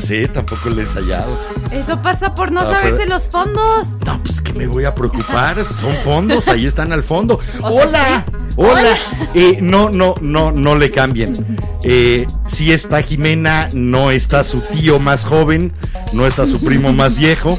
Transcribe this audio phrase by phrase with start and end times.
[0.00, 1.40] Tampoco me la sé, tampoco la he ensayado.
[1.70, 3.88] Eso pasa por no Ah, saberse pero- los fondos.
[4.04, 5.64] No, pues que me voy a preocupar.
[5.64, 7.38] Son fondos, ahí están al fondo.
[7.62, 8.24] O sea, ¡Hola!
[8.26, 8.32] sí.
[8.56, 8.72] ¡Hola!
[8.72, 8.98] Hola.
[9.34, 11.58] Eh, no, no, no, no le cambien.
[11.84, 15.72] Eh, sí está Jimena, no está su tío más joven,
[16.12, 17.56] no está su primo más viejo.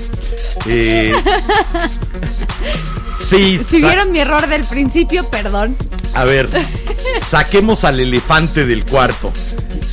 [0.66, 1.14] Eh,
[3.20, 5.76] sí, Si vieron mi error del principio, perdón.
[6.14, 6.50] A ver,
[7.22, 9.32] saquemos al elefante del cuarto.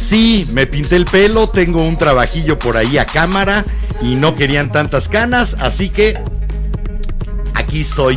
[0.06, 3.64] Sí, me pinté el pelo, tengo un trabajillo por ahí a cámara
[4.00, 6.16] y no querían tantas canas, así que
[7.54, 8.16] aquí estoy.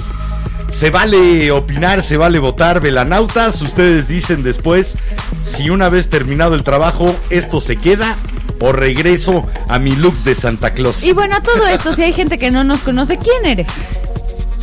[0.67, 3.59] Se vale opinar, se vale votar, velanautas.
[3.63, 4.97] Ustedes dicen después
[5.41, 8.19] si una vez terminado el trabajo esto se queda
[8.59, 11.03] o regreso a mi look de Santa Claus.
[11.03, 13.65] Y bueno, a todo esto, si hay gente que no nos conoce, ¿quién eres?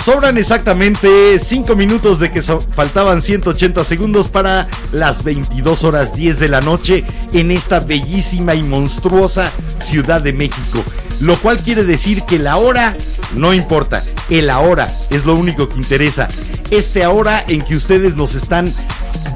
[0.06, 6.48] Sobran exactamente 5 minutos de que faltaban 180 segundos para las 22 horas 10 de
[6.48, 9.50] la noche en esta bellísima y monstruosa
[9.80, 10.84] Ciudad de México.
[11.18, 12.94] Lo cual quiere decir que la hora
[13.34, 16.28] no importa, el ahora es lo único que interesa.
[16.70, 18.72] Este ahora en que ustedes nos están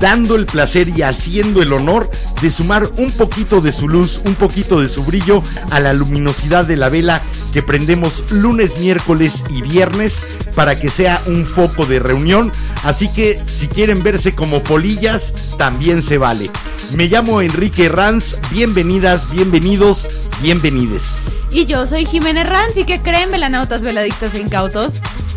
[0.00, 4.34] dando el placer y haciendo el honor de sumar un poquito de su luz, un
[4.34, 7.22] poquito de su brillo a la luminosidad de la vela
[7.52, 10.22] que prendemos lunes, miércoles y viernes
[10.54, 12.50] para que sea un foco de reunión.
[12.82, 16.50] Así que si quieren verse como polillas, también se vale.
[16.94, 20.08] Me llamo Enrique Ranz, bienvenidas, bienvenidos,
[20.40, 21.18] bienvenides.
[21.52, 24.94] Y yo soy Jimena Ranz y que creen velanautas, veladictos e incautos.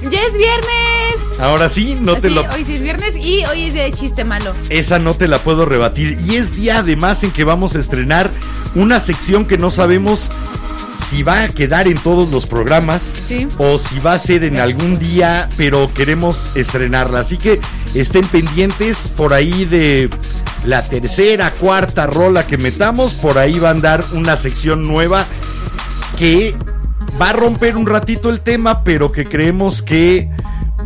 [0.10, 1.03] ¡Ya es viernes!
[1.40, 2.42] Ahora sí, no te Sí, lo...
[2.50, 4.54] hoy sí es viernes y hoy es día de chiste malo.
[4.70, 6.18] Esa no te la puedo rebatir.
[6.26, 8.32] Y es día además en que vamos a estrenar
[8.76, 10.30] una sección que no sabemos
[10.96, 13.48] si va a quedar en todos los programas Sí.
[13.58, 17.22] o si va a ser en algún día, pero queremos estrenarla.
[17.22, 17.60] Así que
[17.96, 20.10] estén pendientes por ahí de
[20.66, 23.16] la tercera, cuarta rola que metamos.
[23.16, 25.26] Por ahí va a andar una sección nueva
[26.18, 26.54] que
[27.20, 30.30] va a romper un ratito el tema, pero que creemos que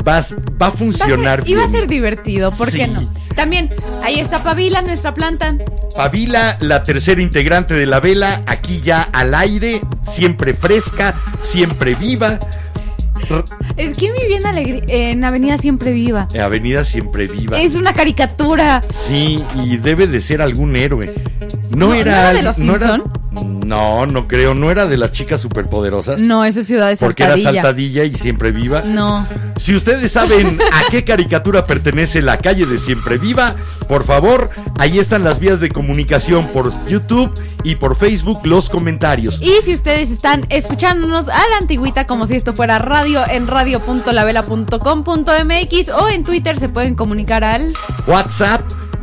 [0.07, 1.79] va, a- va a Va a funcionar ser- y va a bien.
[1.81, 3.09] ser divertido, ¿por qué no?
[3.35, 3.69] También,
[4.03, 5.55] ahí está Pavila, nuestra planta.
[5.95, 12.39] Pavila, la tercera integrante de la vela, aquí ya al aire, siempre fresca, siempre viva.
[13.97, 16.27] ¿Quién vivía en, Alegri- en Avenida Siempre Viva?
[16.41, 17.59] Avenida siempre viva.
[17.59, 18.83] Es una caricatura.
[18.91, 21.13] Sí, y debe de ser algún héroe.
[21.71, 22.31] No, ¿No- era.
[22.31, 23.01] no era de no era-?
[23.67, 24.53] No, no creo.
[24.53, 26.19] No era de las chicas superpoderosas.
[26.19, 27.61] No, eso es Ciudad de Porque era Saltadilla.
[27.61, 28.81] saltadilla y siempre viva.
[28.81, 29.27] No.
[29.57, 33.57] Si ustedes saben a qué caricatura pertenece la calle de Siempre Viva,
[33.87, 37.33] por favor, ahí están las vías de comunicación por YouTube
[37.63, 39.41] y por Facebook, los comentarios.
[39.41, 45.89] Y si ustedes están escuchándonos a la antigüita como si esto fuera radio en radio.lavela.com.mx
[45.89, 47.73] o en Twitter se pueden comunicar al
[48.07, 48.61] WhatsApp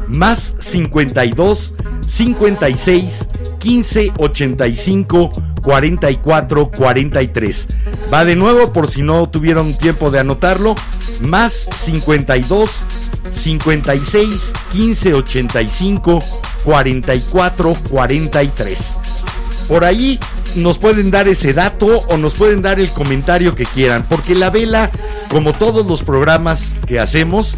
[0.09, 1.75] más 52
[2.07, 3.29] 56
[3.65, 5.31] 15 85
[5.63, 7.69] 44 43.
[8.13, 10.75] Va de nuevo por si no tuvieron tiempo de anotarlo.
[11.21, 12.85] Más 52
[13.33, 16.23] 56 15 85
[16.63, 18.97] 44 43.
[19.67, 20.21] Por ahí
[20.57, 24.51] nos pueden dar ese dato o nos pueden dar el comentario que quieran, porque la
[24.51, 24.91] vela,
[25.31, 27.57] como todos los programas que hacemos,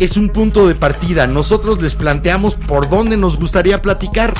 [0.00, 1.26] es un punto de partida.
[1.26, 4.34] Nosotros les planteamos por dónde nos gustaría platicar,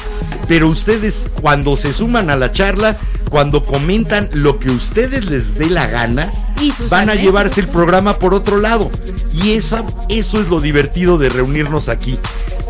[0.48, 2.98] pero ustedes cuando se suman a la charla,
[3.30, 8.18] cuando comentan lo que ustedes les dé la gana, Y van a llevarse el programa
[8.18, 8.90] por otro lado.
[9.32, 12.18] Y esa, eso es lo divertido de reunirnos aquí.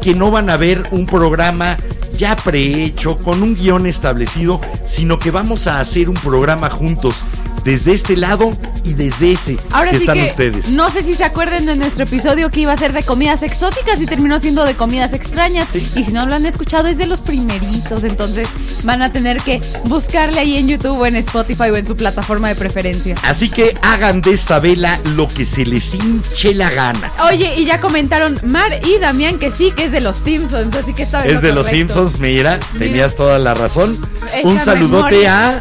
[0.02, 1.76] Que no van a ver un programa
[2.16, 7.24] ya prehecho, con un guion establecido, sino que vamos a hacer un programa juntos,
[7.64, 10.68] desde este lado y desde ese Ahora que sí están que ustedes.
[10.70, 14.00] no sé si se acuerdan de nuestro episodio que iba a ser de comidas exóticas
[14.00, 15.68] y terminó siendo de comidas extrañas.
[15.74, 18.48] Y si no lo han escuchado es de los primeritos, entonces
[18.84, 22.48] van a tener que buscarle ahí en YouTube o en Spotify o en su plataforma
[22.48, 23.16] de preferencia.
[23.22, 27.12] Así que hagan de esta vela lo que se les hinche la gana.
[27.30, 30.94] Oye, y ya comentaron Mar y Damián que sí, que es de los Simpsons, así
[30.94, 33.98] que está Es de los Simpsons, mira, tenías toda la razón.
[34.42, 35.56] Un saludote memoria.
[35.58, 35.60] a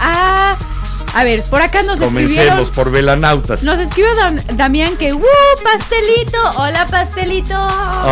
[0.00, 0.56] Ah,
[1.14, 2.34] a ver, por acá nos escribieron.
[2.34, 3.62] Comencemos por Velanautas.
[3.62, 5.22] Nos escribió Dam- Damián que, ¡uh!
[5.62, 6.38] ¡Pastelito!
[6.56, 7.54] ¡Hola, pastelito!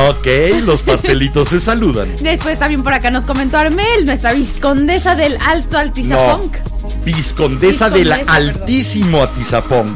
[0.08, 0.26] Ok,
[0.64, 2.14] los pastelitos se saludan.
[2.20, 6.56] Después también por acá nos comentó Armel, nuestra viscondesa del Alto No, Altizapunk.
[7.04, 8.60] Viscondesa del Viscondesa, perdón.
[8.62, 9.94] altísimo Atizapón.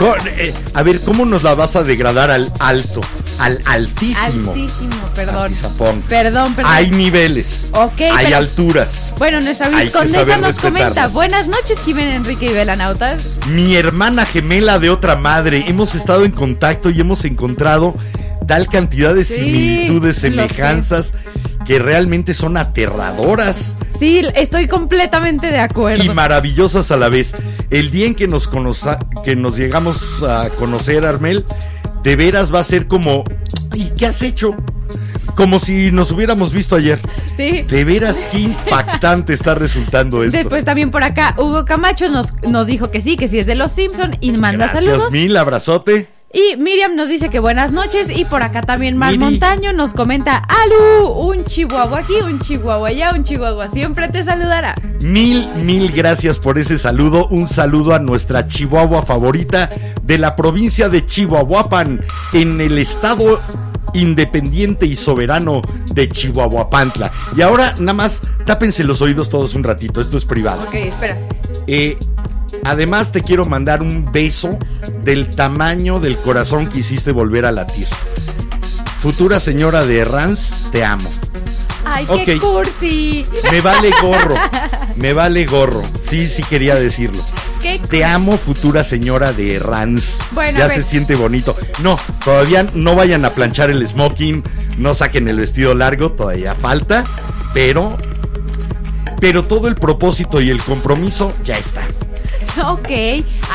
[0.00, 0.14] ¿no?
[0.26, 3.00] Eh, a ver, ¿cómo nos la vas a degradar al alto?
[3.40, 4.52] Al altísimo.
[4.52, 5.52] Altísimo, perdón.
[6.08, 6.72] Perdón, perdón.
[6.74, 7.66] Hay niveles.
[7.72, 9.12] Ok, Hay pero- alturas.
[9.18, 11.06] Bueno, nuestra viscondesa nos comenta.
[11.08, 13.22] Buenas noches, Jiménez Enrique y Belanautas.
[13.48, 15.64] Mi hermana gemela de otra madre.
[15.68, 17.94] Hemos estado en contacto y hemos encontrado
[18.46, 21.12] tal cantidad de Sí, similitudes, semejanzas,
[21.66, 26.02] que realmente son aterradoras Sí, estoy completamente de acuerdo.
[26.02, 27.34] y maravillosas a la vez.
[27.70, 31.44] El día en que nos, conoza- que nos llegamos a conocer, Armel,
[32.02, 33.24] de veras va a ser como...
[33.74, 34.56] ¿Y qué has hecho?
[35.36, 36.98] Como si nos hubiéramos visto ayer.
[37.36, 37.62] Sí.
[37.62, 40.36] De veras, qué impactante está resultando esto.
[40.36, 43.54] Después también por acá Hugo Camacho nos, nos dijo que sí, que sí es de
[43.54, 45.12] los Simpson y manda Gracias saludos.
[45.12, 46.08] mil, abrazote.
[46.32, 49.24] Y Miriam nos dice que buenas noches y por acá también Mar Miri.
[49.24, 54.76] Montaño nos comenta, Alu, un chihuahua aquí, un chihuahua allá, un chihuahua siempre te saludará.
[55.02, 57.26] Mil, mil gracias por ese saludo.
[57.28, 59.70] Un saludo a nuestra Chihuahua favorita
[60.02, 62.00] de la provincia de Chihuahuapan,
[62.32, 63.40] en el estado
[63.94, 65.62] independiente y soberano
[65.92, 67.10] de Chihuahuapantla.
[67.36, 70.62] Y ahora nada más tápense los oídos todos un ratito, esto es privado.
[70.62, 71.18] Ok, espera.
[71.66, 71.98] Eh,
[72.64, 74.58] además te quiero mandar un beso
[75.04, 77.86] del tamaño del corazón que hiciste volver a latir.
[78.98, 81.08] Futura señora de Rans, te amo.
[81.84, 83.24] Ay, qué cursi.
[83.50, 84.34] Me vale gorro.
[84.96, 85.82] Me vale gorro.
[86.00, 87.22] Sí, sí quería decirlo.
[87.62, 90.18] Qué Te amo, futura señora de Rans.
[90.32, 91.56] Bueno, ya se siente bonito.
[91.82, 94.42] No, todavía no vayan a planchar el smoking,
[94.78, 97.04] no saquen el vestido largo, todavía falta,
[97.52, 97.96] pero
[99.20, 101.86] pero todo el propósito y el compromiso ya está.
[102.66, 102.88] Ok.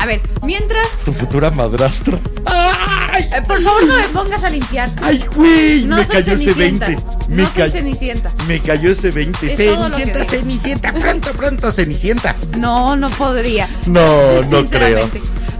[0.00, 2.18] A ver, mientras, Tu futura madrastra.
[2.18, 4.92] eh, por favor no me pongas a limpiar.
[5.02, 6.86] Ay, güey, No me soy cayó ese Cenicienta.
[6.86, 7.04] 20.
[7.28, 8.32] Me, No soy cayó- Cenicienta.
[8.46, 9.46] me cayó ese 20.
[9.46, 10.24] Es Cenicienta.
[10.24, 12.36] Cenicienta, pronto, pronto, Cenicienta.
[12.58, 13.68] No, no podría.
[13.86, 15.10] No, no creo.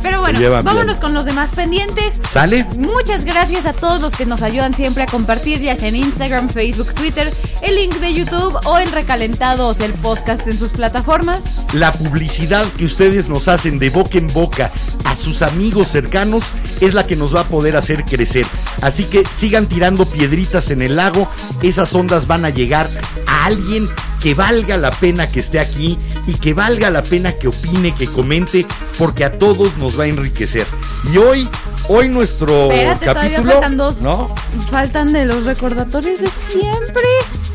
[0.02, 1.00] Pero bueno, vámonos bien.
[1.00, 2.14] con los demás pendientes.
[2.28, 2.64] ¿Sale?
[2.76, 6.48] Muchas gracias a todos los que nos ayudan siempre a compartir, ya sea en Instagram,
[6.48, 7.32] Facebook, Twitter,
[7.62, 11.42] el link de YouTube o el recalentado, o sea, el podcast en sus plataformas.
[11.72, 14.72] La publicidad que ustedes nos hacen de boca en boca
[15.04, 18.46] a sus amigos cercanos es la que nos va a poder hacer crecer.
[18.82, 21.28] Así que sigan tirando piedritas en el lago,
[21.62, 22.88] esas ondas van a llegar
[23.26, 23.88] a alguien
[24.26, 25.96] que valga la pena que esté aquí
[26.26, 28.66] y que valga la pena que opine, que comente,
[28.98, 30.66] porque a todos nos va a enriquecer.
[31.12, 31.48] Y hoy,
[31.86, 33.98] hoy nuestro Espérate, capítulo, faltan dos.
[33.98, 34.34] ¿no?
[34.68, 37.04] Faltan de los recordatorios de siempre.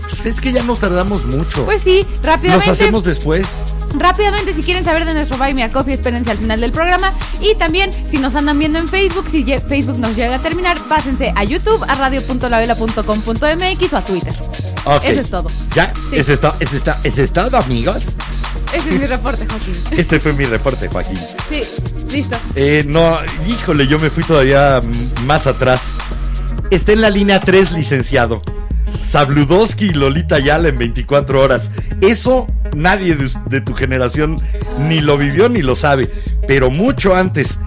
[0.04, 1.66] Pues es que ya nos tardamos mucho.
[1.66, 2.70] Pues sí, Los rápidamente.
[2.70, 3.46] hacemos después.
[4.02, 7.14] Rápidamente, si quieren saber de nuestro Buy Me a Coffee, espérense al final del programa.
[7.40, 11.32] Y también, si nos andan viendo en Facebook, si Facebook nos llega a terminar, pásense
[11.36, 14.34] a YouTube, a radio.lavela.com.mx o a Twitter.
[14.86, 15.04] Ok.
[15.04, 15.50] Eso es todo.
[15.76, 15.94] ¿Ya?
[16.10, 16.18] Sí.
[16.18, 18.16] ¿Es, esto, es, esta- ¿Es estado, amigos?
[18.74, 19.76] Ese es mi reporte, Joaquín.
[20.00, 21.20] Este fue mi reporte, Joaquín.
[21.50, 21.62] Sí,
[22.10, 22.38] listo.
[22.56, 23.18] Eh, no,
[23.48, 24.80] híjole, yo me fui todavía
[25.26, 25.84] más atrás.
[26.72, 28.42] Está en la línea 3, licenciado.
[29.04, 31.72] Sabludowski y Lolita Yala en 24 horas.
[32.02, 33.18] Eso nadie
[33.48, 34.38] de, tu generación
[34.80, 36.12] ni lo vivió ni lo sabe.
[36.48, 37.60] Pero mucho antes,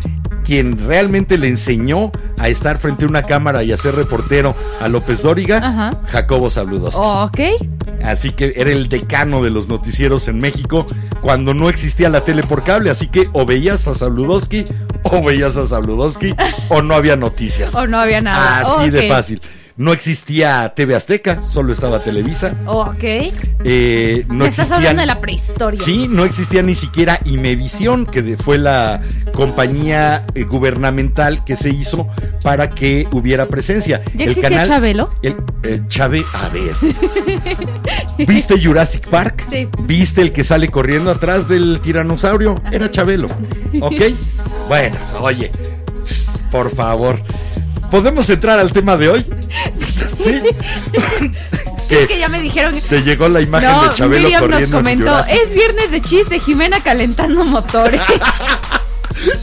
[0.45, 4.89] quien realmente le enseñó a estar frente a una cámara y a ser reportero a
[4.89, 6.01] López Dóriga, Ajá.
[6.09, 7.01] Jacobo Sabludowski.
[7.01, 7.41] Ok.
[8.05, 10.85] Así que era el decano de los noticieros en México
[11.23, 12.91] cuando no existía la tele por cable.
[12.91, 14.65] Así que o veías a Sabludowski
[15.05, 16.35] o veías a Sabludowski
[16.69, 17.75] o no había noticias.
[17.85, 18.61] O no había nada.
[18.61, 19.41] Así de fácil.
[19.77, 22.55] No existía TV Azteca, solo estaba Televisa.
[22.67, 23.03] Ok.
[23.03, 25.83] Eh, no Me estás hablando de la prehistoria.
[25.83, 29.01] Sí, no existía ni siquiera Imevisión, que fue la
[29.33, 32.07] compañía eh, gubernamental que se hizo
[32.45, 34.01] para que hubiera presencia.
[34.15, 35.13] ¿Ya existía Chabelo?
[35.23, 36.77] El, eh, Chabe, a ver.
[38.29, 39.45] ¿Viste Jurassic Park?
[39.51, 39.69] Sí.
[39.81, 42.63] ¿Viste el que sale corriendo atrás del tiranosaurio?
[42.71, 43.27] Era Chabelo.
[43.81, 44.03] ¿Ok?
[44.69, 45.51] Bueno, oye,
[46.53, 47.21] por favor.
[47.91, 49.25] ¿Podemos entrar al tema de hoy?
[50.17, 50.43] Sí.
[51.91, 52.81] Es que ya me dijeron.
[52.89, 56.01] Te llegó la imagen No, de Chabelo Miriam nos corriendo en comentó, es viernes de
[56.01, 58.01] chiste, Jimena calentando motores.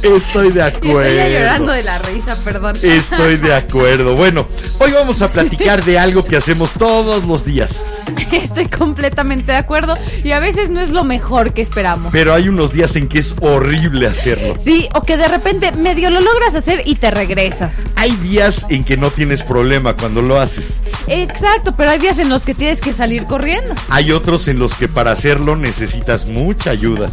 [0.02, 1.02] Estoy de acuerdo.
[1.02, 2.76] estoy llorando de la risa, perdón.
[2.82, 4.16] Estoy de acuerdo.
[4.16, 4.48] Bueno,
[4.80, 7.86] hoy vamos a platicar de algo que hacemos todos los días.
[8.32, 12.12] Estoy completamente de acuerdo y a veces no es lo mejor que esperamos.
[12.12, 14.56] Pero hay unos días en que es horrible hacerlo.
[14.62, 17.76] Sí, o que de repente medio lo logras hacer y te regresas.
[17.96, 20.80] Hay días en que no tienes problema cuando lo haces.
[21.08, 23.74] Exacto, pero hay días en los que tienes que salir corriendo.
[23.90, 27.10] Hay otros en los que para hacerlo necesitas mucha ayuda.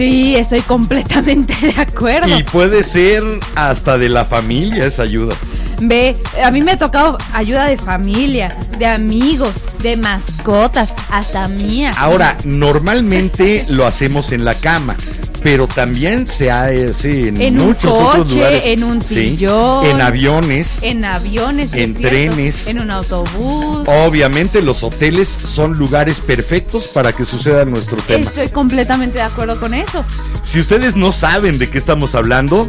[0.00, 2.38] Sí, estoy completamente de acuerdo.
[2.38, 3.22] Y puede ser
[3.54, 5.36] hasta de la familia esa ayuda.
[5.78, 11.92] Ve, a mí me ha tocado ayuda de familia, de amigos, de mascotas, hasta mía.
[11.98, 14.96] Ahora, normalmente lo hacemos en la cama,
[15.42, 18.62] pero también se hace en, En un muchos otros lugares.
[18.66, 19.86] en un Sí, sillón.
[19.86, 20.78] en aviones.
[20.82, 22.66] En aviones, En cierto, trenes.
[22.66, 23.86] en un autobús.
[23.86, 28.24] Obviamente los hoteles son lugares perfectos para que suceda nuestro tema.
[28.26, 30.04] Estoy completamente de acuerdo con eso.
[30.42, 32.68] Si ustedes no saben de qué estamos hablando,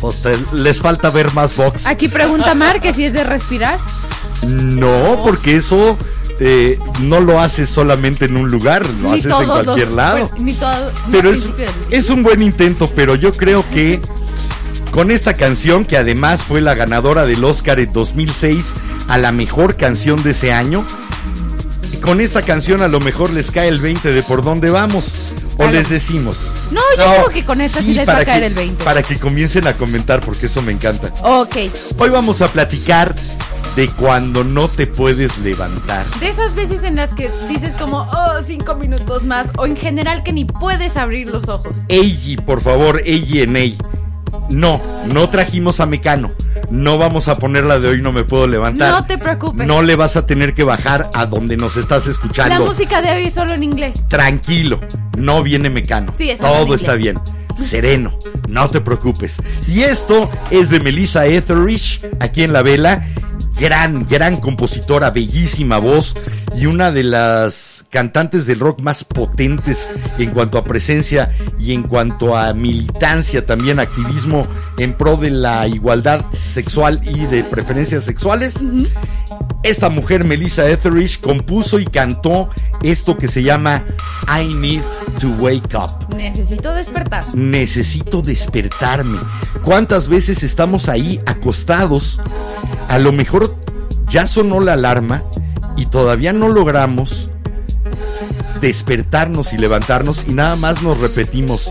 [0.00, 1.86] pues te- les falta ver más box.
[1.86, 3.78] Aquí pregunta Mar que si es de respirar.
[4.46, 5.98] No, porque eso
[6.40, 10.28] eh, no lo haces solamente en un lugar, lo haces en los- cualquier lado.
[10.28, 11.30] bueno, ni todo, Pero
[11.90, 14.00] es, un buen intento, pero yo creo que
[14.92, 18.72] con esta canción, que además fue la ganadora del Oscar en 2006
[19.08, 20.86] a la mejor canción de ese año,
[22.02, 25.14] con esta canción a lo mejor les cae el 20 de por dónde vamos.
[25.54, 25.72] O Claro.
[25.72, 26.52] les decimos.
[26.70, 28.84] No, yo creo que con esta sí les va a caer que- el 20.
[28.84, 31.12] Para que comiencen a comentar, porque eso me encanta.
[31.22, 31.56] Ok.
[31.98, 33.12] Hoy vamos a platicar
[33.78, 36.04] de cuando no te puedes levantar.
[36.18, 40.24] De esas veces en las que dices como, oh, cinco minutos más, o en general
[40.24, 41.76] que ni puedes abrir los ojos.
[41.86, 43.78] Eiji, por favor, Eiji en Ei.
[44.50, 46.32] No, no trajimos a Mecano.
[46.70, 48.90] No vamos a poner la de hoy no me puedo levantar.
[48.90, 49.64] No te preocupes.
[49.64, 52.66] No le vas a tener que bajar a donde nos estás La escuchando.
[52.66, 54.08] música de hoy es solo en inglés.
[54.08, 54.80] Tranquilo,
[55.16, 56.12] no viene Mecano.
[56.18, 57.20] Sí, es Todo está bien.
[57.56, 58.18] Sereno,
[58.48, 59.36] no te preocupes.
[59.68, 63.06] Y esto es de Melissa Etheridge, aquí en la vela.
[63.60, 66.14] Gran, gran compositora, bellísima voz
[66.56, 71.82] y una de las cantantes del rock más potentes en cuanto a presencia y en
[71.82, 74.46] cuanto a militancia, también activismo
[74.78, 78.64] en pro de la igualdad sexual y de preferencias sexuales.
[79.64, 82.48] Esta mujer, Melissa Etheridge, compuso y cantó
[82.82, 83.84] esto que se llama
[84.28, 84.82] I Need
[85.20, 86.14] to Wake Up.
[86.14, 87.34] Necesito despertar.
[87.34, 89.18] Necesito despertarme.
[89.62, 92.20] ¿Cuántas veces estamos ahí acostados?
[92.88, 93.47] A lo mejor
[94.10, 95.22] ya sonó la alarma
[95.76, 97.30] y todavía no logramos
[98.60, 101.68] despertarnos y levantarnos y nada más nos repetimos,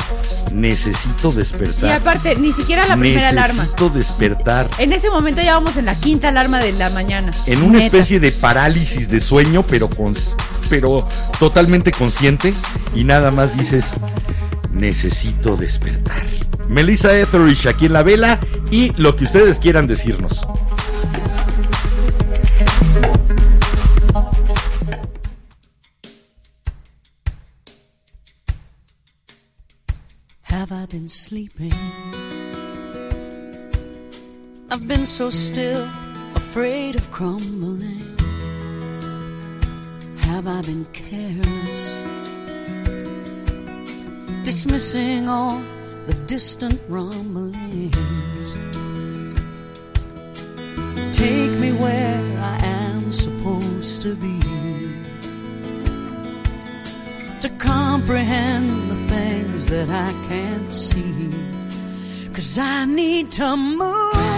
[0.54, 1.92] necesito Y despertar.
[1.92, 3.64] aparte, ni siquiera la primera alarma.
[3.64, 4.70] necesito despertar.
[4.78, 7.32] En ese momento ya vamos en la quinta alarma de la mañana.
[7.46, 7.86] en una Neta.
[7.86, 10.16] especie de parálisis de sueño, pero con,
[10.70, 11.08] pero
[11.40, 12.54] totalmente consciente
[12.96, 13.92] y nada más dices
[14.72, 16.26] necesito despertar.
[16.70, 18.40] Melissa Etheridge aquí en la vela
[18.72, 20.46] y lo que ustedes quieran decirnos.
[30.70, 31.74] Have I been sleeping?
[34.70, 35.88] I've been so still,
[36.36, 38.04] afraid of crumbling.
[40.18, 42.04] Have I been careless?
[44.44, 45.64] Dismissing all
[46.06, 47.96] the distant rumblings.
[51.16, 54.38] Take me where I am supposed to be
[57.40, 58.87] to comprehend
[59.58, 61.32] things that I can't see.
[62.34, 64.37] Cause I need to move.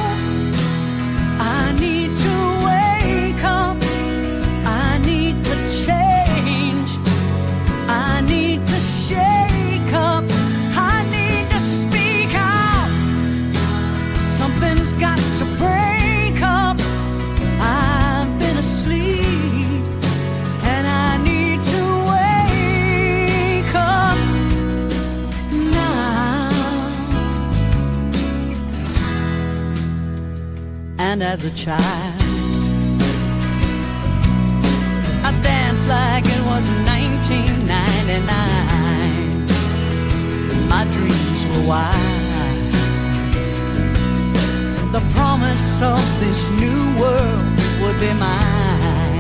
[31.22, 31.82] And as a child,
[35.28, 39.44] I danced like it was 1999.
[40.70, 42.72] My dreams were wild.
[44.96, 47.44] The promise of this new world
[47.82, 49.20] would be mine.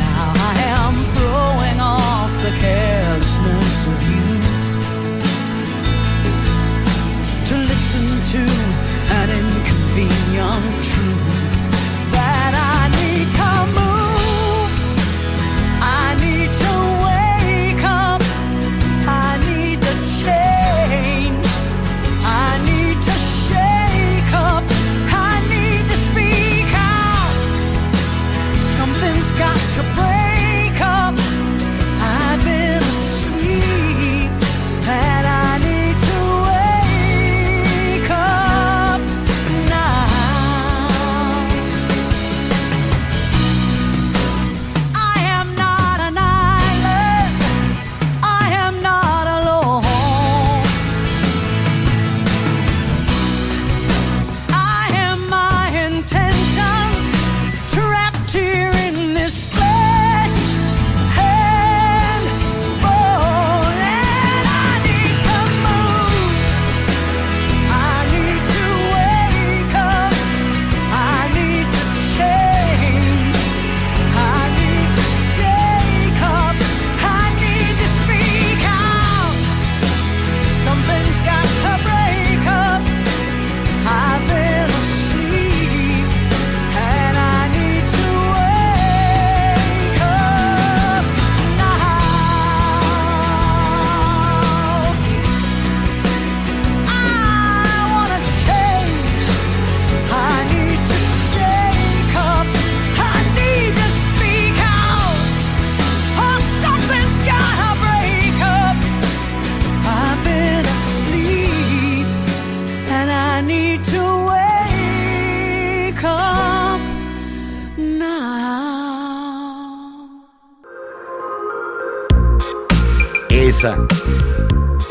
[0.00, 4.72] Now I am throwing off the carelessness of youth
[7.48, 8.42] to listen to
[9.20, 9.28] an
[9.94, 11.41] truth that I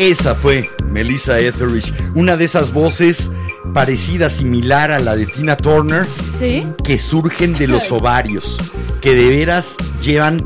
[0.01, 3.29] Esa fue Melissa Etheridge, una de esas voces
[3.72, 6.08] parecida, similar a la de Tina Turner,
[6.39, 6.65] ¿Sí?
[6.84, 8.58] que surgen de los ovarios,
[9.00, 10.41] que de veras llevan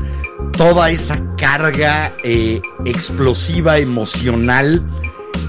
[0.58, 4.82] toda esa carga eh, explosiva, emocional,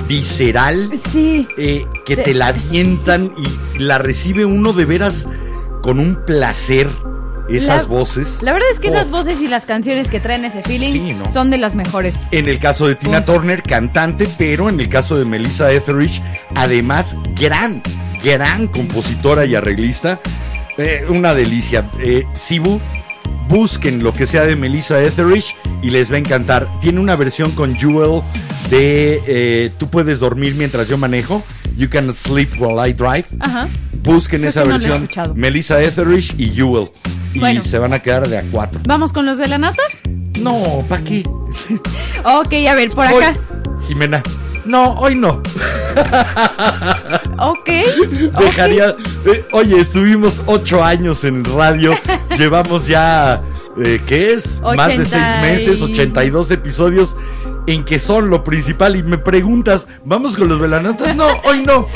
[0.07, 1.45] visceral, Sí.
[1.57, 3.33] eh, que te la avientan
[3.75, 5.27] y la recibe uno de veras
[5.81, 6.87] con un placer.
[7.49, 8.27] Esas La- voces.
[8.41, 11.31] La verdad es que esas voces y las canciones que traen ese feeling Sí, ¿no?
[11.31, 12.13] son de las mejores.
[12.31, 13.23] En el caso de Tina.
[13.25, 16.21] Turner, cantante, pero en el caso de Melissa Etheridge,
[16.55, 17.81] además, gran,
[18.23, 20.19] gran compositora y arreglista.
[20.77, 21.89] Eh, una delicia.
[22.03, 22.79] Eh, Sibu,
[23.49, 26.67] busquen lo que sea de Melissa Etheridge y les va a encantar.
[26.81, 28.21] Tiene una versión con Jewel
[28.69, 31.43] de eh, Tú puedes dormir mientras yo manejo.
[31.77, 33.25] You can sleep while I drive.
[33.39, 33.67] Ajá.
[34.03, 35.09] Busquen Creo esa no versión.
[35.35, 36.89] Melissa Etheridge y Jewel.
[37.37, 37.63] Y Bueno.
[37.63, 38.79] se van a quedar de a cuatro.
[38.87, 39.85] ¿Vamos con los velanotas?
[40.39, 41.23] No, ¿para qué?
[42.23, 43.39] Ok, a ver, por Hoy, acá.
[43.87, 44.23] Jimena.
[44.65, 45.41] No, hoy no.
[47.39, 47.69] Ok.
[48.39, 48.95] Dejaría.
[49.25, 51.93] eh, oye, estuvimos ocho años en radio.
[52.37, 53.41] Llevamos ya.
[53.83, 54.59] eh, ¿Qué es?
[54.61, 57.15] Más de seis 80 y- meses, 82 episodios
[57.67, 58.95] en que son lo principal.
[58.95, 61.15] Y me preguntas, ¿vamos con los velanotas?
[61.15, 61.87] No, hoy no.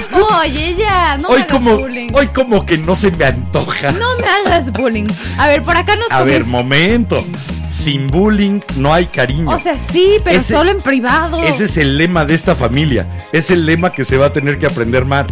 [0.42, 2.10] Oye, ya, no me hoy hagas como, bullying.
[2.14, 3.92] hoy como que no se me antoja.
[3.94, 5.08] No me hagas bullying.
[5.40, 7.26] A ver, por acá nos A ver, momento.
[7.72, 9.50] Sin bullying no hay cariño.
[9.50, 11.42] O sea, sí, pero Ese- solo en privado.
[11.42, 13.08] Ese es el lema de esta familia.
[13.32, 15.26] Es el lema que se va a tener que aprender Mar.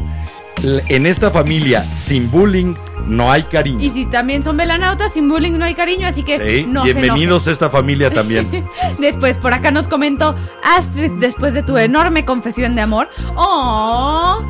[0.62, 2.76] En esta familia, sin bullying,
[3.08, 3.80] no hay cariño.
[3.82, 6.94] Y si también son velanautas, sin bullying no hay cariño, así que Sí, no se
[6.94, 8.68] bienvenidos a esta familia también.
[9.00, 13.10] Después, por acá nos comentó Astrid, después de tu enorme confesión de amor.
[13.36, 14.44] Oh.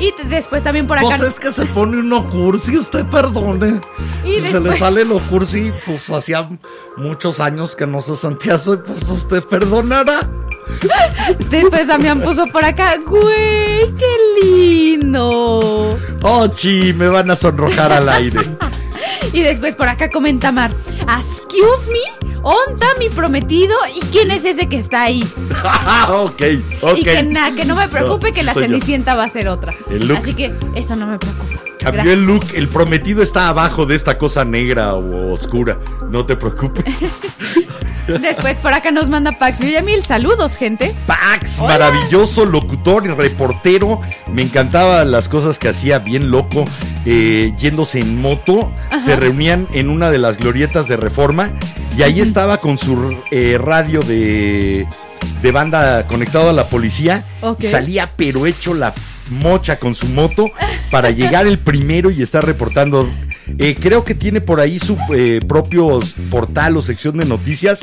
[0.00, 1.08] Y después también por acá.
[1.08, 3.80] Pues es que se pone uno cursi, usted perdone.
[4.24, 6.48] Y se le sale lo cursi, pues hacía
[6.96, 10.20] muchos años que no se sentía así, pues usted perdonará.
[11.50, 12.96] Después Damián puso por acá.
[13.04, 15.98] Güey, qué lindo.
[16.22, 18.40] Oh, chi, me van a sonrojar al aire.
[19.32, 20.70] Y después por acá comenta Mar.
[21.02, 22.30] Excuse me.
[22.42, 23.76] ¿Onta mi prometido?
[23.94, 25.22] ¿Y quién es ese que está ahí?
[26.08, 26.42] ok,
[26.82, 26.96] ok.
[26.98, 28.60] Y que nada, que no me preocupe No, que la yo.
[28.60, 29.74] cenicienta va a ser otra.
[30.16, 31.60] Así que eso no me preocupa.
[31.80, 32.14] Cambió Gracias.
[32.18, 35.78] el look, el prometido está abajo de esta cosa negra o oscura.
[36.10, 37.04] No te preocupes.
[38.20, 40.04] Después por acá nos manda Pax Villamil.
[40.04, 40.94] Saludos, gente.
[41.06, 41.78] Pax, Hola.
[41.78, 44.00] maravilloso locutor y reportero.
[44.26, 46.64] Me encantaban las cosas que hacía bien loco,
[47.06, 48.72] eh, yéndose en moto.
[49.04, 51.50] Se reunían en una de las glorietas de Reforma
[51.96, 54.86] y ahí estaba con su eh, radio de,
[55.42, 57.24] de banda conectado a la policía.
[57.60, 58.92] Salía pero hecho la
[59.30, 60.46] mocha con su moto
[60.90, 63.08] para llegar el primero y estar reportando.
[63.58, 65.98] Eh, creo que tiene por ahí su eh, propio
[66.30, 67.80] portal o sección de noticias.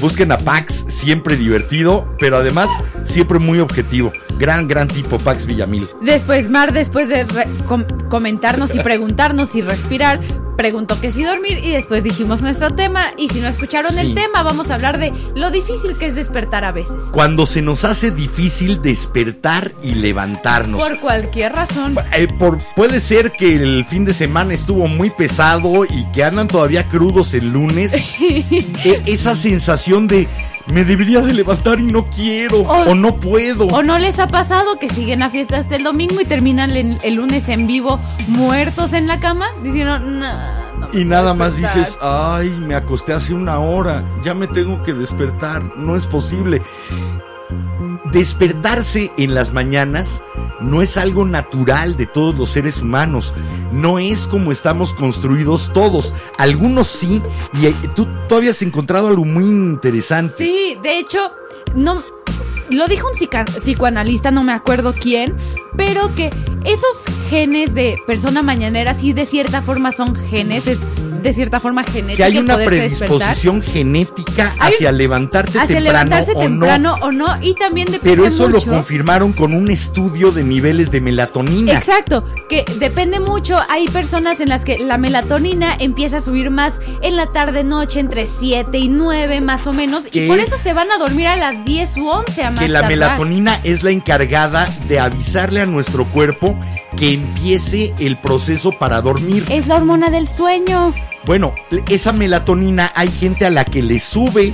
[0.00, 2.68] Busquen a Pax, siempre divertido, pero además
[3.04, 4.12] siempre muy objetivo.
[4.38, 5.88] Gran, gran tipo, Pax Villamil.
[6.02, 7.26] Después Mar, después de
[7.66, 10.20] com- comentarnos y preguntarnos y respirar,
[10.58, 13.04] preguntó que si dormir y después dijimos nuestro tema.
[13.16, 14.00] Y si no escucharon Sí.
[14.00, 17.04] el tema, vamos a hablar de lo difícil que es despertar a veces.
[17.12, 20.82] Cuando se nos hace difícil despertar y levantarnos.
[20.82, 21.96] Por cualquier razón.
[22.12, 26.48] Eh, por- puede ser que el fin de semana estuvo muy pesado y que andan
[26.48, 27.92] todavía crudos el lunes.
[28.20, 30.26] E- esa sensación de
[30.72, 33.66] me debería de levantar y no quiero O- o, no puedo.
[33.66, 36.98] ¿O no les ha pasado que siguen a fiesta hasta el domingo y terminan el,
[37.02, 39.46] el lunes en vivo muertos en la cama?
[39.62, 41.78] Diciendo, "No, y nada más despertar".
[41.78, 46.62] dices, ay, me acosté hace una hora, ya me tengo que despertar, no es posible.
[48.12, 50.22] Despertarse en las mañanas
[50.60, 53.34] no es algo natural de todos los seres humanos,
[53.70, 57.22] no es como estamos construidos todos, algunos sí,
[57.54, 60.34] y tú, tú habías encontrado algo muy interesante.
[60.38, 61.32] Sí, de hecho,
[61.74, 62.02] no
[62.70, 65.36] lo dijo un psicoanalista, no me acuerdo quién,
[65.76, 66.30] pero que
[66.64, 70.86] esos genes de persona mañanera sí de cierta forma son genes, es
[71.22, 72.88] de cierta forma genética que hay una despertar.
[72.88, 77.06] predisposición genética hacia levantarte hacia temprano levantarse o temprano no.
[77.06, 78.66] o no y también depende Pero eso mucho.
[78.66, 81.72] lo confirmaron con un estudio de niveles de melatonina.
[81.74, 83.56] Exacto, que depende mucho.
[83.68, 88.00] Hay personas en las que la melatonina empieza a subir más en la tarde noche
[88.00, 90.48] entre 7 y 9 más o menos y ¿Qué por es?
[90.48, 92.96] eso se van a dormir a las 10 u 11 a más que la tardar.
[92.98, 96.58] melatonina es la encargada de avisarle a nuestro cuerpo
[96.96, 99.44] que empiece el proceso para dormir.
[99.50, 100.94] Es la hormona del sueño.
[101.24, 101.54] Bueno,
[101.88, 104.52] esa melatonina hay gente a la que le sube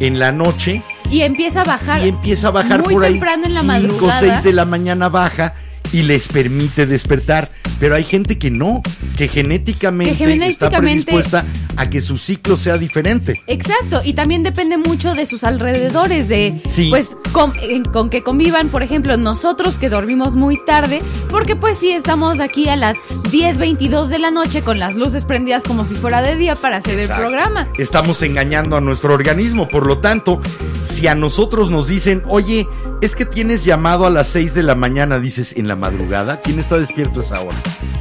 [0.00, 2.04] en la noche Y empieza a bajar.
[2.04, 4.20] y empieza a bajar muy por ahí temprano en la 5 o madrugada.
[4.20, 5.54] 6 de la mañana baja
[5.92, 7.50] y les permite despertar.
[7.78, 8.80] Pero hay gente que no,
[9.18, 11.44] que genéticamente, Que genéticamente- está predispuesta
[11.76, 13.42] a que su ciclo sea diferente.
[13.46, 16.88] Exacto, y también depende mucho de sus alrededores, de Sí.
[16.88, 17.52] pues con,
[17.92, 22.66] con que convivan, por ejemplo, nosotros que dormimos muy tarde, porque pues sí estamos aquí
[22.70, 22.96] a las
[23.30, 26.78] 10, 22 de la noche con las luces prendidas como si fuera de día para
[26.78, 27.24] hacer Exacto.
[27.24, 27.68] el programa.
[27.76, 30.40] Estamos engañando a nuestro organismo, por lo tanto,
[30.82, 32.66] si a nosotros nos dicen, oye,
[33.02, 36.58] es que tienes llamado a las 6 de la mañana, dices, en la madrugada, ¿quién
[36.58, 37.56] está despierto a esa hora?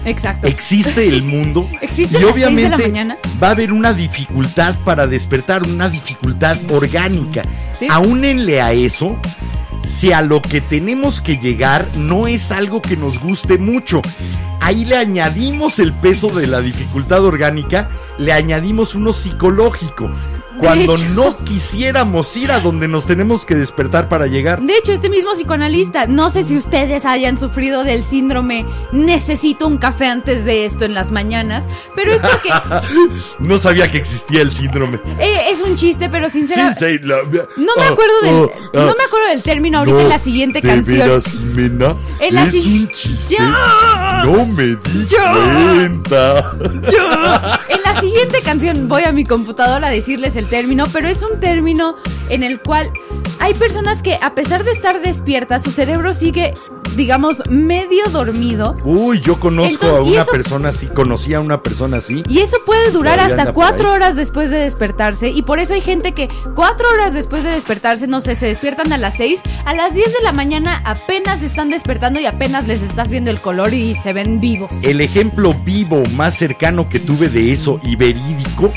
[0.06, 0.48] Exacto.
[0.48, 3.18] Existe el mundo ¿Existe y las seis de la obviamente mañana?
[3.42, 7.42] va a haber una dificultad para despertar, una dificultad orgánica.
[7.78, 7.88] Sí.
[7.90, 9.20] Aúnenle a eso
[9.84, 14.02] si a lo que tenemos que llegar no es algo que nos guste mucho.
[14.62, 20.10] Ahí le añadimos el peso de la dificultad orgánica, le añadimos uno psicológico.
[20.60, 24.62] Cuando no quisiéramos ir a donde nos tenemos que despertar para llegar.
[24.62, 29.78] De hecho, este mismo psicoanalista, no sé si ustedes hayan sufrido del síndrome necesito un
[29.78, 31.64] café antes de esto en las mañanas,
[31.96, 32.50] pero es porque
[33.40, 35.00] No sabía que existía el síndrome.
[35.20, 37.00] eh, es un chiste, pero sinceramente...
[37.00, 37.18] sí, la-
[37.58, 38.96] No me oh, acuerdo del, oh, no ah.
[38.98, 40.98] me acuerdo del término ahorita en la siguiente ¿De canción.
[41.00, 41.96] veras, Mena?
[42.20, 43.36] En la es si- un chiste.
[43.38, 44.22] ¡Ya!
[44.24, 45.32] No me di ¡Ya!
[45.34, 46.52] cuenta.
[46.64, 47.55] En la
[48.26, 51.96] siguiente canción voy a mi computadora a decirles el término, pero es un término
[52.30, 52.92] en el cual
[53.40, 56.54] hay personas que a pesar de estar despiertas, su cerebro sigue,
[56.96, 58.76] digamos, medio dormido.
[58.84, 60.32] Uy, yo conozco Entonces, a ¿y una eso?
[60.32, 62.24] persona así, conocí a una persona así.
[62.28, 65.30] Y eso puede durar hasta cuatro horas después de despertarse.
[65.30, 68.92] Y por eso hay gente que cuatro horas después de despertarse, no sé, se despiertan
[68.94, 69.42] a las seis.
[69.66, 73.40] A las 10 de la mañana apenas están despertando y apenas les estás viendo el
[73.40, 74.72] color y se ven vivos.
[74.84, 78.72] El ejemplo vivo más cercano que tuve de eso y verídico.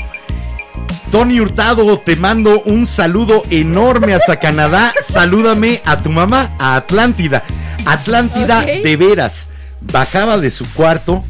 [1.11, 4.93] Tony Hurtado, te mando un saludo enorme hasta Canadá.
[5.01, 7.43] Salúdame a tu mamá, a Atlántida.
[7.85, 9.47] Atlántida, de veras,
[9.91, 11.23] bajaba de su cuarto,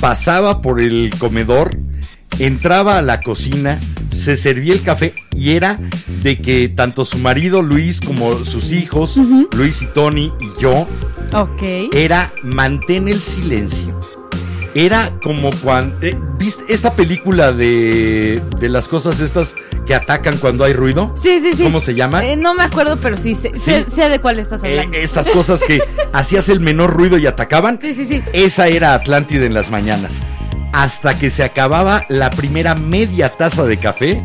[0.00, 1.70] pasaba por el comedor,
[2.38, 3.80] entraba a la cocina,
[4.14, 5.78] se servía el café y era
[6.22, 9.18] de que tanto su marido Luis como sus hijos,
[9.56, 10.86] Luis y Tony y yo,
[11.32, 11.62] Ok.
[11.94, 13.98] era mantén el silencio.
[14.74, 15.96] Era como cuando...
[16.06, 19.54] eh, ¿Viste esta película de, de las cosas estas
[19.86, 21.14] que atacan cuando hay ruido?
[21.22, 21.62] Sí, sí, sí.
[21.64, 22.24] ¿Cómo se llama?
[22.24, 24.96] Eh, no me acuerdo, pero sí, sé, sé- sé de cuál estás Eh, hablando.
[24.96, 25.80] estas cosas que
[26.12, 27.78] hacías el menor ruido y atacaban.
[27.80, 28.22] Sí, sí, sí.
[28.32, 30.20] Esa era Atlántida en las mañanas.
[30.72, 34.22] Hasta que se acababa la primera media taza de café.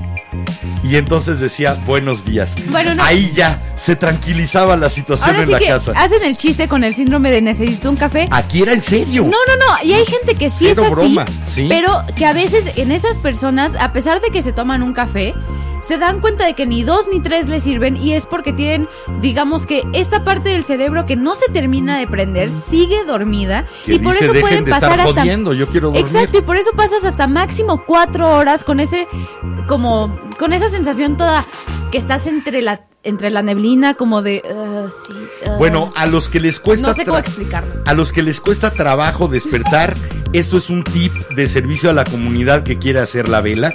[0.84, 2.56] Y entonces decía buenos días.
[2.70, 3.04] Bueno, no.
[3.04, 5.92] Ahí ya se tranquilizaba la situación Ahora en sí la que casa.
[5.96, 8.26] hacen el chiste con el síndrome de necesito un café.
[8.32, 9.24] Aquí era en serio.
[9.24, 9.84] No, no, no.
[9.84, 10.96] Y hay gente que sí Cero es así.
[10.96, 11.66] broma, sí.
[11.68, 15.34] Pero que a veces en esas personas, a pesar de que se toman un café,
[15.82, 18.88] se dan cuenta de que ni dos ni tres les sirven y es porque tienen,
[19.22, 23.96] digamos que esta parte del cerebro que no se termina de prender sigue dormida Que
[23.96, 26.02] y por dice, eso "Dejen pueden de pasar estar hasta jodiendo, yo quiero dormir".
[26.06, 29.08] exacto y por eso pasas hasta máximo cuatro horas con ese
[29.68, 31.46] como con esa sensación toda
[31.92, 35.14] que estás entre la entre la neblina como de "Ah, sí,
[35.48, 35.56] ah".
[35.58, 37.82] Bueno, a los que les cuesta no sé cómo explicarlo.
[37.86, 39.96] a los que les cuesta trabajo despertar,
[40.34, 43.74] esto es un tip de servicio a la comunidad que quiere hacer la vela.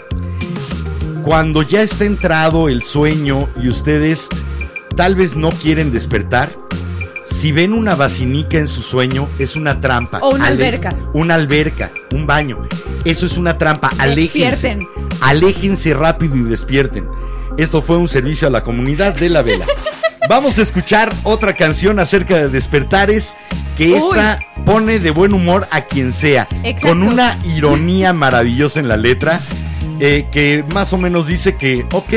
[1.22, 4.28] Cuando ya está entrado el sueño y ustedes
[4.96, 6.50] tal vez no quieren despertar,
[7.30, 10.18] si ven una vacinica en su sueño, es una trampa.
[10.20, 10.94] O una Ale- alberca.
[11.14, 12.58] Una alberca, un baño.
[13.04, 13.90] Eso es una trampa.
[13.98, 14.68] Aléjense.
[14.68, 14.88] Despierten.
[15.20, 17.08] Aléjense rápido y despierten.
[17.56, 19.66] Esto fue un servicio a la comunidad de la vela.
[20.28, 23.34] Vamos a escuchar otra canción acerca de despertares
[23.76, 23.94] que Uy.
[23.94, 26.46] esta pone de buen humor a quien sea.
[26.62, 26.88] Exacto.
[26.88, 29.40] Con una ironía maravillosa en la letra
[30.04, 32.12] eh, que más o menos dice que, ok,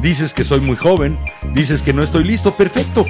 [0.00, 1.18] dices que soy muy joven,
[1.52, 3.04] dices que no estoy listo, perfecto.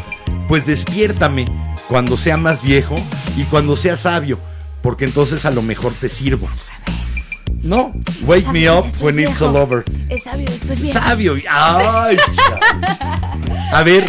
[0.49, 1.45] Pues despiértame
[1.87, 2.97] cuando sea más viejo
[3.37, 4.41] y cuando sea sabio,
[4.83, 6.49] porque entonces a lo mejor te sirvo.
[7.63, 7.93] No,
[8.23, 9.85] wake me up when it's all over.
[10.09, 10.99] Es sabio después viejo.
[10.99, 11.35] Sabio.
[11.51, 12.17] Ay.
[13.73, 14.09] A ver,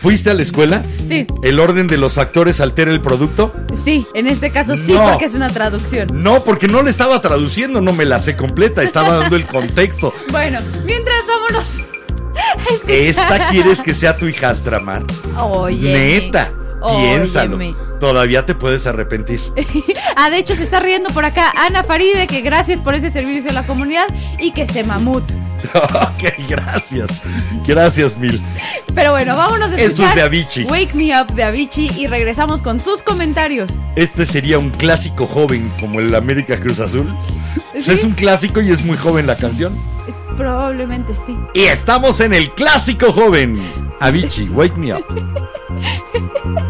[0.00, 0.82] ¿fuiste a la escuela?
[1.08, 1.26] Sí.
[1.42, 3.52] ¿El orden de los actores altera el producto?
[3.84, 5.02] Sí, en este caso sí, No.
[5.10, 6.08] porque es una traducción.
[6.12, 10.14] No, porque no le estaba traduciendo, no me la sé completa, estaba dando el contexto.
[10.30, 11.64] Bueno, mientras vámonos
[12.36, 12.90] a.
[12.92, 15.02] Esta quieres que sea tu hijastra, Mar.
[15.38, 15.92] Oye.
[15.92, 16.52] Neta,
[16.86, 17.58] piénsalo.
[18.00, 19.40] Todavía te puedes arrepentir.
[20.16, 23.50] ah, de hecho se está riendo por acá Ana Faride, que gracias por ese servicio
[23.50, 24.06] a la comunidad
[24.38, 25.22] y que se mamut.
[25.74, 27.20] ok, gracias.
[27.66, 28.42] Gracias mil.
[28.94, 30.64] Pero bueno, vámonos a Esto es escuchar de Avicii.
[30.64, 33.70] Wake Me Up de Avicii y regresamos con sus comentarios.
[33.96, 37.14] Este sería un clásico joven como el América Cruz Azul.
[37.74, 37.92] ¿Sí?
[37.92, 39.74] Es un clásico y es muy joven la canción.
[40.08, 41.36] Eh, Probablemente sí.
[41.52, 43.60] Y estamos en el clásico joven.
[44.00, 45.04] Avicii, Wake Me Up.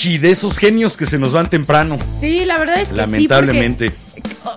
[0.00, 3.90] De esos genios que se nos van temprano, Sí, la verdad es que lamentablemente.
[3.90, 3.94] sí,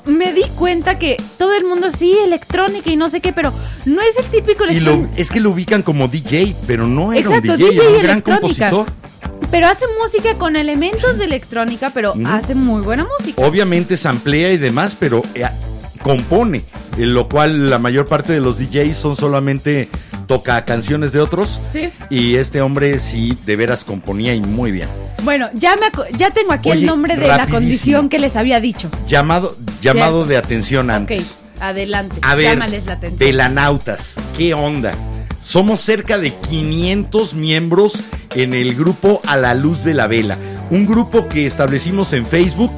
[0.05, 3.51] me di cuenta que todo el mundo sí, electrónica y no sé qué, pero
[3.85, 5.21] no es el típico y lo, electrónica.
[5.21, 8.03] es que lo ubican como DJ, pero no era Exacto, un DJ, DJ era un
[8.03, 8.85] gran compositor.
[9.51, 13.41] Pero hace música con elementos de electrónica, pero hace muy buena música.
[13.45, 15.45] Obviamente se amplía y demás, pero eh,
[16.01, 16.63] compone,
[16.97, 19.89] en lo cual la mayor parte de los DJs son solamente
[20.25, 21.59] toca canciones de otros.
[21.73, 21.89] Sí.
[22.09, 24.87] Y este hombre sí, de veras componía y muy bien.
[25.23, 28.89] Bueno, ya me ya tengo aquí el nombre de la condición que les había dicho.
[29.07, 30.25] Llamado, llamado Cierto.
[30.25, 31.37] de atención antes.
[31.55, 32.15] Ok, adelante.
[32.21, 33.19] A ver, Llámales la atención.
[33.19, 34.93] Velanautas, ¿qué onda?
[35.41, 38.01] Somos cerca de 500 miembros
[38.35, 40.37] en el grupo A la Luz de la Vela,
[40.69, 42.71] un grupo que establecimos en Facebook,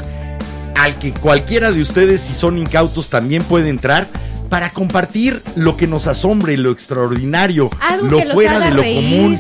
[0.76, 4.08] al que cualquiera de ustedes, si son incautos, también puede entrar
[4.50, 8.96] para compartir lo que nos asombre, lo extraordinario, Algo lo fuera de lo reír.
[8.96, 9.40] común.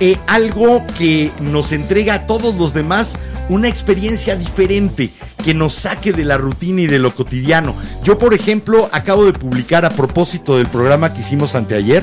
[0.00, 5.10] Eh, algo que nos entrega a todos los demás una experiencia diferente
[5.44, 7.74] que nos saque de la rutina y de lo cotidiano.
[8.02, 12.02] Yo, por ejemplo, acabo de publicar a propósito del programa que hicimos anteayer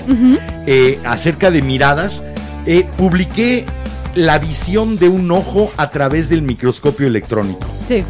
[0.68, 2.24] eh, acerca de miradas,
[2.66, 3.66] eh, publiqué
[4.14, 7.66] la visión de un ojo a través del microscopio electrónico.
[7.88, 8.04] Sí.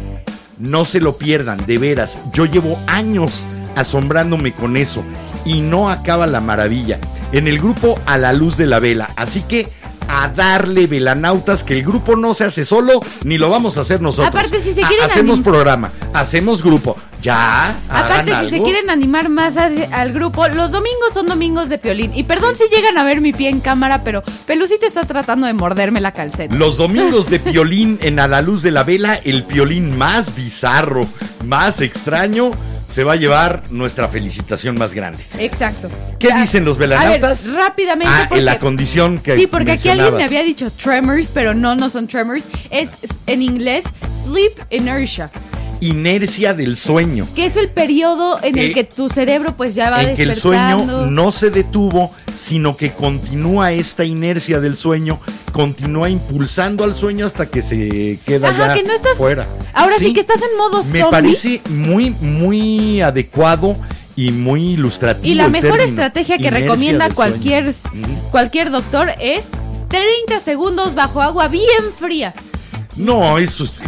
[0.58, 2.18] No se lo pierdan, de veras.
[2.32, 5.02] Yo llevo años asombrándome con eso
[5.44, 6.98] y no acaba la maravilla.
[7.32, 9.10] En el grupo A la Luz de la Vela.
[9.16, 9.68] Así que
[10.08, 14.02] a darle velanautas que el grupo no se hace solo ni lo vamos a hacer
[14.02, 14.28] nosotros.
[14.34, 16.96] Aparte, si se quieren hacemos programa, hacemos grupo.
[17.22, 21.78] Ya, Aparte, si se quieren animar más a- al grupo, los domingos son domingos de
[21.78, 22.10] piolín.
[22.16, 25.52] Y perdón si llegan a ver mi pie en cámara, pero Pelucita está tratando de
[25.52, 26.52] morderme la calceta.
[26.54, 31.06] Los domingos de piolín en A la Luz de la Vela, el piolín más bizarro,
[31.46, 32.50] más extraño,
[32.92, 35.24] se va a llevar nuestra felicitación más grande.
[35.38, 35.88] Exacto.
[36.18, 36.36] ¿Qué Ya.
[36.40, 37.46] dicen los velanautas?
[37.46, 38.12] A ver, rápidamente.
[38.14, 41.74] Ah, en la condición que Sí, porque aquí alguien me había dicho tremors, pero no,
[41.74, 42.44] no son tremors.
[42.70, 42.90] Es
[43.26, 43.84] en inglés
[44.24, 45.30] sleep inertia,
[45.80, 47.26] Inercia del sueño.
[47.34, 50.22] que es el periodo en el Eh, que tu cerebro pues ya va en que
[50.22, 55.18] el sueño no se detuvo, sino que continúa esta inercia del sueño,
[55.52, 59.46] continúa impulsando al sueño hasta que se queda Ajá, ya que no estás- fuera.
[59.72, 61.10] Ahora sí que estás en modo Me zombie.
[61.10, 63.76] parece muy, muy adecuado
[64.16, 65.26] y muy ilustrativo.
[65.26, 67.72] Y la mejor término, estrategia que recomienda cualquier,
[68.30, 69.44] cualquier doctor es
[69.88, 71.66] 30 segundos bajo agua bien
[71.98, 72.34] fría.
[72.96, 73.80] No, eso es.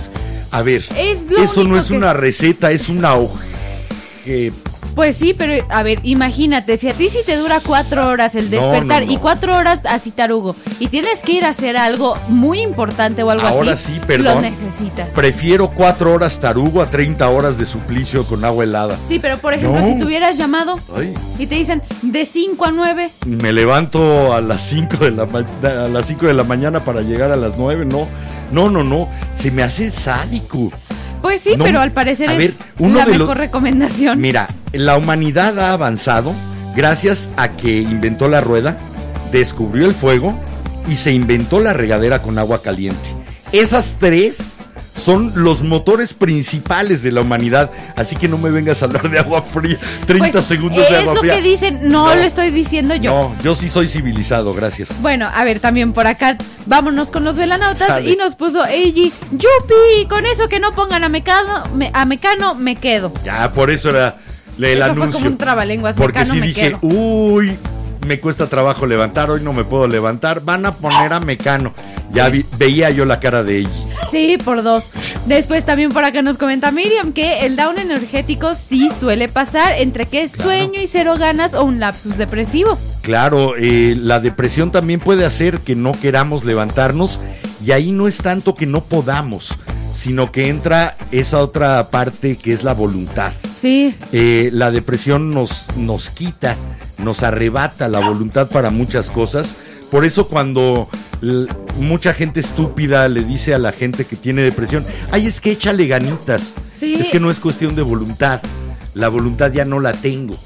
[0.50, 3.40] A ver, Es eso no es que- una receta, es una hoja.
[4.24, 4.52] que-
[4.94, 8.50] Pues sí, pero a ver, imagínate, si a ti sí te dura cuatro horas el
[8.50, 9.12] despertar no, no.
[9.12, 13.30] y cuatro horas así tarugo y tienes que ir a hacer algo muy importante o
[13.30, 14.36] algo Ahora así, sí, perdón.
[14.36, 15.08] lo necesitas.
[15.10, 18.96] Prefiero cuatro horas tarugo a 30 horas de suplicio con agua helada.
[19.08, 21.12] Sí, pero por ejemplo, si te hubieras llamado Ay.
[21.38, 25.88] y te dicen de 5 a 9, Me levanto a las 5 de la a
[25.88, 28.06] las 5 de la mañana para llegar a las 9, no.
[28.52, 30.70] No, no, no, se me hace sádico.
[31.24, 34.20] Pues sí, No, pero al parecer a es ver, uno la de mejor los- recomendación.
[34.20, 36.34] Mira, la humanidad ha avanzado
[36.76, 38.76] gracias a que inventó la rueda,
[39.32, 40.38] descubrió el fuego
[40.86, 43.00] y se inventó la regadera con agua caliente.
[43.52, 44.36] Esas tres
[44.94, 49.18] son los motores principales de la humanidad, así que no me vengas a hablar de
[49.18, 51.34] agua fría, 30 Pues, segundos de es agua lo fría.
[51.36, 52.14] que dicen, no, No.
[52.14, 53.10] lo estoy diciendo yo.
[53.10, 54.90] No, yo sí soy civilizado, gracias.
[55.02, 56.36] Bueno, a ver, también por acá,
[56.66, 58.10] vámonos con los velanautas Sale.
[58.10, 62.54] y nos puso Eiji, yupi, con eso que no pongan a Mecano, me- a Mecano
[62.54, 63.12] me quedo.
[63.24, 64.16] Ya, por eso era
[64.58, 65.18] el Eso fue anuncio.
[65.20, 66.78] como un trabalenguas, Porque Mecano sí me dije, quedo.
[66.82, 67.56] uy,
[68.04, 71.72] me cuesta trabajo levantar, hoy no me puedo levantar, van a poner a Mecano.
[72.10, 73.70] Ya vi- veía yo la cara de ella.
[74.10, 74.84] Sí, por dos.
[75.26, 80.06] Después también por acá nos comenta Miriam que el down energético sí suele pasar entre
[80.06, 80.50] que Claro.
[80.50, 82.78] sueño y cero ganas o un lapsus depresivo.
[83.02, 87.18] Claro, eh, la depresión también puede hacer que no queramos levantarnos
[87.64, 89.54] y ahí no es tanto que no podamos,
[89.92, 93.32] sino que entra esa otra parte que es la voluntad.
[93.60, 96.56] Sí, Eh, la depresión nos, nos quita,
[96.98, 99.54] nos arrebata la voluntad para muchas cosas.
[99.90, 100.88] Por eso cuando
[101.78, 105.86] mucha gente estúpida le dice a la gente que tiene depresión, ay, es que échale
[105.86, 106.52] ganitas.
[106.78, 106.94] Sí.
[106.94, 108.40] Es que no es cuestión de voluntad.
[108.94, 110.36] La voluntad ya no la tengo.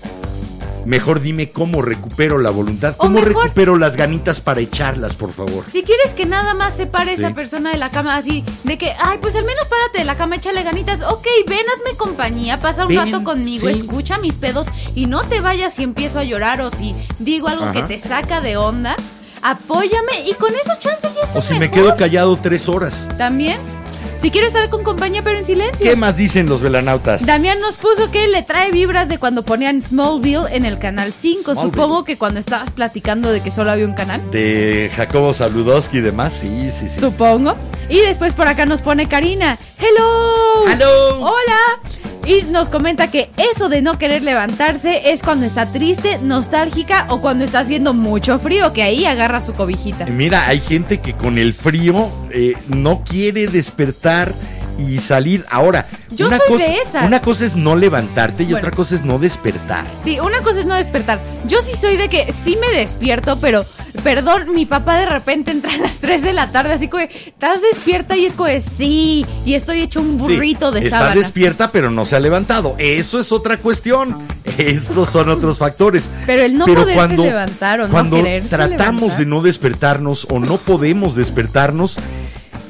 [0.84, 2.94] Mejor dime cómo recupero la voluntad.
[2.96, 5.64] O ¿Cómo mejor- recupero las ganitas para echarlas, por favor?
[5.70, 8.92] si quieres que nada más se pare esa persona de la cama así, de que,
[9.02, 12.82] ay, pues al menos párate de la cama, échale ganitas, ok, ven, hazme compañía, pasa
[12.82, 13.74] un Ven, rato conmigo, sí.
[13.74, 17.70] escucha mis pedos y no te vayas si empiezo a llorar o si digo algo
[17.72, 18.96] que te saca de onda,
[19.42, 23.08] apóyame y con eso chance ya estoy O si me quedo callado tres horas.
[23.18, 23.58] También,
[24.20, 25.86] si quiero estar con compañía pero en silencio.
[25.88, 27.24] ¿Qué más dicen los velanautas?
[27.24, 31.42] Damián nos puso que le trae vibras de cuando ponían Smallville en el canal 5.
[31.42, 31.62] Smallville.
[31.62, 34.20] Supongo que cuando estabas platicando de que solo había un canal.
[34.30, 37.00] De Jacobo Saludowski y demás, sí, sí, sí.
[37.00, 37.54] Supongo.
[37.88, 39.58] Y después por acá nos pone Karina.
[39.78, 40.68] ¡Hello!
[40.68, 41.20] Hello.
[41.20, 41.80] ¡Hola!
[42.28, 47.22] Y nos comenta que eso de no querer levantarse es cuando está triste, nostálgica o
[47.22, 50.04] cuando está haciendo mucho frío, que ahí agarra su cobijita.
[50.04, 54.07] Mira, hay gente que con el frío eh, no quiere despertar
[54.78, 55.44] y salir.
[55.50, 57.04] Ahora, Yo una, soy cosa, de esas.
[57.06, 58.58] una cosa es no levantarte y Bueno.
[58.58, 59.84] otra cosa es no despertar.
[60.04, 61.20] Sí, una cosa es no despertar.
[61.48, 63.64] Yo sí soy de que sí me despierto, pero
[64.04, 67.60] perdón, mi papá de repente entra a las 3 de la tarde, así que estás
[67.60, 71.18] despierta y es como sí, y estoy hecho un burrito Sí, de está sábanas.
[71.18, 72.76] despierta, pero no se ha levantado.
[72.78, 74.16] Eso es otra cuestión.
[74.58, 76.04] Esos son otros factores.
[76.26, 79.18] Pero el no poderse levantar o no cuando quererse tratamos levantar.
[79.18, 81.96] de no despertarnos o no podemos despertarnos,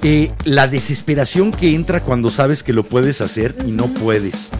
[0.03, 4.51] eh, la desesperación que entra cuando sabes que lo puedes hacer y no puedes.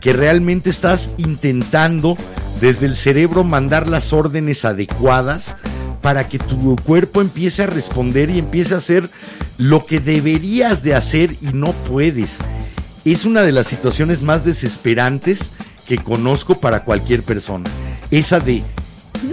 [0.00, 2.16] Que realmente estás intentando
[2.60, 5.56] desde el cerebro mandar las órdenes adecuadas
[6.00, 9.08] para que tu cuerpo empiece a responder y empiece a hacer
[9.58, 12.38] lo que deberías de hacer y no puedes.
[13.04, 15.50] Es una de las situaciones más desesperantes
[15.86, 17.70] que conozco para cualquier persona.
[18.10, 18.62] Esa de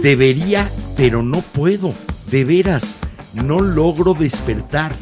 [0.02, 1.94] debería, pero no puedo.
[2.30, 2.94] De veras,
[3.34, 4.94] no logro despertar.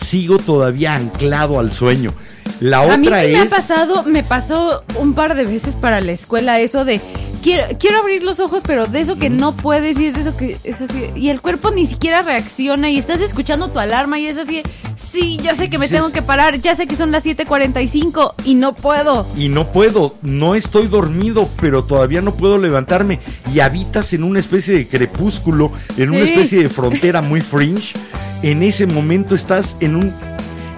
[0.00, 2.12] Sigo todavía anclado al sueño.
[2.60, 6.12] La A mí otra me ha pasado, me pasó un par de veces para la
[6.12, 7.00] escuela eso de
[7.46, 10.36] quiero, quiero abrir los ojos, pero de eso que no puedes y es de eso
[10.36, 11.10] que es así.
[11.14, 14.62] Y el cuerpo ni siquiera reacciona y estás escuchando tu alarma y es así,
[14.96, 18.56] sí, ya sé que me tengo que parar, ya sé que son las 7:45 y
[18.56, 19.26] no puedo.
[19.36, 23.20] y no puedo, no estoy dormido, pero todavía no puedo levantarme.
[23.54, 27.94] Y habitas en una especie de crepúsculo, en una especie de frontera muy fringe.
[28.42, 30.12] En ese momento estás en un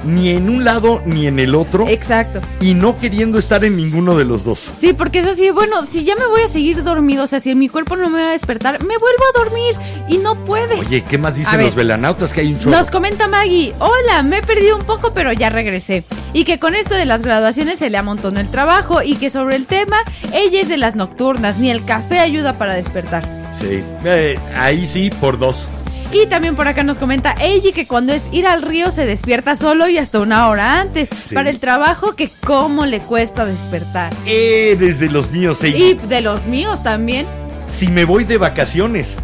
[0.05, 2.41] ni en un lado ni en el otro Exacto.
[2.61, 4.73] y no queriendo estar en ninguno de los dos.
[4.81, 7.55] Sí, porque es así, bueno, si ya me voy a seguir dormido, o sea, si
[7.55, 9.75] mi cuerpo no me va a despertar, me vuelvo a dormir
[10.09, 10.79] y no puedes.
[10.79, 11.67] Oye, ¿qué más A dicen ver.
[11.67, 12.33] los velanautas?
[12.33, 12.71] Que hay un chorro.
[12.77, 16.05] Nos comenta Maggie, hola, me he perdido un poco, pero ya regresé.
[16.33, 19.57] Y que con esto de las graduaciones se le amontonó el trabajo y que sobre
[19.57, 19.97] el tema,
[20.33, 23.25] ella es de las nocturnas, ni el café ayuda para despertar.
[23.61, 25.69] Sí, eh, ahí sí, por dos.
[26.13, 29.57] Y también por acá nos comenta Eiji que cuando es ir al río se despierta
[29.57, 31.09] solo y hasta una hora antes.
[31.25, 31.35] Sí.
[31.35, 34.13] Para el trabajo que cómo le cuesta despertar.
[34.27, 35.83] Eres de los míos, Eiji.
[35.83, 37.27] Y de los míos también.
[37.67, 39.19] Si me voy de vacaciones,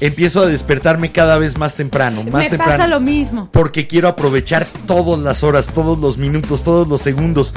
[0.00, 2.72] empiezo a despertarme cada vez más temprano, más me temprano.
[2.72, 3.50] pasa lo mismo.
[3.52, 7.54] porque quiero aprovechar todas las horas, todos los minutos, todos los segundos.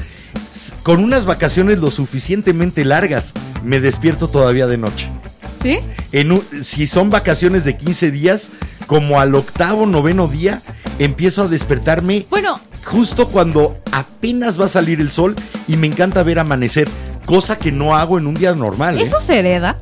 [0.83, 3.31] Con unas vacaciones lo suficientemente largas,
[3.63, 5.07] me despierto todavía de noche.
[5.61, 5.79] ¿Sí?
[6.11, 8.49] En un- si son vacaciones de 15 días,
[8.87, 10.61] como al octavo, noveno día,
[10.99, 15.35] empiezo a despertarme Bueno, justo cuando apenas va a salir el sol
[15.67, 16.87] y me encanta ver amanecer,
[17.25, 18.99] cosa que no hago en un día normal.
[18.99, 19.03] ¿eh?
[19.03, 19.81] ¿eso se hereda?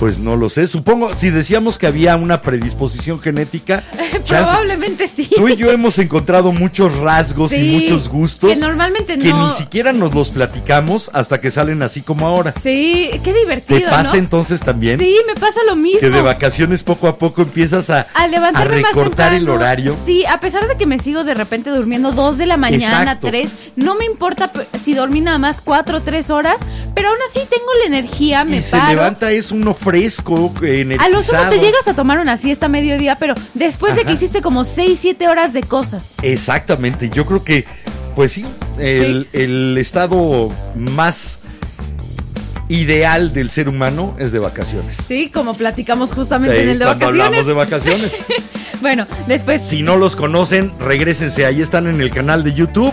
[0.00, 3.84] Pues no lo sé, supongo, si decíamos que había una predisposición genética,
[4.24, 5.28] chance- Probablemente sí.
[5.36, 9.46] Tú y yo hemos encontrado muchos rasgos y muchos gustos que normalmente que no.
[9.48, 12.54] ni siquiera nos los platicamos hasta que salen así como ahora.
[12.58, 14.18] Sí, qué divertido, ¿Te pasa ¿no?
[14.20, 14.98] entonces también?
[14.98, 16.00] Sí, me pasa lo mismo.
[16.00, 19.94] Que de vacaciones poco a poco empiezas a, a levantarme a más recortar el horario.
[20.06, 23.50] Sí, a pesar de que me sigo de repente durmiendo dos de la mañana, tres,
[23.76, 24.50] no me importa
[24.82, 26.56] si dormí nada más cuatro o tres horas,
[26.94, 28.88] pero aún así tengo la energía, me y se paro.
[28.94, 31.12] levanta es uno fresco, a energizado.
[31.12, 34.40] lo sumo te llegas a tomar una siesta a mediodía, pero después de que hiciste
[34.40, 36.12] como seis, siete horas de cosas.
[36.22, 37.64] Exactamente, yo creo que,
[38.14, 38.44] pues sí,
[38.78, 41.40] el, el estado más
[42.68, 44.96] ideal del ser humano es de vacaciones.
[45.06, 47.26] Sí, como platicamos justamente Sí, en el de cuando vacaciones.
[47.26, 48.12] hablamos de vacaciones.
[48.80, 51.44] Bueno, después Si no los conocen, regresense.
[51.44, 52.90] Ahí están en el canal de YouTube.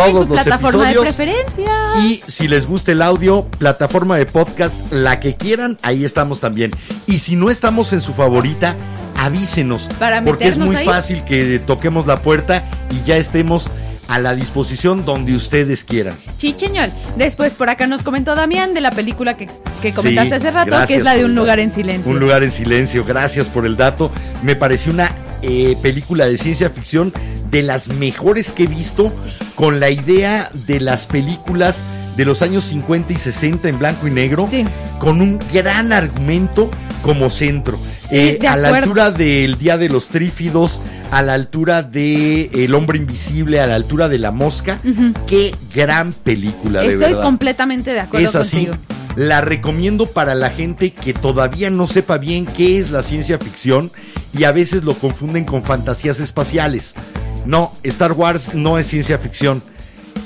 [0.00, 1.14] En Todos su los plataforma de episodios.
[1.14, 1.72] preferencia.
[2.02, 6.70] Y si les gusta el audio, plataforma de podcast, la que quieran, ahí estamos también.
[7.06, 8.76] Y si no estamos en su favorita,
[9.16, 9.88] avísenos.
[9.98, 10.84] Para porque es muy ahí.
[10.86, 13.70] fácil que toquemos la puerta y ya estemos
[14.08, 16.14] a la disposición donde ustedes quieran.
[16.36, 16.90] Chicheñol.
[17.16, 19.48] Después por acá nos comentó Damián de la película que,
[19.80, 22.10] que comentaste Sí, hace rato, que es la de Un lugar en silencio.
[22.12, 24.10] Un lugar en silencio, gracias por el dato.
[24.42, 25.10] Me pareció una
[25.46, 27.12] eh, película de ciencia ficción
[27.50, 29.12] de las mejores que he visto,
[29.54, 31.80] con la idea de las películas
[32.16, 34.64] de los años 50 y 60 en blanco y negro, Sí.
[34.98, 36.70] con un gran argumento
[37.02, 37.76] como centro.
[38.08, 40.80] Sí, Eh, de a la altura del Día de los Trífidos,
[41.10, 44.78] a la altura de El Hombre Invisible, a la altura de La Mosca.
[45.26, 47.22] Qué gran película, de Estoy verdad.
[47.22, 48.66] completamente de acuerdo Es así.
[48.66, 48.76] contigo.
[49.16, 53.90] La recomiendo para la gente que todavía no sepa bien qué es la ciencia ficción
[54.36, 56.94] y a veces lo confunden con fantasías espaciales.
[57.46, 59.62] No, Star Wars no es ciencia ficción.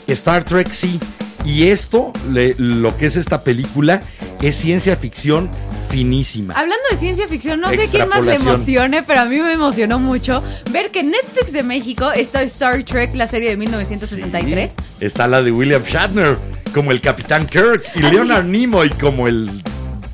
[0.07, 0.99] Star Trek sí.
[1.45, 4.01] Y esto, le- lo que es esta película,
[4.43, 5.51] es ciencia ficción
[5.91, 6.55] finísima.
[6.55, 9.99] Hablando de ciencia ficción, no sé quién más le emocione, pero a mí me emocionó
[9.99, 14.71] mucho ver que en Netflix de México está Star Trek, la serie de 1963.
[14.71, 14.85] Sí.
[15.05, 16.37] Está la de William Shatner
[16.75, 18.01] como el Capitán Kirk y.
[18.01, 19.63] Leonard Nimoy como el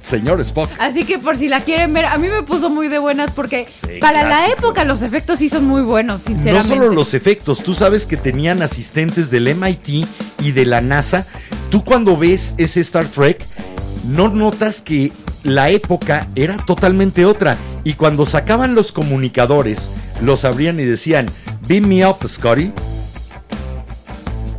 [0.03, 0.71] señor Spock.
[0.79, 3.67] Así que por si la quieren ver, a mí me puso muy de buenas porque
[3.87, 6.77] Sí, para la época los efectos sí son muy buenos, No sinceramente.
[6.77, 10.07] solo los efectos, tú sabes que tenían asistentes del MIT
[10.43, 11.27] y de la NASA.
[11.71, 13.43] Tú cuando ves ese Star Trek,
[14.07, 15.11] no notas que
[15.43, 17.57] la época era totalmente otra.
[17.83, 19.91] Y cuando sacaban los comunicadores,
[20.23, 21.27] los abrían y decían,
[21.67, 22.73] Beam me up, Scotty.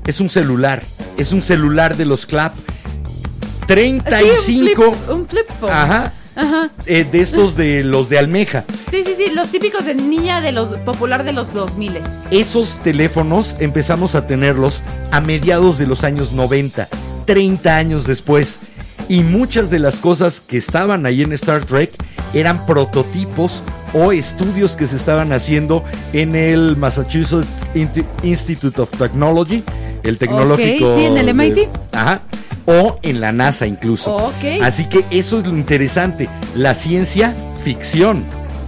[0.08, 0.84] Es un celular,
[1.18, 2.54] es un celular de los Clap.
[2.56, 4.84] Sí, 35.
[4.84, 5.72] un flip, un flip phone.
[5.72, 6.14] Ajá.
[6.36, 6.70] Ajá.
[6.86, 8.66] eh, de estos de los de Almeja.
[8.92, 12.00] Sí, sí, sí, los típicos de niña de los popular de los 2000.
[12.32, 16.90] Esos teléfonos empezamos a tenerlos a mediados de los años 90,
[17.26, 18.60] 30 años después.
[19.08, 21.92] Y muchas de las cosas que estaban ahí en Star Trek
[22.34, 23.64] eran prototipos
[23.94, 27.48] o estudios que se estaban haciendo en el Massachusetts
[28.24, 29.64] Institute of Technology,
[30.06, 30.96] el tecnológico.
[30.98, 31.70] Sí, en el de- MIT.
[31.94, 32.22] ajá.
[32.68, 34.16] O en la NASA incluso.
[34.16, 34.62] Ok.
[34.64, 36.28] Así que eso es lo interesante.
[36.56, 37.34] La ciencia
[37.64, 38.26] ficción.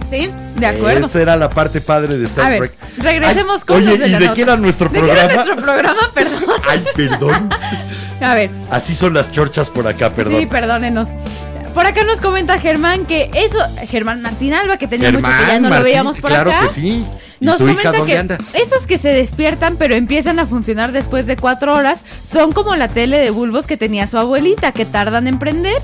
[0.08, 1.06] Sí, de acuerdo.
[1.06, 2.72] Esa era la parte padre de Star A ver, Trek.
[2.98, 5.24] regresemos Ay, con Oye, los ¿y de qué era nuestro ¿De qué programa?
[5.24, 6.00] era nuestro programa?
[6.14, 6.42] Perdón.
[6.68, 7.50] Ay, perdón.
[8.20, 10.38] A ver, Así son las chorchas por acá, perdón.
[10.40, 11.08] sí, perdónenos.
[11.74, 13.58] Por acá nos comenta Germán que eso,
[13.88, 16.62] Germán Martín Alba, que tenía mucho que ya no lo veíamos por claro acá.
[16.62, 17.04] que sí.
[17.40, 18.38] ¿Y Nos hija comenta que anda?
[18.52, 22.88] esos que se despiertan pero empiezan a funcionar después de cuatro horas son como la
[22.88, 25.80] tele de bulbos que tenía su abuelita, que tardan en prender.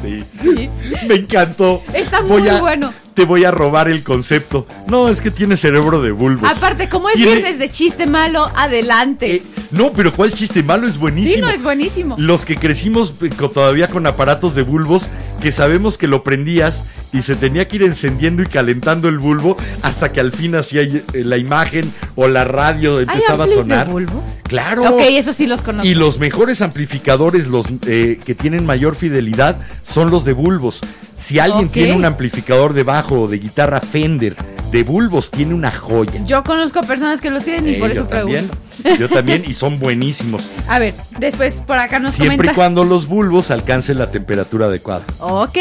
[0.00, 0.22] Sí.
[1.08, 1.82] Me encantó.
[1.92, 2.92] Está Voy muy a- bueno.
[3.14, 4.66] Te voy a robar el concepto.
[4.88, 6.48] No, es que tiene cerebro de bulbos.
[6.50, 9.36] Aparte, como es Tiene- viernes de chiste malo, adelante.
[9.36, 9.42] Eh,
[9.76, 10.86] no, pero ¿cuál chiste malo?
[10.86, 11.34] Es buenísimo.
[11.34, 12.16] sí, no es buenísimo.
[12.18, 15.08] Los que crecimos eh, todavía con aparatos de bulbos,
[15.42, 19.56] que sabemos que lo prendías y se tenía que ir encendiendo y calentando el bulbo
[19.82, 23.86] hasta que al fin hacía eh, la imagen o la radio ¿Hay empezaba a sonar.
[23.86, 24.22] de bulbos?
[24.44, 24.82] Claro.
[24.94, 25.86] Ok, eso sí los conozco.
[25.88, 30.80] Y los mejores amplificadores, los eh, que tienen mayor fidelidad, son los de bulbos.
[31.16, 34.36] Si alguien tiene un amplificador de bajo o de guitarra Fender
[34.72, 36.24] de bulbos, tiene una joya.
[36.26, 38.56] Yo conozco personas que los tienen y Eh, por eso pregunto.
[38.98, 40.50] Yo también, y son buenísimos.
[40.68, 42.54] A ver, después por acá nos Siempre y comenta.
[42.54, 45.02] cuando los bulbos alcancen la temperatura adecuada.
[45.20, 45.58] Ok,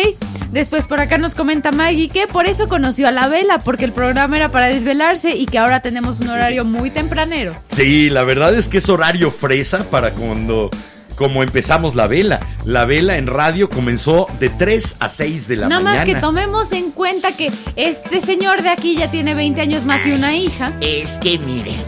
[0.51, 3.91] después por acá nos comenta Maggie que por eso conoció a la vela, porque el
[3.91, 7.55] programa era para desvelarse y que ahora tenemos un horario muy tempranero.
[7.71, 10.69] Sí, la verdad es que es horario fresa para cuando
[11.15, 12.39] como empezamos la vela.
[12.65, 16.05] La vela en radio comenzó de 3 a 6 de la Nada mañana.
[16.05, 20.05] más que tomemos en cuenta que este señor de aquí ya tiene 20 años más
[20.05, 20.71] y una hija.
[20.81, 21.81] Es que miren,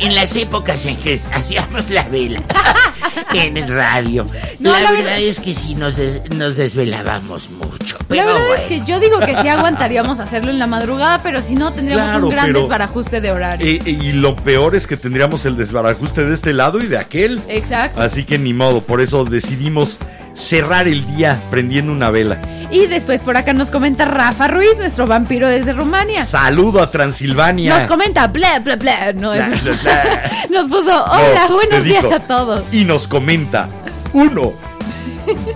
[0.00, 2.40] en, las épocas en que hacíamos la vela
[3.34, 4.26] en el radio,
[4.58, 7.96] No, la, la verdad verdad- es que sí nos, des- nos desvelábamos mucho.
[8.08, 8.54] La verdad bueno.
[8.54, 12.04] es que yo digo que sí aguantaríamos hacerlo en la madrugada, pero si no tendríamos
[12.06, 13.66] Claro, un gran pero- desbarajuste de horario.
[13.66, 17.40] Eh, y lo peor es que tendríamos el desbarajuste de este lado y de aquel.
[17.48, 18.00] Exacto.
[18.02, 19.98] Así que ni modo, por eso decidimos
[20.34, 22.40] cerrar el día prendiendo una vela.
[22.70, 26.24] Y después por acá nos comenta Rafa Ruiz, nuestro vampiro desde Rumania.
[26.24, 27.76] Saludo a Transilvania.
[27.78, 29.12] Nos comenta bla bla bla.
[29.12, 30.22] No, Bla, es- bla, bla.
[30.50, 32.62] Nos puso hola, No, buenos días a todos.
[32.72, 33.68] Y nos comenta.
[34.14, 34.52] Uno.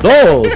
[0.03, 0.53] Dos.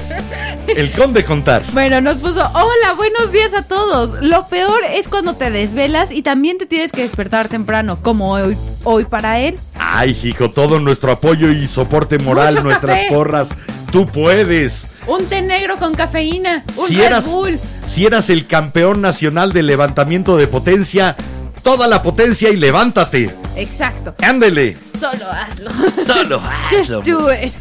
[0.69, 1.65] El conde contar.
[1.73, 4.23] Bueno, nos puso hola, buenos días a todos.
[4.23, 8.57] Lo peor es cuando te desvelas y también te tienes que despertar temprano, como hoy,
[8.85, 9.59] hoy para él.
[9.79, 13.09] Ay, hijo, todo nuestro apoyo y soporte moral, Mucho nuestras café.
[13.11, 13.49] porras.
[13.91, 14.87] Tú puedes.
[15.09, 17.59] Un té negro con cafeína, un Si Red eras, Bull.
[17.87, 21.17] si eras el campeón nacional de levantamiento de potencia,
[21.65, 23.31] toda la potencia y levántate.
[23.57, 24.15] Exacto.
[24.23, 24.77] Ándele.
[25.01, 25.71] Solo hazlo.
[26.07, 26.41] Solo
[26.71, 27.03] Just hazlo.
[27.03, 27.53] do it.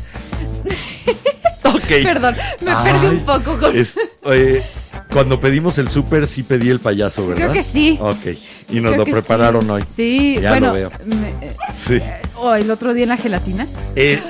[1.63, 1.87] Ok.
[2.03, 3.75] Perdón, me Ay, perdí un poco con.
[3.77, 4.63] es- eh,
[5.11, 7.49] cuando pedimos el súper, sí pedí el payaso, ¿verdad?
[7.49, 7.97] Creo que sí.
[8.01, 8.25] Ok.
[8.69, 9.69] Y nos Creo lo prepararon sí.
[9.71, 9.83] hoy.
[9.95, 10.67] Sí, Ya bueno.
[10.67, 10.91] lo veo.
[11.05, 11.99] me- eh, Sí.
[12.35, 13.67] oh, el otro día en la gelatina.
[13.95, 14.21] Eh,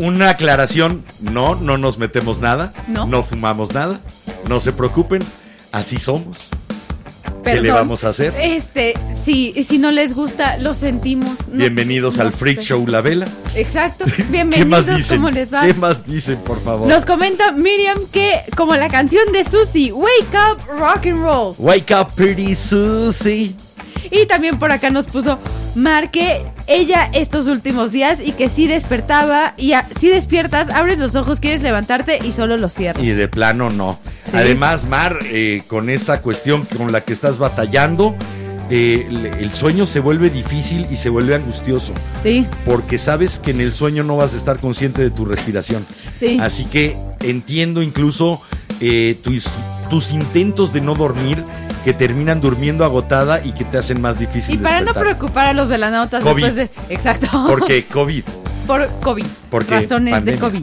[0.00, 3.22] una aclaración, no, no nos metemos nada, No.
[3.24, 4.00] fumamos nada,
[4.48, 5.22] no se preocupen,
[5.72, 6.48] así somos.
[7.44, 8.34] ¿Qué le vamos a hacer?
[8.40, 11.30] Este, sí, si no les gusta, lo sentimos.
[11.50, 12.66] No- Bienvenidos no al Freak sé.
[12.66, 13.26] Show La Vela.
[13.54, 14.04] Exacto.
[14.16, 15.16] ¿Qué más Bienvenidos, dicen?
[15.18, 15.62] ¿cómo les va?
[15.66, 16.86] ¿Qué más dicen, por favor?
[16.88, 21.54] Nos comenta Miriam que, como la canción de Susie, Wake Up Rock and Roll.
[21.58, 23.54] Wake up, pretty Susie.
[24.10, 25.38] Y también por acá nos puso
[25.74, 30.98] Mar que ella estos últimos días y que si despertaba y a- si despiertas, abres
[30.98, 33.02] los ojos, quieres levantarte y solo los cierras.
[33.04, 33.98] Y de plano no.
[34.26, 34.32] Sí.
[34.34, 38.14] Además, Mar, eh, con esta cuestión con la que estás batallando,
[38.70, 41.92] eh, el sueño se vuelve difícil y se vuelve angustioso.
[42.22, 45.86] Sí, Porque sabes que en el sueño no vas a estar consciente de tu respiración.
[46.14, 46.38] sí.
[46.40, 48.40] Así que entiendo incluso
[48.80, 49.44] eh, tus,
[49.90, 51.42] tus intentos de no dormir
[51.88, 55.54] que terminan durmiendo agotada y que te hacen más difícil Y para no preocupar a
[55.54, 56.44] los velanautas COVID.
[56.44, 56.94] después de...
[56.94, 57.28] Exacto.
[57.48, 58.24] Porque COVID.
[58.66, 59.24] Por COVID.
[59.50, 60.34] Porque Razones pandemia.
[60.34, 60.62] de COVID.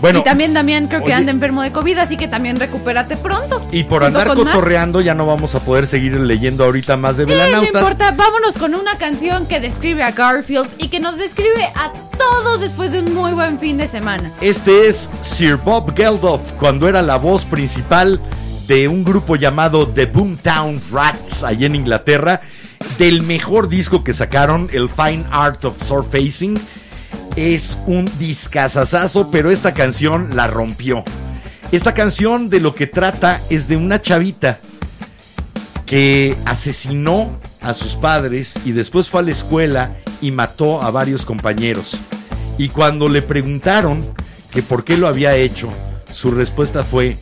[0.00, 3.64] Bueno, y también Damián creo que anda enfermo de COVID, así que también recupérate pronto.
[3.70, 4.36] Y por andar Mar.
[4.36, 7.80] cotorreando ya no vamos a poder seguir leyendo ahorita más de Eh, no velanautas.
[7.80, 12.60] importa, vámonos con una canción que describe a Garfield y que nos describe a todos
[12.60, 14.32] después de un muy buen fin de semana.
[14.40, 18.20] Este es Sir Bob Geldof cuando era la voz principal
[18.66, 22.40] de un grupo llamado The Boomtown Rats allá en Inglaterra,
[22.98, 26.58] del mejor disco que sacaron, el Fine Art of Surfacing.
[27.36, 31.04] Es un discazazazo, pero esta canción la rompió.
[31.72, 34.58] Esta canción de lo que trata es de una chavita
[35.86, 41.24] que asesinó a sus padres y después fue a la escuela y mató a varios
[41.24, 41.96] compañeros.
[42.58, 44.04] Y cuando le preguntaron
[44.52, 45.68] que por qué lo había hecho,
[46.10, 47.18] su respuesta fue,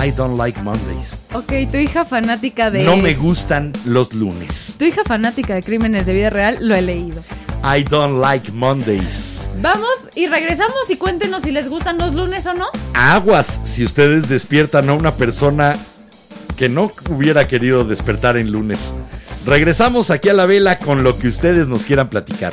[0.00, 1.16] I don't like Mondays.
[1.32, 2.84] Ok, tu hija fanática de...
[2.84, 4.74] No me gustan los lunes.
[4.78, 7.20] Tu hija fanática de crímenes de vida real, lo he leído.
[7.64, 9.48] I don't like Mondays.
[9.60, 12.66] Vamos y regresamos y cuéntenos si les gustan los lunes o no.
[12.94, 15.74] Aguas, si ustedes despiertan a una persona
[16.56, 18.92] que no hubiera querido despertar en lunes.
[19.46, 22.52] Regresamos aquí a la vela con lo que ustedes nos quieran platicar.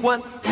[0.00, 0.49] 喜欢。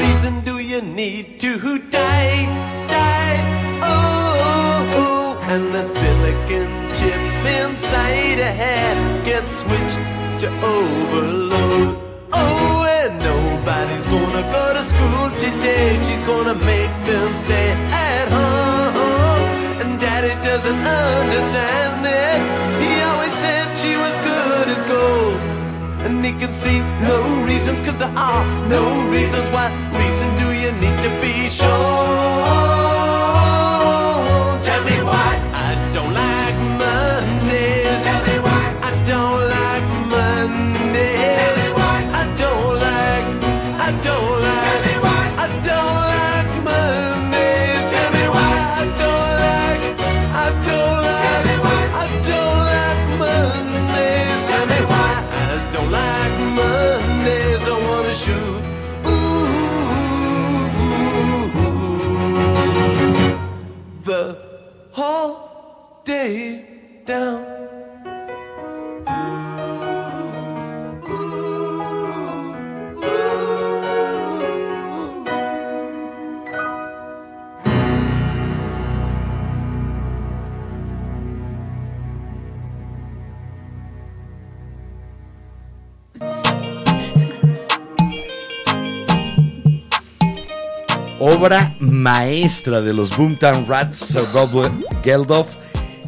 [92.18, 94.68] maestra de los Boomtown Rats, Rob
[95.04, 95.54] Geldof,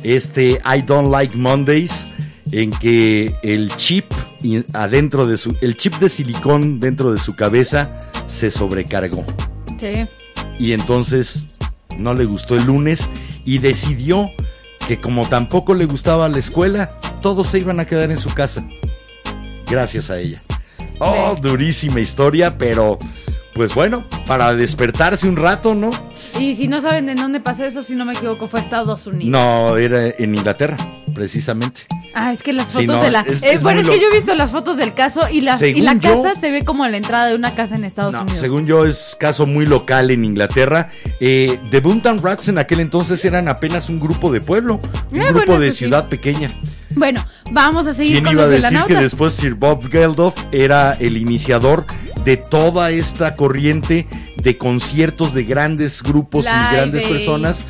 [0.03, 2.09] este I Don't Like Mondays,
[2.51, 4.13] en que el chip
[4.75, 7.97] adentro de su, el chip de silicón dentro de su cabeza
[8.27, 9.25] se sobrecargó.
[9.79, 10.09] Sí.
[10.59, 11.59] Y entonces
[11.97, 13.09] no le gustó el lunes
[13.45, 14.33] y decidió
[14.89, 16.89] que como tampoco le gustaba la escuela,
[17.23, 18.67] todos se iban a quedar en su casa.
[19.69, 20.41] Gracias a ella.
[20.99, 22.99] Oh, durísima historia, pero
[23.61, 25.91] pues bueno, para despertarse un rato, ¿no?
[26.39, 29.27] Y si no saben de dónde pasó eso, si no me equivoco, fue Estados Unidos.
[29.31, 30.79] No, era en Inglaterra,
[31.15, 31.83] precisamente.
[32.15, 33.21] Ah, es que las Sí, fotos no, de la.
[33.21, 35.59] es- eh, es bueno, es que yo he visto las fotos del caso y la,
[35.63, 38.39] y yo- casa se ve como la entrada de una casa en Estados No, Unidos.
[38.39, 40.89] según yo es caso muy local en Inglaterra.
[41.21, 44.81] Eh, The Boomtown Rats en aquel entonces eran apenas un grupo de pueblo,
[45.13, 45.79] un Eh, grupo bueno, de sí.
[45.81, 46.49] ciudad pequeña.
[46.97, 50.97] Bueno, vamos a seguir ¿Quién con iba a decir que después Sir Bob Geldof era
[50.99, 51.85] el iniciador
[52.25, 54.07] de toda esta corriente
[54.37, 57.11] de conciertos de grandes grupos Live y grandes Aid.
[57.13, 57.61] personas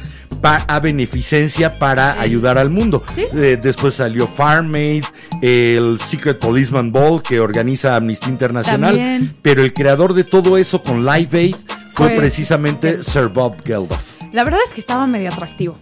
[0.68, 3.02] a beneficencia para ayudar al mundo?
[3.14, 3.24] Sí.
[3.34, 5.04] Eh, después salió Farm Aid,
[5.42, 9.36] el Secret Policeman Ball que organiza Amnistía Internacional, También.
[9.42, 11.56] pero el creador de todo eso con Live Aid
[11.92, 14.00] fue, Fue- precisamente Sir Bob Geldof.
[14.32, 15.78] La verdad es que estaba medio atractivo.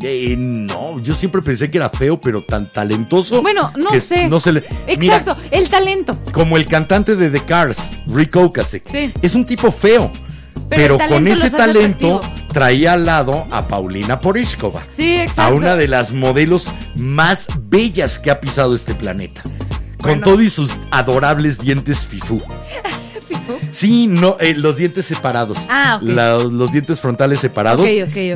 [0.00, 3.42] Eh, no, yo siempre pensé que era feo, pero tan talentoso.
[3.42, 4.28] Bueno, no que sé.
[4.28, 4.64] No se le...
[4.98, 6.16] Mira, Exacto, el talento.
[6.32, 8.90] como el cantante de The Cars, Rick Ocasek.
[8.90, 9.12] Sí.
[9.22, 10.10] Es un tipo feo.
[10.68, 12.48] Pero, con ese talento atractivo.
[12.52, 14.84] traía al lado a Paulina Porishkova.
[14.94, 15.42] Sí, exacto.
[15.42, 19.42] A una de las modelos más bellas que ha pisado este planeta.
[20.00, 22.42] Con todo y sus adorables dientes fifú.
[23.78, 25.56] Sí, no, eh, los dientes separados.
[25.68, 26.08] Ah, ok.
[26.08, 27.86] La- los dientes frontales separados.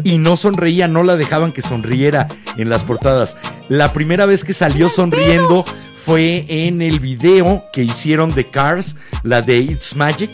[0.04, 3.36] Y no sonreía, no la dejaban que sonriera en las portadas.
[3.68, 5.64] La primera vez que salió sonriendo
[5.96, 10.30] fue en el video que hicieron de Cars, la de It's Magic.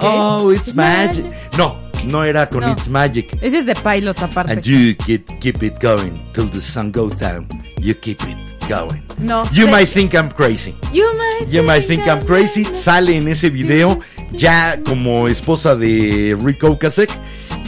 [0.00, 1.26] Oh, it's magic.
[1.58, 2.72] No, no era con No.
[2.72, 3.36] It's Magic.
[3.40, 4.52] Ese es de pilot aparte.
[4.52, 7.46] And you keep, keep it going till the sun goes down.
[7.80, 8.38] You keep it
[8.68, 9.02] going.
[9.18, 10.74] No You might think I'm crazy.
[10.92, 12.64] You might, You might think I'm crazy.
[12.64, 14.00] Sale en ese video
[14.32, 17.10] ya como esposa de Rick Ocasek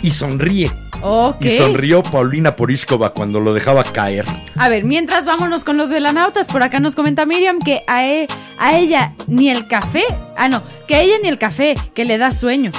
[0.03, 0.71] y sonríe.
[1.03, 1.45] Ok.
[1.45, 4.25] Y sonrió Paulina Porishkova cuando lo dejaba caer.
[4.57, 8.27] A ver, mientras vámonos con los velanautas, por acá nos comenta Miriam que a, e-
[8.59, 10.05] a ella ni el café,
[10.39, 12.71] ah no, que a ella ni el café, que le da sueño.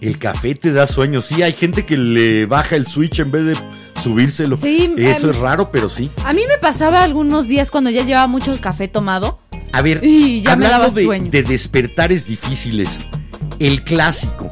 [0.00, 1.20] El café te da sueño.
[1.20, 3.56] Sí, hay gente que le baja el switch en vez de
[4.02, 4.56] subírselo.
[4.56, 6.10] Sí, Eso em, es raro, pero sí.
[6.24, 9.40] A mí me pasaba algunos días cuando ya llevaba mucho café tomado.
[9.72, 11.30] A ver, Y ya me hablando daba de, sueño.
[11.30, 13.00] de despertares difíciles,
[13.58, 14.48] el clásico,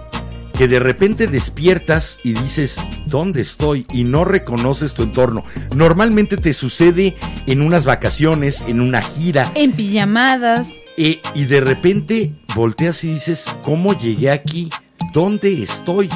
[0.57, 2.77] que de repente despiertas y dices,
[3.07, 3.87] ¿dónde estoy?
[3.93, 5.45] Y no reconoces tu entorno.
[5.75, 10.69] Normalmente te sucede en unas vacaciones, en una gira, En pijamadas.
[10.99, 14.69] eh, y de repente volteas y dices, ¿cómo llegué aquí?
[15.13, 16.09] ¿Dónde estoy?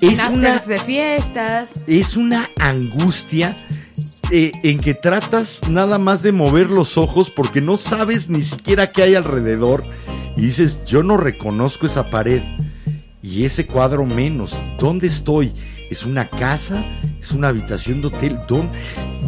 [0.00, 1.84] Es una, de fiestas.
[1.86, 3.56] es una angustia
[4.30, 8.92] eh, en que tratas nada más de mover los ojos porque no sabes ni siquiera
[8.92, 9.84] qué hay alrededor
[10.36, 12.42] y dices, yo no reconozco esa pared
[13.22, 14.58] y ese cuadro menos.
[14.78, 15.54] ¿Dónde estoy?
[15.90, 16.84] ¿Es una casa?
[17.20, 18.38] ¿Es una habitación de hotel?
[18.48, 18.76] ¿Dónde?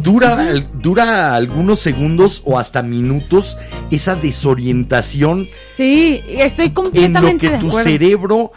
[0.01, 3.57] Dura, dura algunos segundos o hasta minutos
[3.91, 8.51] esa desorientación Sí, estoy en lo completamente que tu cerebro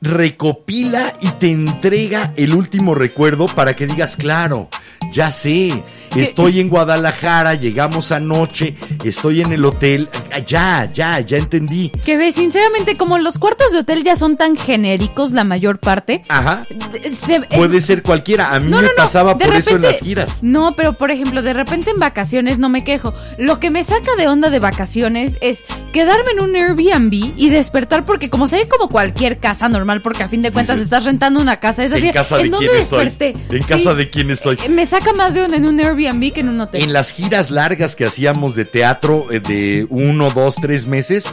[0.00, 4.68] recopila y te entrega el último recuerdo para que digas, claro,
[5.12, 5.82] ya sé,
[6.16, 10.08] estoy en Guadalajara, llegamos anoche, estoy en el hotel,
[10.46, 11.90] ya, ya, ya entendí.
[12.04, 16.22] Que ve, sinceramente, como los cuartos de hotel ya son tan genéricos la mayor parte.
[16.28, 16.66] Ajá,
[17.02, 17.18] es-
[17.54, 20.42] puede ser cualquiera, a mí No, me no, pasaba por eso en repente- las giras.
[20.42, 23.14] No, pero por ejemplo, de repente en vacaciones no me quejo.
[23.38, 25.58] Lo que me saca de onda de vacaciones es
[25.92, 30.22] quedarme en un Airbnb y despertar porque como se ve como cualquier casa normal, porque
[30.22, 32.06] a fin de cuentas estás rentando una casa, es así.
[32.08, 33.04] ¿En casa de dónde quién estoy?
[33.06, 33.54] desperté?
[33.56, 34.58] ¿En Sí, casa de quién estoy?
[34.64, 36.82] eh, Me saca más de onda en un Airbnb que en un hotel.
[36.82, 41.24] En las giras largas que hacíamos de teatro eh, de uno, dos, tres meses,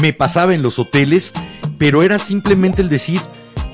[0.00, 1.32] me pasaba en los hoteles,
[1.78, 3.20] pero era simplemente el decir,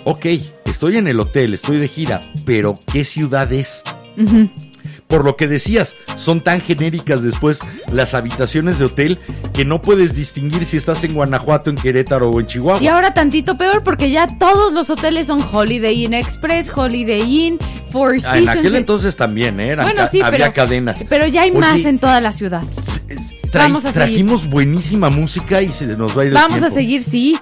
[0.05, 0.27] ok,
[0.66, 3.85] estoy en el hotel, estoy de gira, pero ¿qué ciudad es?
[5.11, 7.58] Por lo que decías, son tan genéricas después
[7.92, 9.18] las habitaciones de hotel
[9.52, 12.80] que no puedes distinguir si estás en Guanajuato, en Querétaro o en Chihuahua.
[12.82, 17.58] Y ahora tantito peor porque ya todos los hoteles son Holiday Inn Express, Holiday Inn,
[17.92, 18.42] Four Ah, Seasons.
[18.42, 19.70] en aquel entonces también, ¿eh?
[19.70, 21.04] Eran Bueno, sí, había pero, cadenas.
[21.08, 22.62] Pero ya hay Oye, más en toda la ciudad.
[23.50, 23.94] Tra- Vamos a seguir.
[24.06, 26.74] trajimos buenísima música y se nos va a ir el Vamos a tiempo.
[26.76, 27.36] seguir, sí.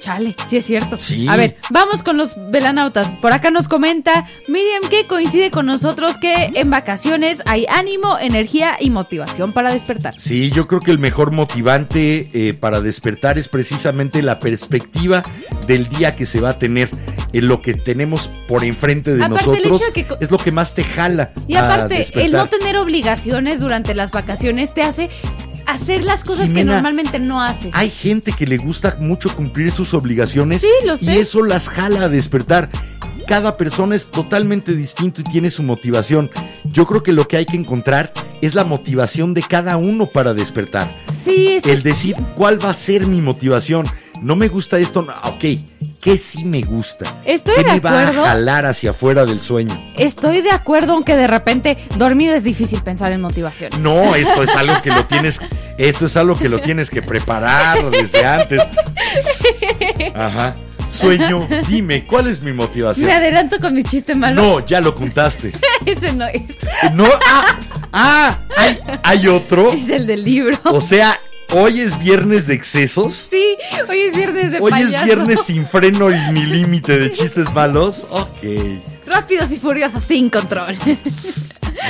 [0.00, 0.96] Chale, sí es cierto.
[0.98, 1.26] Sí.
[1.28, 3.08] A ver, vamos con los velanautas.
[3.20, 8.76] Por acá nos comenta Miriam que coincide con nosotros que en vacaciones hay ánimo, energía
[8.78, 10.14] y motivación para despertar.
[10.18, 15.22] Sí, yo creo que el mejor motivante eh, para despertar es precisamente la perspectiva
[15.66, 16.88] del día que se va a tener.
[17.30, 20.74] En lo que tenemos por enfrente de Aparte, nosotros de que es lo que más
[20.74, 21.32] te jala.
[21.46, 25.10] Y a aparte, el no tener obligaciones durante las vacaciones te hace
[25.68, 27.70] hacer las cosas que normalmente no haces.
[27.74, 31.04] Hay gente que le gusta mucho cumplir sus obligaciones Sí, lo sé.
[31.04, 32.68] y eso las jala a despertar.
[33.26, 36.30] Cada persona es totalmente distinto y tiene su motivación.
[36.64, 40.32] Yo creo que lo que hay que encontrar es la motivación de cada uno para
[40.32, 40.96] despertar.
[41.24, 43.86] Sí, es El decir cuál va a ser mi motivación.
[44.20, 45.44] No me gusta esto, no, ok,
[46.02, 47.22] ¿qué sí me gusta?
[47.24, 49.92] Estoy ¿Qué de me va a jalar hacia afuera del sueño?
[49.96, 53.70] Estoy de acuerdo, aunque de repente dormido es difícil pensar en motivación.
[53.80, 55.40] No, esto es algo que lo tienes,
[55.78, 58.60] esto es algo que lo tienes que preparar desde antes.
[60.14, 60.56] Ajá.
[60.88, 63.06] Sueño, dime, ¿cuál es mi motivación?
[63.06, 64.42] Me adelanto con mi chiste malo.
[64.42, 65.52] No, ya lo contaste.
[65.86, 66.42] Ese no es.
[66.94, 67.58] No, ah,
[67.92, 69.70] ah, hay, hay otro.
[69.72, 70.58] Es el del libro.
[70.64, 71.20] O sea,
[71.54, 73.28] hoy es viernes de excesos.
[73.30, 73.56] Sí,
[73.88, 74.96] hoy es viernes de Hoy payaso.
[74.98, 78.06] es viernes sin freno y ni límite de chistes malos.
[78.10, 78.38] Ok.
[79.06, 80.76] Rápidos y furiosos sin control.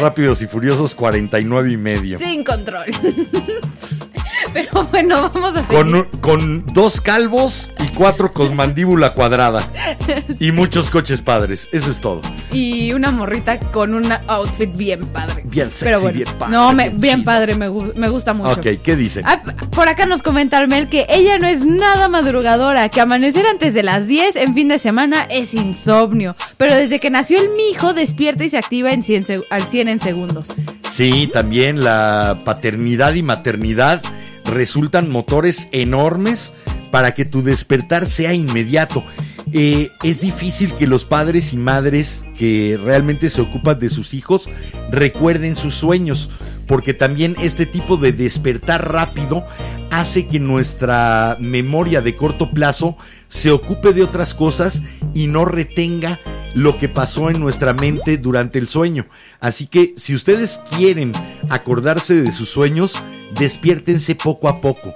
[0.00, 2.18] Rápidos y furiosos 49 y medio.
[2.18, 2.86] sin control.
[4.52, 5.76] Pero bueno, vamos a seguir.
[5.76, 9.62] Con, con dos calvos y cuatro con mandíbula cuadrada.
[10.40, 11.68] Y muchos coches padres.
[11.72, 12.22] Eso es todo.
[12.52, 15.42] Y una morrita con un outfit bien padre.
[15.44, 18.52] Bien sexy, Pero bueno, bien padre, No, me- bien padre, me, gu- me gusta mucho.
[18.60, 19.24] Ok, ¿qué dicen?
[19.26, 23.74] Ah, por acá nos comenta Armel que ella no es nada madrugadora, que amanecer antes
[23.74, 27.92] de las 10 en fin de semana es insomnio, pero desde que nació el mijo
[27.92, 30.48] despierta y se activa en 100 seg- al 100 en segundos.
[30.88, 34.02] Sí, también la paternidad y maternidad
[34.48, 36.52] resultan motores enormes
[36.90, 39.04] para que tu despertar sea inmediato.
[39.52, 44.50] Eh, es difícil que los padres y madres que realmente se ocupan de sus hijos
[44.90, 46.28] recuerden sus sueños,
[46.66, 49.46] porque también este tipo de despertar rápido
[49.90, 52.96] hace que nuestra memoria de corto plazo
[53.28, 54.82] se ocupe de otras cosas
[55.14, 56.20] y no retenga
[56.54, 59.06] lo que pasó en nuestra mente durante el sueño.
[59.40, 61.12] Así que si ustedes quieren
[61.48, 63.02] acordarse de sus sueños,
[63.38, 64.94] despiértense poco a poco.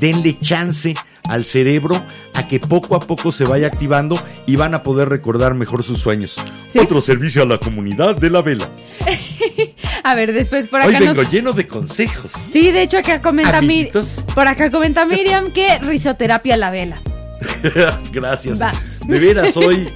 [0.00, 0.94] Denle chance
[1.28, 2.02] al cerebro
[2.34, 6.00] a que poco a poco se vaya activando y van a poder recordar mejor sus
[6.00, 6.36] sueños.
[6.68, 6.78] Sí.
[6.78, 8.68] Otro servicio a la comunidad de la vela.
[10.04, 11.30] A ver, después por Hoy acá vengo nos...
[11.30, 12.32] lleno de consejos.
[12.32, 13.70] Sí, de hecho acá comenta Mir...
[13.70, 14.24] Amiguitos.
[14.34, 17.00] Por acá comenta Miriam que risoterapia a la vela.
[18.12, 18.60] Gracias.
[18.60, 18.72] Va.
[19.06, 19.92] De veras, hoy.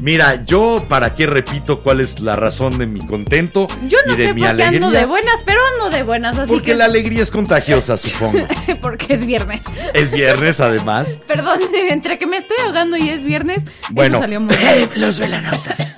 [0.00, 4.16] Mira, yo para qué repito cuál es la razón de mi contento Yo no y
[4.16, 5.00] de sé mi por qué ando alegría.
[5.00, 6.74] de buenas, pero ando de buenas, así porque que...
[6.74, 8.46] la alegría es contagiosa, supongo.
[8.82, 9.62] porque es viernes.
[9.94, 11.18] es viernes, además.
[11.26, 14.18] Perdón, entre que me estoy ahogando y es viernes, Bueno.
[14.18, 14.54] eso salió muy.
[14.96, 15.94] Los velanautas.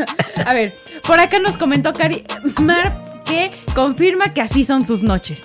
[0.46, 2.22] A ver, por acá nos comentó Cari
[2.60, 5.42] Mar que confirma que así son sus noches.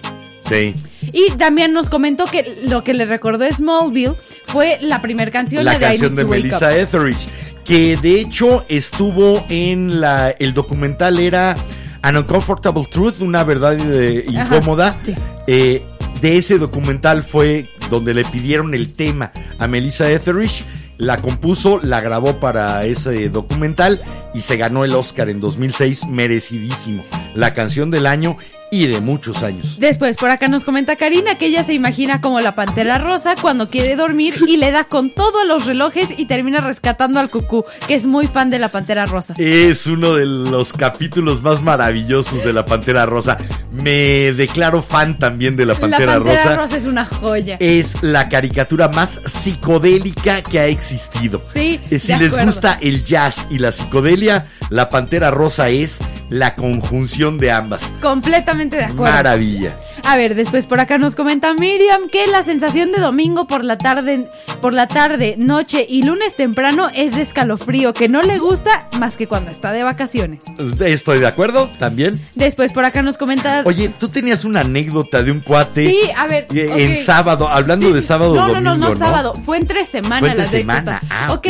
[0.54, 0.76] Sí.
[1.14, 5.74] Y también nos comentó que lo que le recordó Smallville fue la primera canción, La
[5.74, 6.76] de canción de Melissa.
[6.78, 7.28] Etheridge.
[7.66, 10.30] Que de hecho estuvo en la.
[10.32, 11.56] El documental era
[12.02, 14.98] An Uncomfortable Truth, una verdad Ajá, incómoda.
[15.06, 15.16] sí.
[15.48, 15.84] Eh,
[16.22, 20.64] de ese documental fue donde le pidieron el tema a Melissa Etheridge.
[20.98, 24.02] La compuso, la grabó para ese documental
[24.34, 27.04] y se ganó el Oscar en 2006, merecidísimo.
[27.36, 28.38] La canción del año
[28.74, 29.78] y de muchos años.
[29.80, 33.70] Después, por acá nos comenta Karina que ella se imagina como la pantera rosa cuando
[33.70, 37.94] quiere dormir y le da con todos los relojes y termina rescatando al cucú, que
[37.94, 39.36] es muy fan de la pantera rosa.
[39.38, 43.38] Es uno de los capítulos más maravillosos de La Pantera Rosa.
[43.72, 46.56] Me declaro fan también de La Pantera, la pantera Rosa.
[46.56, 46.78] rosa.
[46.78, 47.58] es una joya.
[47.60, 51.42] Es la caricatura más psicodélica que ha existido.
[51.54, 52.46] Sí, Eh, Si de les acuerdo.
[52.48, 56.00] gusta el jazz y la psicodelia, La Pantera Rosa es
[56.30, 57.92] la conjunción de ambas.
[58.02, 59.14] Completamente de acuerdo.
[59.14, 59.78] Maravilla.
[60.06, 63.78] A ver, después por acá nos comenta Miriam que la sensación de domingo por la
[63.78, 64.30] tarde,
[64.62, 69.16] por la tarde, noche y lunes temprano es de escalofrío, que no le gusta más
[69.16, 70.42] que cuando está de vacaciones.
[70.80, 72.20] Estoy de acuerdo también.
[72.36, 76.28] Después por acá nos comenta Oye, tú tenías una anécdota de un cuate Sí, a
[76.28, 79.36] ver, en sábado, hablando Sí, de sábado no, domingo, no, no, no, sábado.
[79.46, 81.16] Fue entre semana Fue entre la semana, anécdota.
[81.28, 81.48] ah, ok,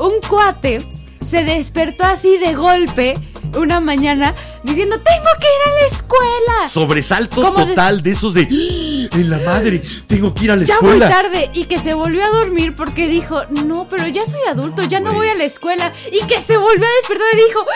[0.00, 0.78] un cuate
[1.24, 3.14] se despertó así de golpe
[3.56, 6.68] una mañana diciendo, tengo que ir a la escuela.
[6.68, 9.16] Sobresalto ¿Cómo de- total de esos de ¡Ah!
[9.18, 11.06] en la madre, tengo que ir a la ya escuela.
[11.06, 14.82] voy tarde y que se volvió a dormir porque dijo, no, pero ya soy adulto,
[14.82, 17.66] ya no voy a la escuela y que se volvió a despertar y dijo,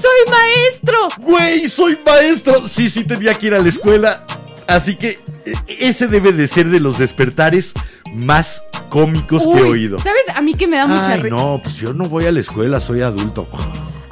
[0.00, 0.98] soy maestro.
[1.18, 2.68] Güey, soy maestro.
[2.68, 4.24] Sí, sí, tenía que ir a la escuela.
[4.66, 7.74] Así que eh, ese debe de ser de los despertares
[8.14, 9.98] más cómicos que he oído.
[9.98, 10.22] ¿Sabes?
[10.34, 11.36] A mí que me da mucha Ay, risa.
[11.36, 13.46] no, pues yo no voy a la escuela, soy adulto.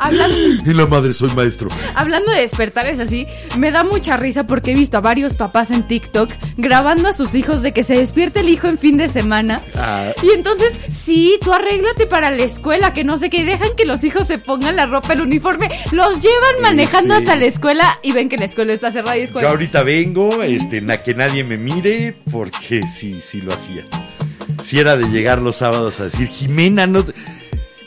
[0.03, 0.37] Hablando,
[0.71, 1.69] Y la madre, soy maestro.
[1.95, 3.27] hablando de despertares así,
[3.59, 7.35] me da mucha risa porque he visto a varios papás en TikTok grabando a sus
[7.35, 9.61] hijos de que se despierte el hijo en fin de semana.
[9.77, 10.11] Ah.
[10.23, 13.85] Y entonces, sí, tú arréglate para la escuela, que no sé qué, y dejan que
[13.85, 17.99] los hijos se pongan la ropa, el uniforme, los llevan manejando Este- hasta la escuela
[18.03, 21.15] y ven que la escuela está cerrada y es Yo ahorita vengo, este, na que
[21.15, 23.85] nadie me mire, porque sí, sí lo hacía.
[24.63, 27.05] Si era de llegar los sábados a decir, Jimena, no...
[27.05, 27.15] te-".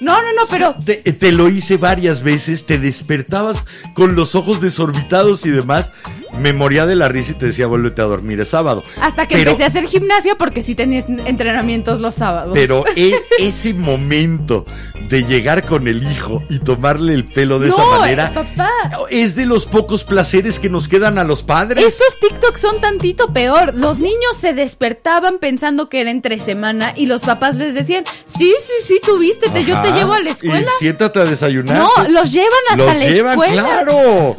[0.02, 4.62] No, no, no, pero Te, te lo hice varias veces, te despertabas con los ojos
[4.62, 5.92] desorbitados y demás.
[6.40, 8.84] Me moría de la risa y te decía, vuélvete a dormir es sábado.
[9.02, 12.52] hasta que Pero- empecé a hacer gimnasia porque sí tenías entrenamientos los sábados.
[12.54, 14.66] Pero e- ese momento
[15.10, 18.72] de llegar con el hijo y tomarle el pelo de esa manera papá.
[19.10, 21.84] es de los pocos placeres que nos quedan a los padres.
[21.86, 23.74] Estos TikToks son tantito peor.
[23.76, 28.54] Los niños se despertaban pensando que era entre semana y los papás les decían, sí,
[28.60, 30.72] sí, sí, tú vístete, yo te llevo a la escuela.
[30.78, 31.78] Y siéntate a desayunar.
[31.78, 33.62] No, los llevan hasta Los la llevan, escuela.
[33.64, 33.84] Ah.
[33.86, 34.36] claro.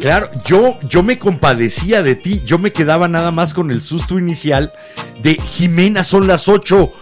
[0.00, 2.42] Claro, yo, yo me compadecía de ti.
[2.44, 4.72] Yo me quedaba nada más con el susto inicial
[5.22, 6.92] de Jimena, son las ocho.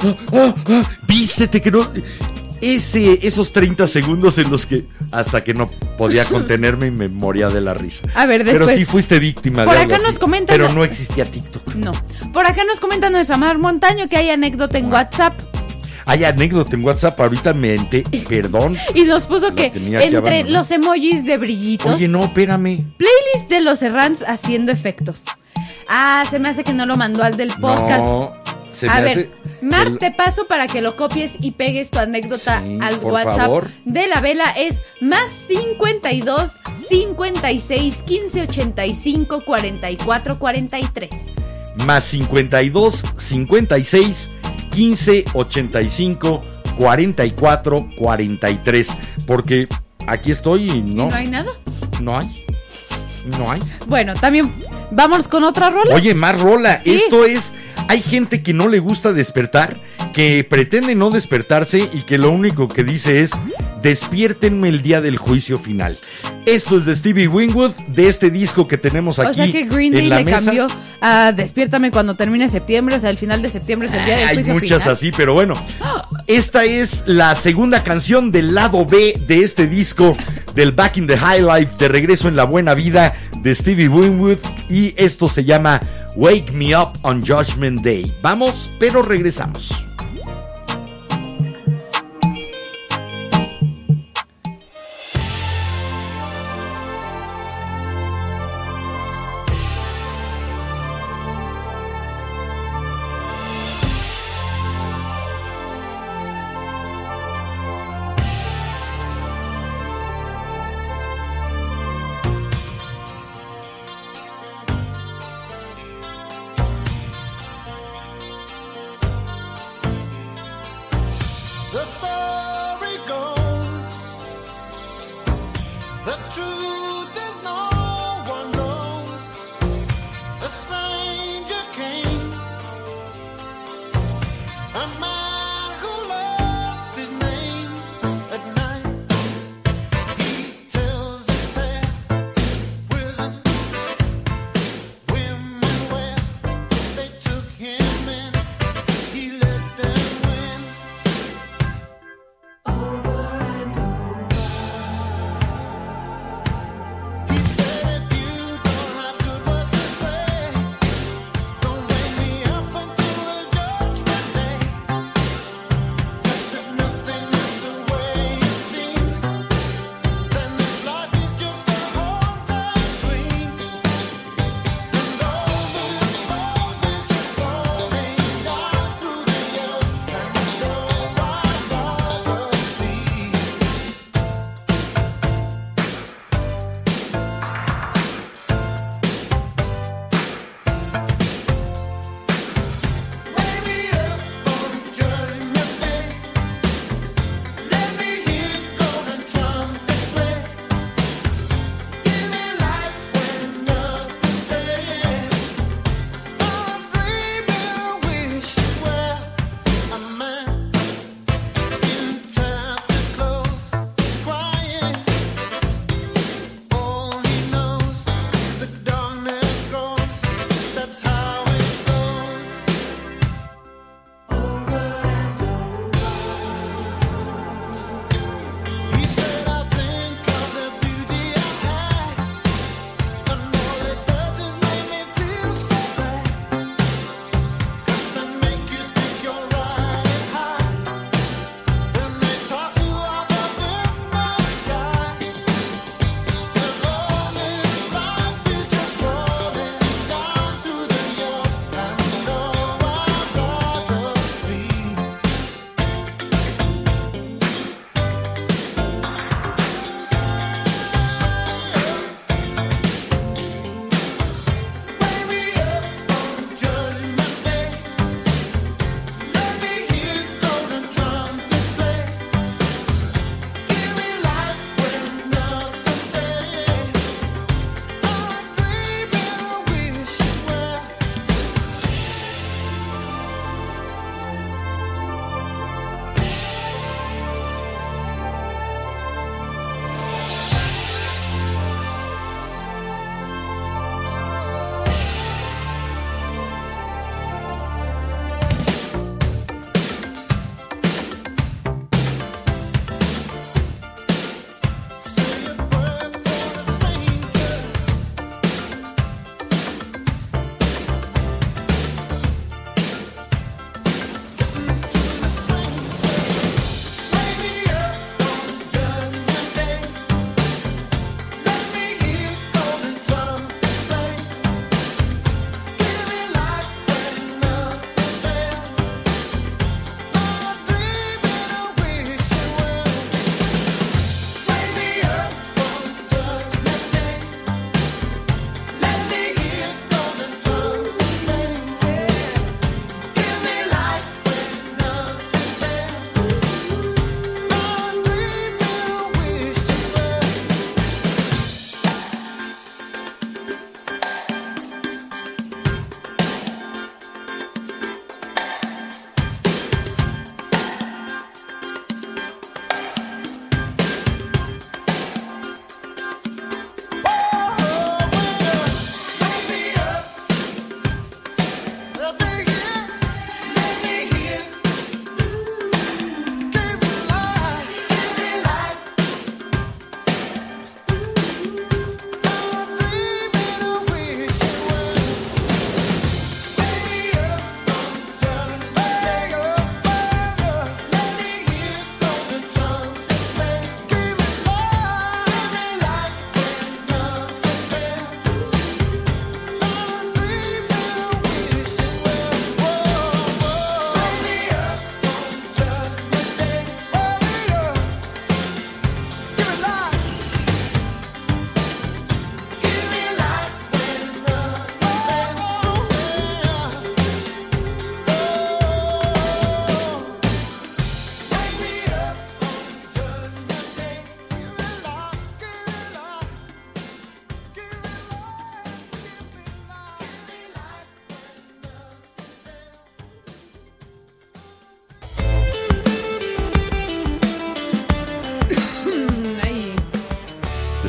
[0.00, 1.86] Ah, ah, ah, vístete que no.
[2.62, 7.48] Ese, esos 30 segundos en los que hasta que no podía contenerme y me moría
[7.50, 8.04] de la risa.
[8.14, 10.18] A ver, Pero después- sí fuiste víctima Por de algo acá nos así.
[10.18, 11.74] comentan- Pero no existía TikTok.
[11.74, 11.92] No.
[12.32, 15.38] Por acá nos comenta nuestra Mar Montaño que hay anécdota en WhatsApp
[16.06, 18.78] Hay anécdota en WhatsApp, ahorita me ente, perdón.
[18.94, 22.84] y nos puso que entre los emojis de brillitos, Oye, no, espérame.
[22.96, 25.22] playlist de los Errants haciendo efectos.
[25.88, 27.98] Ah, se me hace que no lo mandó al del podcast.
[28.00, 28.30] No,
[28.72, 29.30] se me A hace ver,
[29.62, 33.36] Mar, el- te paso para que lo copies y pegues tu anécdota Sí, al WhatsApp
[33.38, 33.68] favor.
[33.84, 34.50] de la vela.
[34.56, 36.52] Es más 52
[36.88, 41.10] 56 15 85 44 43.
[41.84, 44.30] Más 52 56
[44.70, 46.44] 15 85
[46.76, 48.88] 44 43
[49.26, 49.66] porque
[50.06, 51.50] aquí estoy y ¿Y no no hay nada?
[52.00, 52.44] no hay
[53.38, 54.52] no hay Bueno, también
[54.90, 55.94] vamos con otra rola.
[55.94, 56.94] oye más rola Sí.
[56.94, 57.52] esto es
[57.88, 59.80] hay gente que no le gusta despertar
[60.12, 63.30] que pretende no despertarse y que lo único que dice es
[63.82, 65.98] despiértenme el día del juicio final
[66.46, 69.96] esto es de Stevie Wingwood de este disco que tenemos aquí o sea que Green
[69.96, 70.44] en Day le mesa.
[70.44, 70.66] cambió
[71.00, 74.28] a Despiértame cuando termine septiembre, o sea, el final de septiembre es el día del
[74.28, 74.94] Hay juicio muchas final.
[74.94, 75.54] así, pero bueno.
[76.26, 80.16] Esta es la segunda canción del lado B de este disco
[80.54, 84.38] del Back in the High Life de Regreso en la Buena Vida de Stevie Winwood
[84.68, 85.80] y esto se llama
[86.16, 88.10] Wake Me Up on Judgment Day.
[88.22, 89.70] Vamos, pero regresamos.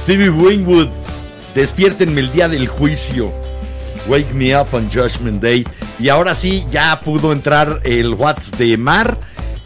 [0.07, 0.87] Stevie Wingwood,
[1.53, 3.29] despiértenme el día del juicio.
[4.07, 5.67] Wake me up on Judgment Day.
[5.99, 9.19] Y ahora sí, ya pudo entrar el WhatsApp de Mar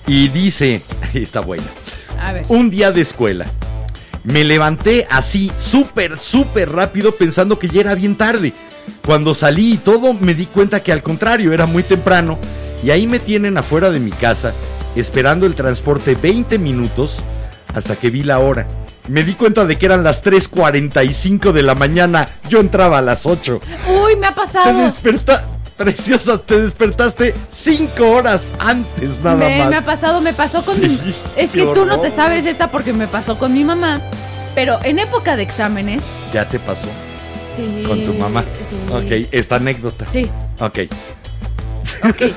[0.07, 0.81] y dice,
[1.13, 1.67] está buena.
[2.19, 2.45] A ver.
[2.47, 3.45] Un día de escuela.
[4.23, 8.51] Me levanté así, súper, súper rápido, pensando que ya era bien tarde.
[9.05, 12.39] Cuando salí y todo, me di cuenta que al contrario, era muy temprano.
[12.83, 14.55] Y ahí me tienen afuera de mi casa,
[14.95, 17.21] esperando el transporte 20 minutos
[17.75, 18.80] hasta que vi la hora.
[19.07, 22.27] Me di cuenta de que eran las 3.45 de la mañana.
[22.49, 23.59] Yo entraba a las 8.
[23.87, 24.77] Uy, me ha Te pasado.
[24.79, 25.47] desperta...
[25.77, 29.69] Preciosa, te despertaste 5 horas antes nada Me, más.
[29.69, 31.15] me ha pasado, me pasó con Sí, mi...
[31.35, 33.99] Es que tú no te sabes esta porque me pasó con mi mamá.
[34.53, 36.03] Pero en época de exámenes...
[36.33, 36.87] ¿Ya te pasó
[37.55, 37.83] Sí.
[37.87, 38.43] con tu mamá?
[38.69, 38.93] Sí.
[38.93, 40.05] Ok, esta anécdota.
[40.11, 40.29] Sí,
[40.59, 40.79] Ok.
[42.03, 42.21] ok.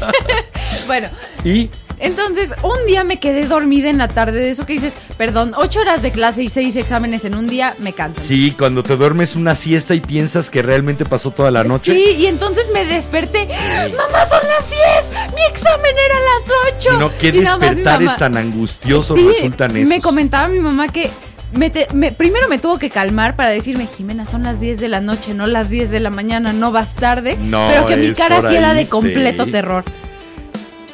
[0.88, 1.08] bueno,
[1.44, 1.70] Y
[2.00, 5.80] entonces un día me quedé dormida en la tarde de eso que dices, perdón, ocho
[5.80, 8.24] horas de clase y seis exámenes en un día me cansan.
[8.24, 11.92] sí, cuando te duermes una siesta y piensas que realmente pasó toda la noche.
[11.94, 13.46] Sí, y entonces me desperté.
[13.46, 15.34] Mamá, son las 10.
[15.34, 16.90] Mi examen era a las 8.
[16.92, 19.88] Si no, qué Y despertares mamá- tan angustiosos Sí, resultan esos.
[19.88, 21.10] Me comentaba mi mamá que
[21.52, 24.88] me te- me- primero me tuvo que calmar para decirme, Jimena, son las 10 de
[24.88, 27.36] la noche, no las 10 de la mañana, no vas tarde.
[27.40, 29.50] No, pero que mi es cara sí era de completo sí.
[29.50, 29.84] terror.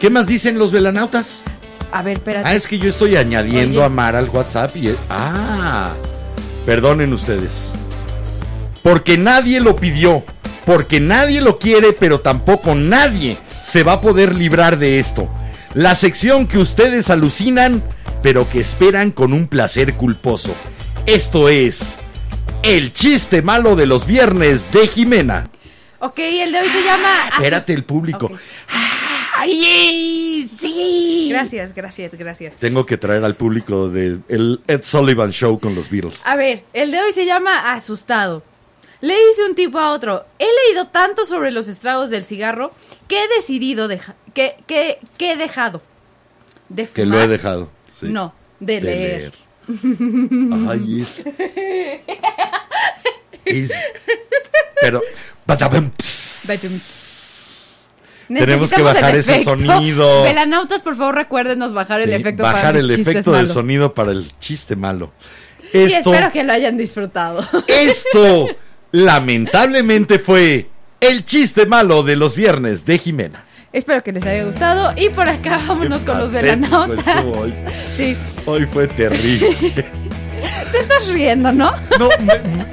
[0.01, 1.41] ¿Qué más dicen los velanautas?
[1.93, 2.49] A ver, espérate.
[2.49, 3.87] Ah, es que yo estoy añadiendo Oye.
[3.87, 4.95] a Mar al WhatsApp y...
[5.09, 5.95] Ah,
[6.67, 7.71] perdonen ustedes.
[8.83, 10.23] Porque nadie lo pidió,
[10.65, 15.29] porque nadie lo quiere, pero tampoco nadie se va a poder librar de esto.
[15.75, 17.83] La sección que ustedes alucinan,
[18.23, 20.55] pero que esperan con un placer culposo.
[21.07, 21.95] Esto es...
[22.63, 25.49] El chiste malo de los viernes de Jimena.
[26.01, 27.29] Ok, el de hoy se llama...
[27.33, 28.27] Espérate el público.
[28.27, 28.41] Ok.
[29.39, 31.29] ¡Ay, sí!
[31.31, 32.55] Gracias, gracias, gracias.
[32.57, 36.23] Tengo que traer al público del el Ed Sullivan Show con los Beatles.
[36.25, 38.43] A ver, el de hoy se llama Asustado.
[39.01, 42.73] Le dice un tipo a otro, he leído tanto sobre los estragos del cigarro
[43.09, 45.83] que he decidido dejar, que, que, que he dejado
[46.71, 47.27] de Que lo fumar.
[47.27, 47.71] he dejado.
[48.01, 48.07] sí.
[48.09, 49.33] No, de, leer.
[50.69, 51.27] Ay, es.
[53.45, 53.73] es.
[54.81, 55.03] Pero.
[58.29, 60.23] Tenemos que bajar ese sonido.
[60.23, 64.31] Velanautas, por favor, recuérdenos bajar el efecto bajar para el efecto del sonido para el
[64.39, 65.13] chiste malo.
[65.73, 67.47] Y Esto, espero que lo hayan disfrutado.
[67.67, 68.49] esto,
[68.93, 70.69] lamentablemente fue
[71.01, 73.45] el chiste malo de los viernes de Jimena.
[73.73, 74.93] espero que les haya gustado.
[74.97, 77.07] Y por acá vámonos con los velanautas.
[77.07, 77.55] estuvo hoy.
[77.97, 78.17] Sí,
[78.47, 79.85] Hoy fue terrible.
[80.73, 81.73] te estás riendo, ¿no?
[81.99, 82.09] No,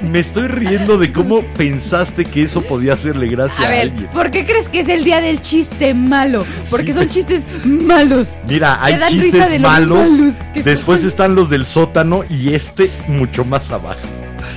[0.02, 4.06] me, me estoy riendo de cómo pensaste que eso podía hacerle gracia A alguien.
[4.12, 6.44] ¿por qué crees que es el día del chiste malo?
[6.70, 6.98] Porque Sí.
[6.98, 8.28] son chistes malos.
[8.48, 10.64] Mira, hay chistes de malos, malos que son.
[10.64, 14.00] después están los del sótano y este mucho más abajo.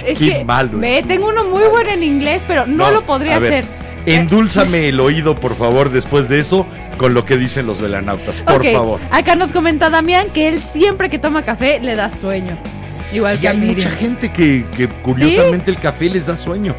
[0.05, 3.65] Es Qué que malo tengo uno muy bueno en inglés, pero no, lo podría hacer.
[4.05, 6.65] Endúlzame el oído, por favor, después de eso,
[6.97, 9.01] con lo que dicen los velanautas, por favor.
[9.11, 12.57] Acá nos comenta Damián que él siempre que toma café le da sueño.
[13.13, 13.75] Igual Sí, que hay Miriam.
[13.75, 16.75] mucha gente que, que curiosamente el café les da sueño.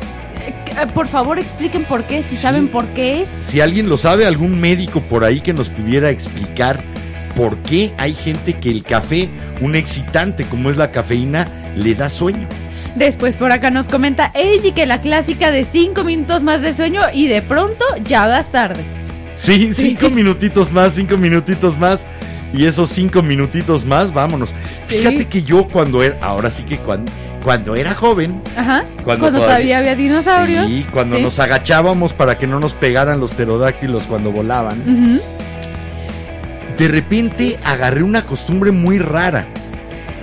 [0.46, 3.28] Eh, Por favor, expliquen por qué, si saben por qué es.
[3.40, 6.80] Si alguien lo sabe, algún médico por ahí que nos pudiera explicar
[7.36, 9.28] por qué hay gente que el café,
[9.60, 11.46] un excitante como es la cafeína,
[11.76, 12.46] le da sueño.
[12.94, 17.02] Después por acá nos comenta Eiji que la clásica de 5 minutos más de sueño
[17.12, 18.80] y de pronto ya vas tarde.
[19.36, 22.06] Sí, cinco minutitos más, cinco minutitos más.
[22.52, 24.50] Y esos cinco minutitos más, vámonos.
[24.88, 24.96] Sí.
[24.98, 27.10] Fíjate que yo cuando era, ahora sí que cuando,
[27.44, 28.82] cuando era joven, Ajá.
[29.04, 30.66] Cuando Cuando, todavía- todavía, había dinosaurios.
[30.66, 31.22] sí, cuando Sí.
[31.22, 34.82] nos agachábamos para que no nos pegaran los pterodáctilos cuando volaban,
[36.76, 39.46] de repente agarré una costumbre muy rara.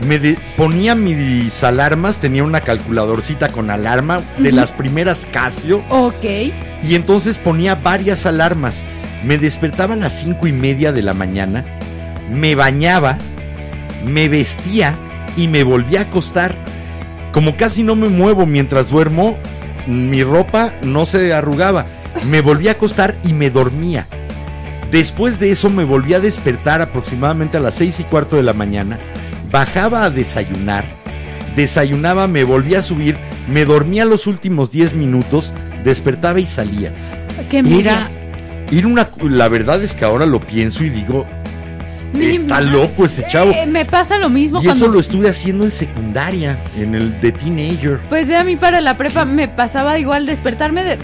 [0.07, 5.81] Me de- ponía mis alarmas, tenía una calculadorcita con alarma de las primeras Casio.
[5.89, 6.23] Ok.
[6.83, 8.83] Y entonces ponía varias alarmas.
[9.25, 11.63] Me despertaba a las cinco y media de la mañana,
[12.31, 13.17] me bañaba,
[14.05, 14.95] me vestía
[15.37, 16.55] y me volvía a acostar.
[17.31, 19.37] Como casi no me muevo mientras duermo,
[19.87, 21.85] mi ropa no se arrugaba.
[22.29, 24.07] Me volvía a acostar y me dormía.
[24.91, 28.53] Después de eso me volví a despertar aproximadamente a las seis y cuarto de la
[28.53, 28.97] mañana.
[29.51, 30.85] Bajaba a desayunar.
[31.55, 33.17] Desayunaba, me volvía a subir.
[33.49, 35.53] Me dormía los últimos 10 minutos.
[35.83, 36.91] Despertaba y salía.
[37.49, 39.09] Qué era una.
[39.21, 41.25] La verdad es que ahora lo pienso y digo.
[42.21, 43.51] Está loco ese chavo.
[43.51, 47.19] Eh, me pasa lo mismo Y cuando eso lo estuve haciendo en secundaria, en el
[47.21, 47.99] de teenager.
[48.09, 50.97] Pues ve a mí para la prepa me pasaba igual despertarme de...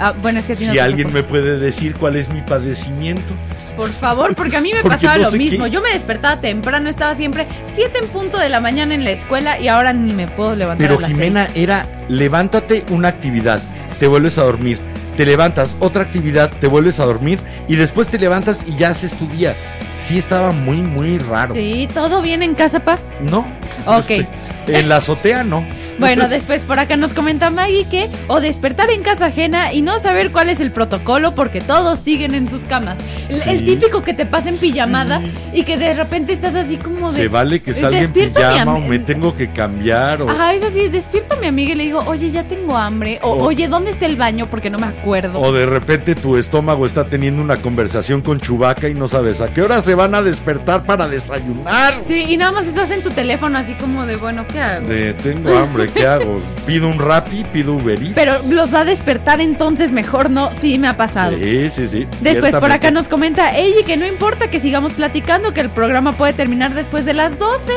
[0.00, 3.32] Ah, bueno, es que no Si alguien me puede decir cuál es mi padecimiento,
[3.76, 5.64] Por favor, porque a mí me Porque pasaba no lo mismo.
[5.64, 9.10] qué- Yo me despertaba temprano, estaba siempre 7 en punto de la mañana en la
[9.10, 13.60] escuela y ahora ni me puedo levantar Pero a las Jimena era levántate una actividad,
[13.98, 14.78] te vuelves a dormir,
[15.16, 19.14] te levantas otra actividad, te vuelves a dormir y después te levantas y ya haces
[19.14, 19.54] tu día.
[19.98, 21.54] Sí estaba muy muy raro.
[21.54, 22.98] Sí, todo bien en casa, pa.
[23.20, 23.44] No.
[23.86, 24.10] Ok.
[24.10, 24.28] este,
[24.78, 25.64] en la azotea no.
[25.98, 29.98] Bueno, después por acá nos comenta Maggie que o despertar en casa ajena y no
[30.00, 32.98] saber cuál es el protocolo porque todos siguen en sus camas.
[33.28, 33.50] El, Sí.
[33.50, 35.20] el típico que te pasa en pijamada
[35.52, 37.22] y que de repente estás así como de...
[37.22, 40.62] Se vale que "Eh, salga en pijama o me tengo que cambiar o, Ajá, es
[40.62, 43.18] así, despierta a mi amiga y le digo, oye, ya tengo hambre.
[43.22, 44.46] O, O- oye, ¿dónde está el baño?
[44.46, 45.38] Porque no me acuerdo.
[45.40, 49.48] o de repente tu estómago está teniendo una conversación con Chubaca y no sabes a
[49.52, 52.00] qué hora se van a despertar para desayunar.
[52.02, 54.88] Sí, y nada más estás en tu teléfono así como de, bueno, ¿qué hago?
[54.88, 56.40] De, tengo hambre, ¿qué hago?
[56.66, 58.12] Pido un Rappi, pido Uber Eats.
[58.14, 60.50] Pero los va a despertar entonces mejor no.
[60.52, 61.36] Sí, me ha pasado.
[61.38, 62.06] Sí, sí, sí.
[62.20, 66.12] Después por acá nos comenta ella que no importa que sigamos platicando, que el programa
[66.12, 67.72] puede terminar después de las 12.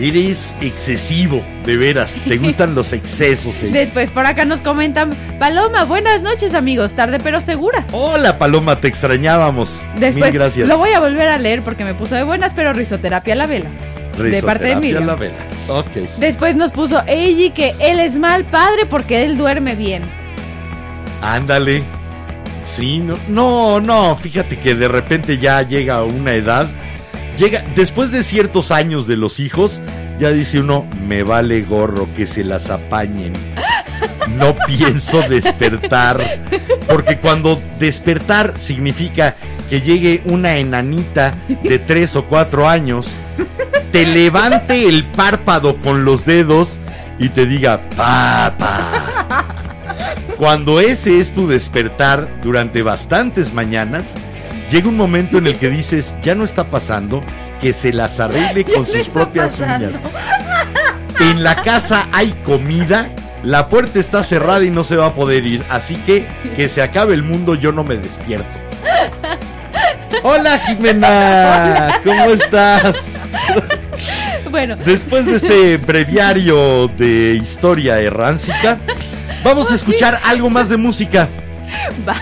[0.00, 2.20] Eres excesivo, de veras.
[2.26, 3.62] Te gustan los excesos.
[3.64, 3.70] eh.
[3.72, 5.10] Después por acá nos comentan,
[5.40, 7.84] Paloma, buenas noches amigos, tarde pero segura.
[7.92, 9.82] Hola, Paloma, te extrañábamos.
[9.98, 10.68] Después Mil gracias.
[10.68, 13.46] lo voy a volver a leer porque me puso de buenas, pero risoterapia a la
[13.46, 13.70] vela.
[13.70, 13.72] de
[14.14, 15.06] parte de Risoterapia Miriam.
[15.06, 15.34] la vela.
[15.68, 15.90] Ok.
[16.18, 20.02] Después nos puso Eiji que él es mal padre porque él duerme bien.
[21.22, 21.82] Ándale.
[22.64, 26.68] Sí, no, no, no, fíjate que de repente ya llega una edad,
[27.38, 29.80] llega, después de ciertos años de los hijos,
[30.18, 33.32] ya dice uno, me vale gorro que se las apañen.
[34.36, 36.20] No pienso despertar,
[36.88, 39.36] porque cuando despertar significa
[39.70, 43.16] que llegue una enanita de tres o cuatro años,
[43.92, 46.78] te levante el párpado con los dedos
[47.18, 49.44] y te diga, papá.
[50.36, 54.14] Cuando ese es tu despertar durante bastantes mañanas,
[54.70, 57.22] llega un momento en el que dices, ya no está pasando,
[57.60, 59.88] que se las arregle con sus propias pasando.
[59.88, 60.00] uñas.
[61.20, 63.10] En la casa hay comida,
[63.42, 66.82] la puerta está cerrada y no se va a poder ir, así que que se
[66.82, 68.58] acabe el mundo, yo no me despierto.
[70.22, 73.24] Hola Jimena, ¿cómo estás?
[74.50, 78.78] Bueno, Después de este breviario de historia erráncica,
[79.44, 81.28] vamos a escuchar algo más de música.
[82.08, 82.16] va.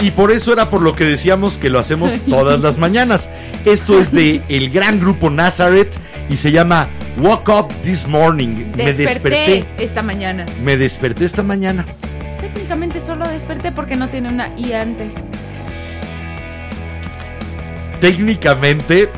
[0.00, 3.28] Y por eso era por lo que decíamos que lo hacemos todas las mañanas.
[3.64, 5.94] Esto es de el gran grupo Nazareth
[6.28, 8.72] y se llama Woke Up This Morning.
[8.76, 9.84] Me desperté desperté.
[9.84, 10.44] esta mañana.
[10.62, 11.84] Me desperté esta mañana.
[12.40, 15.12] Técnicamente solo desperté porque no tiene una I antes.
[18.00, 19.08] Técnicamente,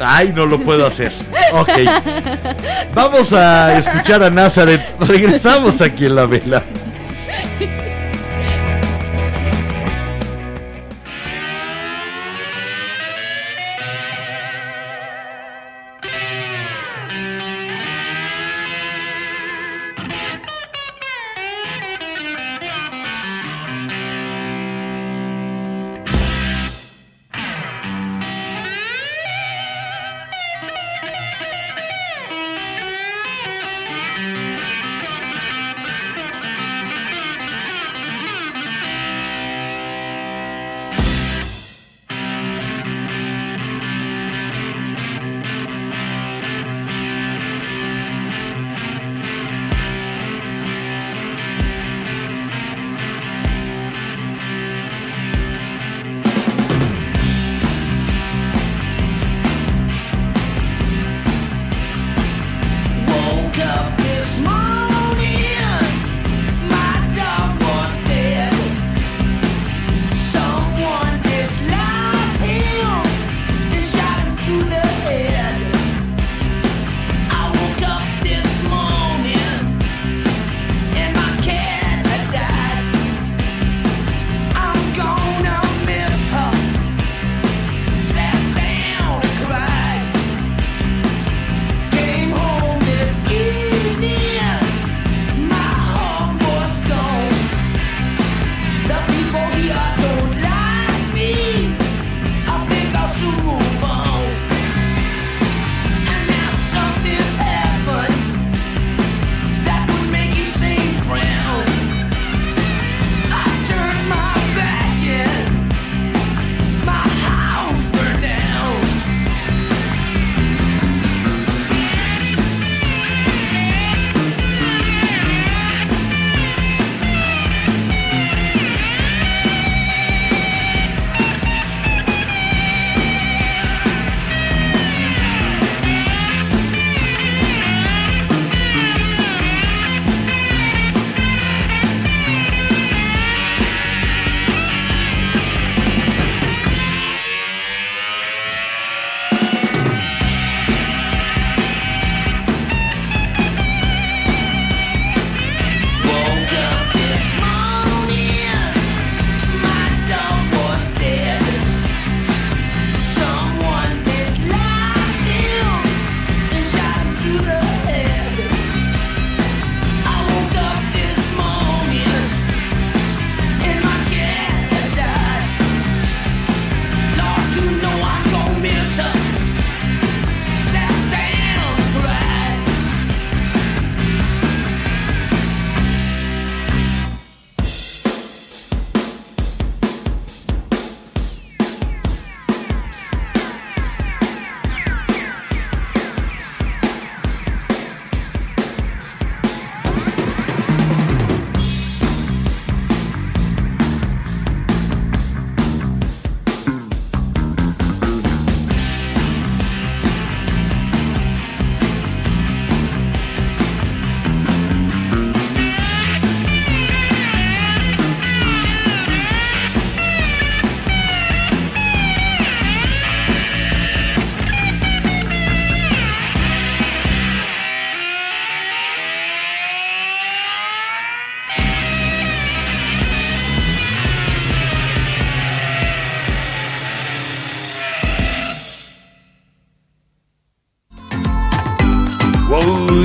[0.00, 1.12] ay, no lo puedo hacer.
[1.50, 1.70] Ok.
[2.94, 4.82] Vamos a escuchar a Nazareth.
[5.00, 6.62] Regresamos aquí en la vela.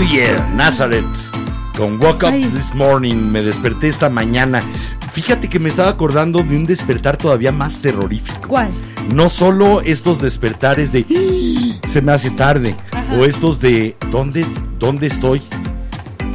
[0.08, 1.06] Nazareth
[1.78, 2.44] con Woke Up Ay.
[2.54, 3.16] This Morning.
[3.16, 4.62] Me desperté esta mañana.
[5.14, 8.48] Fíjate que me estaba acordando de un despertar todavía más terrorífico.
[8.48, 8.70] ¿Cuál?
[9.14, 12.76] No solo estos despertares de "Ah, se me hace tarde
[13.18, 14.46] o estos de ¿dónde,
[14.78, 15.42] ¿dónde estoy?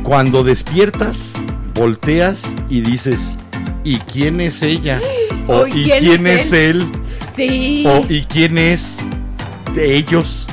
[0.02, 1.34] Cuando despiertas,
[1.74, 3.32] volteas y dices
[3.84, 5.00] ¿y quién es ella?
[5.50, 6.92] O ¿y ¿y quién quién, es es él?
[7.34, 7.84] Sí.
[7.86, 8.96] O ¿y quién es
[9.74, 10.46] de ellos?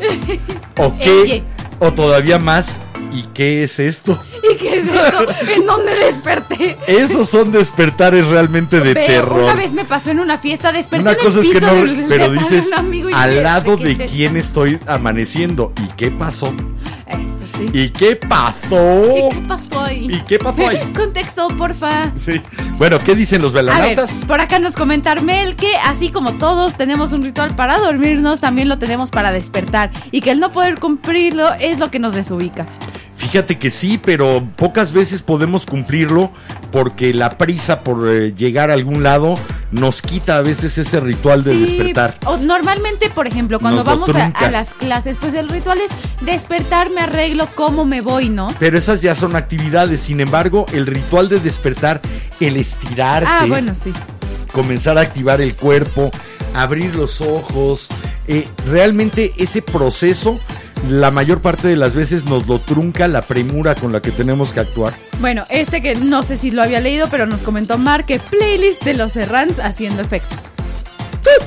[0.78, 1.44] ¿O qué?
[1.80, 2.78] O todavía más
[3.12, 4.22] ¿y qué es esto?
[4.52, 5.26] ¿Y qué es esto?
[5.54, 6.76] ¿En dónde desperté?
[6.86, 9.42] Esos son despertares realmente de terror.
[9.44, 11.66] Una vez me pasó en una fiesta, desperté Una en el cosa es que piso
[11.66, 14.00] no, del- del pero depa de dices un amigo y al lado ¿qué de es
[14.00, 14.12] esto?
[14.14, 16.52] quién estoy amaneciendo y qué pasó
[17.10, 17.66] Eso sí.
[17.72, 20.06] y qué pasó ¿Y qué pasó ahí?
[20.10, 20.78] ¿Y qué pasó ahí?
[20.96, 22.12] Contexto, porfa.
[22.24, 22.40] Sí.
[22.78, 24.12] Bueno, ¿qué dicen los A ver, velanautas?
[24.26, 28.68] por acá nos comenta Armel que así como todos tenemos un ritual para dormirnos, también
[28.68, 32.66] lo tenemos para despertar y que el no poder cumplirlo es lo que nos desubica.
[33.20, 36.32] Fíjate que sí, pero pocas veces podemos cumplirlo
[36.72, 39.38] porque la prisa por eh, llegar a algún lado
[39.72, 42.16] nos quita a veces ese ritual de Sí, despertar.
[42.24, 45.90] o normalmente, por ejemplo, cuando Nos vamos a, las clases, pues el ritual es
[46.24, 48.48] despertar, me arreglo, cómo me voy, ¿no?
[48.58, 52.00] Pero esas ya son actividades, sin embargo, el ritual de despertar,
[52.40, 53.92] el estirarte, Ah, bueno, sí.
[54.50, 56.10] comenzar a activar el cuerpo,
[56.54, 57.88] abrir los ojos.
[58.26, 60.38] eh, realmente ese proceso,
[60.88, 64.52] la mayor parte de las veces nos lo trunca la premura con la que tenemos
[64.52, 64.94] que actuar.
[65.20, 68.82] Bueno, este que no sé si lo había leído, pero nos comentó Mar que playlist
[68.84, 70.59] de los Serrans haciendo efectos.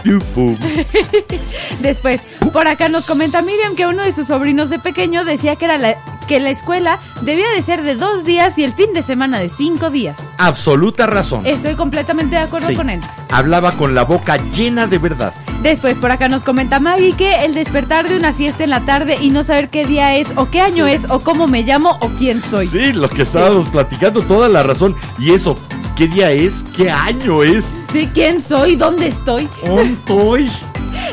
[1.81, 2.21] Después,
[2.51, 5.77] por acá nos comenta Miriam que uno de sus sobrinos de pequeño decía que era
[5.77, 5.95] la,
[6.27, 9.49] que la escuela debía de ser de dos días y el fin de semana de
[9.49, 10.17] cinco días.
[10.37, 11.45] Absoluta razón.
[11.45, 12.75] Estoy completamente de acuerdo Sí.
[12.75, 13.01] con él.
[13.31, 15.33] Hablaba con la boca llena de verdad.
[15.61, 19.17] Después, por acá nos comenta Maggie que el despertar de una siesta en la tarde
[19.21, 22.09] y no saber qué día es, o qué año es, o cómo me llamo, o
[22.09, 22.67] quién soy.
[22.67, 24.95] Sí, lo que estábamos platicando, toda la razón.
[25.19, 25.57] Y eso,
[25.95, 26.63] ¿qué día es?
[26.75, 27.79] ¿Qué año es?
[27.91, 29.47] Sí, quién soy, dónde estoy.
[29.69, 30.49] Ontoy.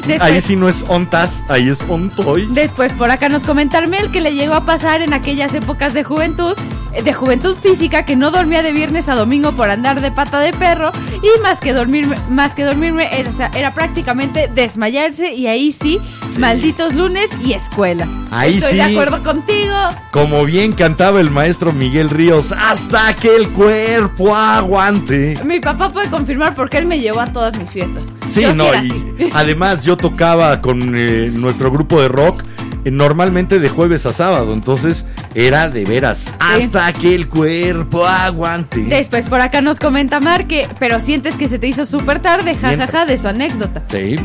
[0.07, 2.47] Después, Ahí sí no es ontas, ahí es ontoy.
[2.51, 6.05] Después, por acá nos comenta Armel que le llegó a pasar en aquellas épocas de
[6.05, 6.55] juventud,
[6.93, 10.41] eh, de juventud física, que no dormía de viernes a domingo por andar de pata
[10.41, 10.91] de perro
[11.23, 16.01] y más que dormirme, más que dormirme era, era prácticamente desmayarse y ahí sí,
[16.39, 18.09] malditos lunes y escuela.
[18.31, 18.77] Ahí Estoy sí.
[18.77, 19.75] de acuerdo contigo.
[20.13, 25.39] Como bien cantaba el maestro Miguel Ríos, hasta que el cuerpo aguante.
[25.45, 28.05] Mi papá puede confirmar porque él me llevó a todas mis fiestas.
[28.31, 29.31] Sí, Yo no, y así.
[29.35, 32.43] además yo tocaba con eh, nuestro grupo de rock
[32.85, 35.05] eh, normalmente de jueves a sábado, entonces
[35.35, 38.81] era de veras, hasta que el cuerpo aguante.
[38.81, 42.55] Después por acá nos comenta Mar que, pero sientes que se te hizo súper tarde,
[42.55, 43.09] jajaja, Mientras.
[43.09, 43.85] de su anécdota.
[43.89, 44.17] Sí,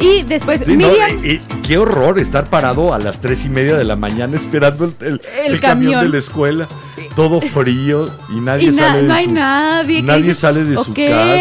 [0.00, 1.40] Y después sí, no, Miriam...
[1.66, 5.20] qué horror estar parado a las tres y media de la mañana esperando el, el-
[5.46, 5.92] El el camión.
[5.92, 6.02] camión.
[6.04, 6.68] de la escuela,
[7.14, 10.02] todo frío y nadie Y na- sale de no hay su- nadie.
[10.02, 10.96] nadie dice, sale de su "Ok, casa.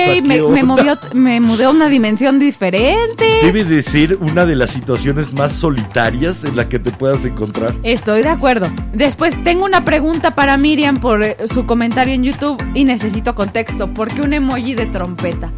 [0.05, 0.63] ¿qué Me, me onda?".
[0.63, 3.25] movió, me mudé a una dimensión diferente.
[3.41, 7.73] Debe de ser una de las situaciones más solitarias en la que te puedas encontrar.
[7.83, 8.71] Estoy de acuerdo.
[8.93, 13.93] Después tengo una pregunta para Miriam por eh, su comentario en YouTube y necesito contexto.
[13.93, 15.51] ¿Por qué un emoji de trompeta?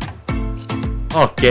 [1.13, 1.43] Ok.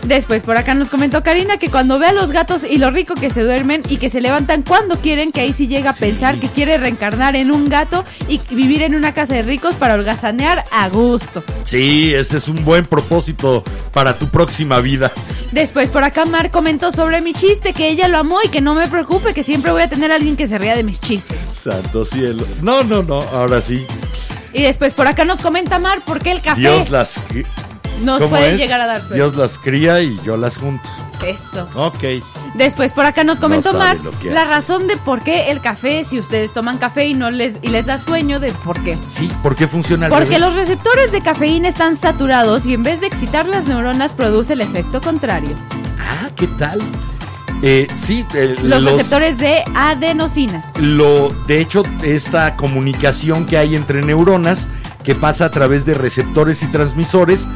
[0.07, 3.15] Después por acá nos comentó Karina que cuando ve a los gatos y lo rico
[3.15, 6.07] que se duermen y que se levantan cuando quieren, que ahí sí llega a Sí.
[6.07, 9.95] pensar que quiere reencarnar en un gato y vivir en una casa de ricos para
[9.95, 11.45] holgazanear a gusto.
[11.65, 13.63] Sí, ese es un buen propósito
[13.93, 15.13] para tu próxima vida.
[15.53, 18.75] Después por acá Mar comentó sobre mi chiste, que ella lo amó y que no
[18.75, 21.39] me preocupe, que siempre voy a tener a alguien que se ría de mis chistes.
[21.53, 22.47] Santo cielo.
[22.63, 23.85] No, no, no, ahora sí.
[24.53, 27.21] Y después por acá nos comenta Mar por qué el café Dios las.
[28.03, 29.15] Nos ¿Cómo puede llegar a dar sueño.
[29.15, 30.89] Dios las cría y yo las junto.
[31.27, 31.69] Eso.
[31.75, 32.23] Ok.
[32.55, 34.51] Después por acá nos comentó No Mar la hace.
[34.51, 37.87] razón de por qué el café, si ustedes toman café y no les y les
[37.87, 38.99] da sueño, de por qué.
[39.09, 40.41] Sí, ¿por qué funciona al Porque revés?
[40.41, 44.63] los receptores de cafeína están saturados y en vez de excitar las neuronas produce el
[44.63, 45.51] efecto contrario.
[46.01, 46.81] Ah, ¿qué tal?
[47.63, 50.65] Eh, sí, eh, Los, receptores de adenosina.
[50.81, 54.67] lo de hecho esta comunicación que hay entre neuronas
[55.05, 57.47] que pasa a través de receptores y transmisores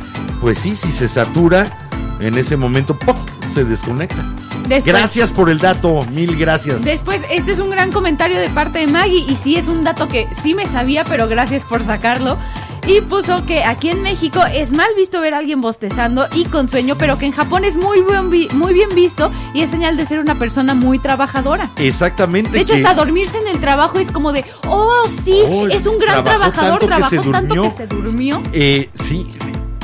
[0.41, 1.89] pues sí si se satura
[2.21, 3.17] en ese momento ¡poc!
[3.53, 4.25] se desconecta
[4.69, 8.79] Después, gracias por el dato mil gracias Después, este es un gran comentario de parte
[8.79, 12.39] de Maggie y sí es un dato que sí me sabía, pero gracias por sacarlo.
[12.87, 16.69] Y puso que aquí en México es mal visto ver a alguien bostezando y con
[16.69, 19.97] sueño, pero que en Japón es muy, buen vi- muy bien visto y es señal
[19.97, 21.71] de ser una persona muy trabajadora.
[21.77, 22.51] Exactamente.
[22.51, 25.87] De hecho, que- hasta dormirse en el trabajo es como de, oh, sí, Oh, es
[25.87, 28.43] un gran trabajó trabajador, tanto que trabajó se tanto que se durmió.
[28.53, 29.31] Eh, sí,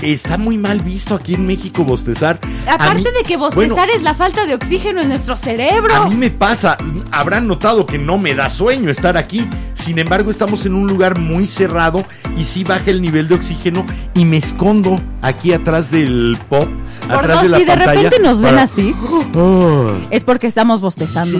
[0.02, 2.38] está muy mal visto aquí en México bostezar.
[2.66, 5.94] Aparte mí- de que bueno, bostezar es la falta de oxígeno en nuestro cerebro.
[5.94, 6.76] A mí me pasa,
[7.12, 9.48] habrán notado que no me da sueño estar aquí.
[9.74, 12.04] Sin embargo, estamos en un lugar muy cerrado
[12.36, 16.68] y sí baja el nivel de oxígeno y me escondo aquí atrás del pop,
[17.08, 18.02] atrás de la si de pantalla.
[18.02, 18.94] repente nos ven así,
[19.34, 19.92] Oh.
[20.10, 21.38] es porque estamos bostezando.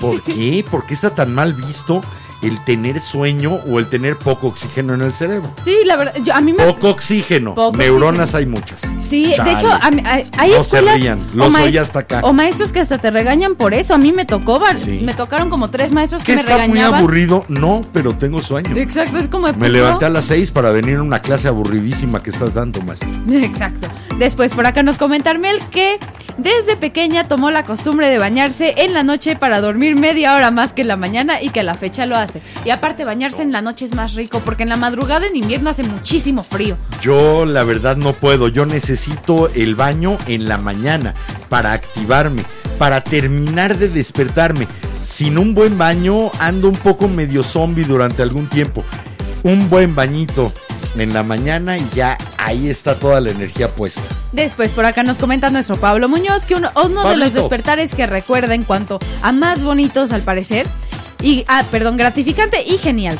[0.00, 0.64] ¿Por qué?
[0.70, 2.02] ¿Por qué está tan mal visto
[2.44, 5.50] el tener sueño o el tener poco oxígeno en el cerebro?
[5.64, 6.64] Sí, la verdad, yo, a mí me...
[6.64, 7.54] Poco oxígeno.
[7.54, 8.80] Poco Neuronas hay muchas.
[9.08, 9.50] Sí, Chale.
[9.50, 12.20] de hecho, a mí- hay, hay No se rían, los oí hasta acá.
[12.22, 13.94] o maestros que hasta te regañan por eso.
[13.94, 15.00] A mí me tocó, Sí.
[15.04, 17.44] me tocaron como tres maestros ¿Que que me está muy aburrido?
[17.48, 18.76] No, pero tengo sueño.
[18.76, 22.22] Exacto, es como de, Me levanté a las seis para venir a una clase aburridísima
[22.22, 23.08] que estás dando, maestro.
[23.32, 23.88] Exacto.
[24.18, 25.98] Después por acá nos comenta Armel que
[26.38, 30.72] desde pequeña tomó la costumbre de bañarse en la noche para dormir media hora más
[30.72, 32.33] que en la mañana y que a la fecha lo hace.
[32.64, 35.70] Y aparte bañarse en la noche es más rico porque en la madrugada en invierno
[35.70, 36.76] hace muchísimo frío.
[37.00, 41.14] Yo la verdad no puedo, yo necesito el baño en la mañana
[41.48, 42.44] para activarme,
[42.78, 44.68] para terminar de despertarme.
[45.02, 48.84] Sin un buen baño ando un poco medio zombie durante algún tiempo.
[49.42, 50.52] Un buen bañito
[50.96, 54.02] en la mañana y ya ahí está toda la energía puesta.
[54.32, 58.06] Después por acá nos comenta nuestro Pablo Muñoz que uno, uno de los despertares que
[58.06, 60.66] recuerda en cuanto a más bonitos al parecer
[61.24, 63.18] y ah, perdón, gratificante y genial.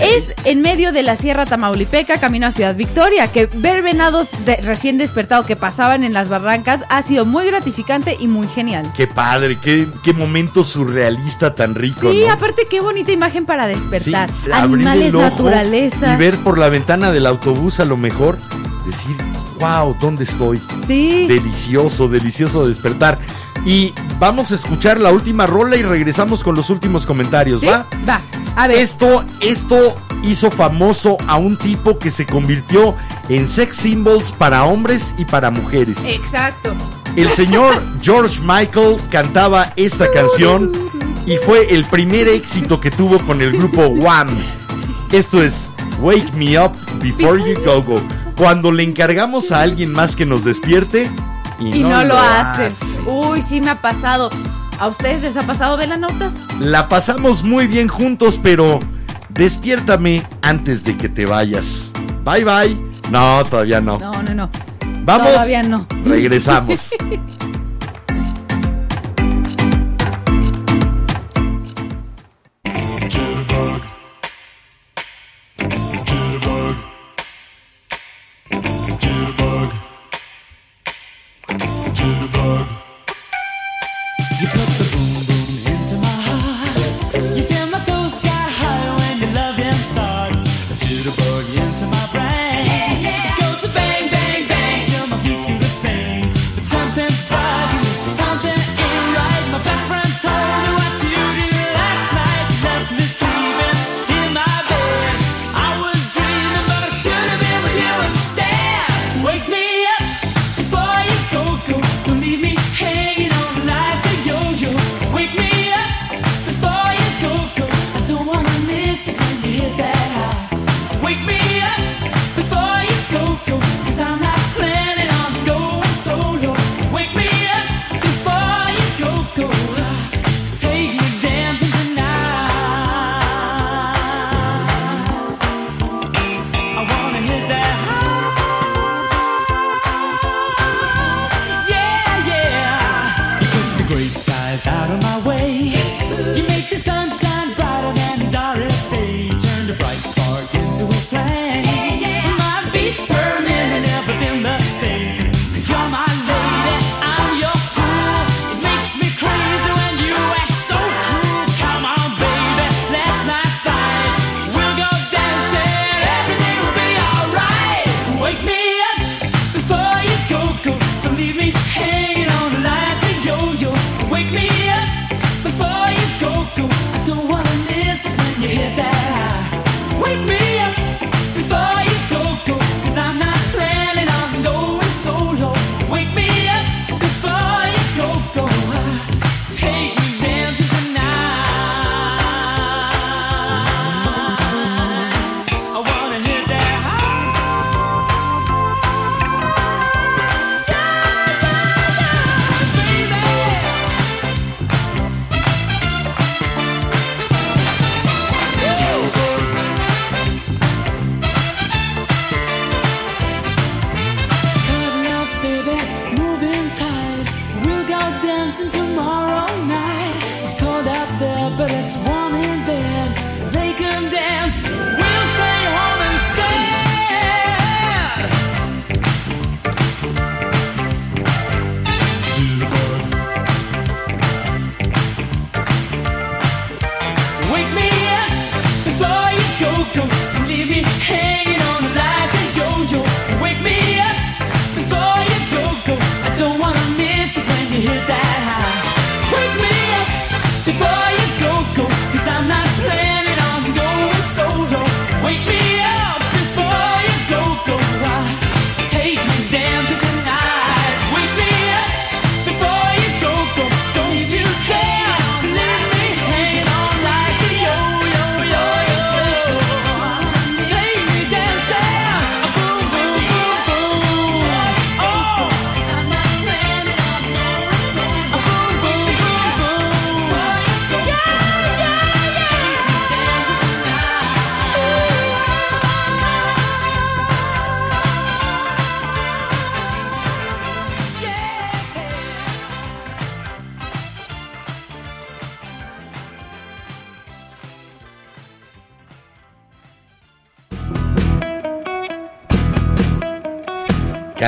[0.00, 4.56] Es en medio de la Sierra Tamaulipeca, camino a Ciudad Victoria, que ver venados de-
[4.58, 8.92] recién despertado que pasaban en las barrancas ha sido muy gratificante y muy genial.
[8.96, 12.32] Qué padre, qué, qué momento surrealista tan rico, Sí, ¿no?
[12.32, 14.30] aparte qué bonita imagen para despertar.
[14.44, 16.14] Sí, Animales, el ojo naturaleza.
[16.14, 18.38] Y ver por la ventana del autobús a lo mejor,
[18.86, 19.16] decir,
[19.58, 20.60] wow, ¿dónde estoy?
[20.86, 21.26] Sí.
[21.26, 23.18] Delicioso, delicioso despertar.
[23.64, 27.66] Y vamos a escuchar la última rola y regresamos con los últimos comentarios, ¿Sí?
[27.66, 27.86] ¿va?
[28.08, 28.20] Va.
[28.56, 28.78] A ver.
[28.78, 29.94] Esto, esto
[30.24, 32.94] hizo famoso a un tipo que se convirtió
[33.28, 35.98] en sex symbols para hombres y para mujeres.
[36.04, 36.74] Exacto.
[37.16, 40.72] El señor George Michael cantaba esta canción
[41.26, 44.36] y fue el primer éxito que tuvo con el grupo Wham.
[45.12, 45.68] Esto es
[46.00, 48.02] Wake Me Up Before You Go Go.
[48.36, 51.10] Cuando le encargamos a alguien más que nos despierte
[51.68, 52.66] y, Y no, lo hacen.
[52.66, 52.84] hace.
[53.06, 54.30] Uy, sí me ha pasado.
[54.78, 56.32] ¿A ustedes les ha pasado notas?
[56.58, 58.80] La pasamos muy bien juntos, pero
[59.28, 61.92] despiértame antes de que te vayas.
[62.24, 62.92] Bye bye.
[63.10, 63.98] No, todavía no.
[63.98, 64.50] No, no, no.
[65.04, 65.28] Vamos.
[65.28, 65.86] Todavía no.
[66.04, 66.90] Regresamos.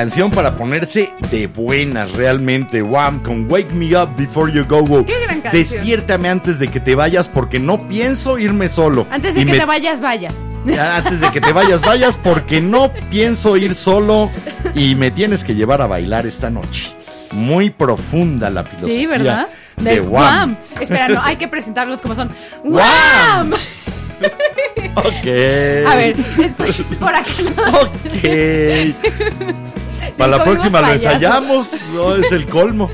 [0.05, 2.83] Canción para ponerse de buenas, realmente.
[2.83, 5.03] Wham, con Wake Me Up Before You Go Go.
[5.03, 5.63] Qué gran canción.
[5.81, 9.07] Despiértame antes de que te vayas porque no pienso irme solo.
[9.09, 10.35] Antes de Y que me- te vayas, vayas.
[10.63, 14.29] Ya, Antes de que te vayas, vayas porque no pienso ir solo
[14.75, 16.93] y me tienes que llevar a bailar esta noche.
[17.31, 18.95] Muy profunda la filosofía.
[18.95, 19.47] Sí, ¿verdad?
[19.77, 20.11] De Del Wham.
[20.51, 20.55] Wham.
[20.79, 22.29] Espera, no, hay que presentarlos como son.
[22.63, 23.53] Wham.
[24.97, 25.27] Ok.
[25.87, 27.29] A ver, después por acá.
[27.43, 27.79] no.
[27.81, 29.55] Ok.
[30.17, 31.09] Para la próxima lo payaso.
[31.09, 31.71] ensayamos.
[31.93, 32.89] No, es el colmo.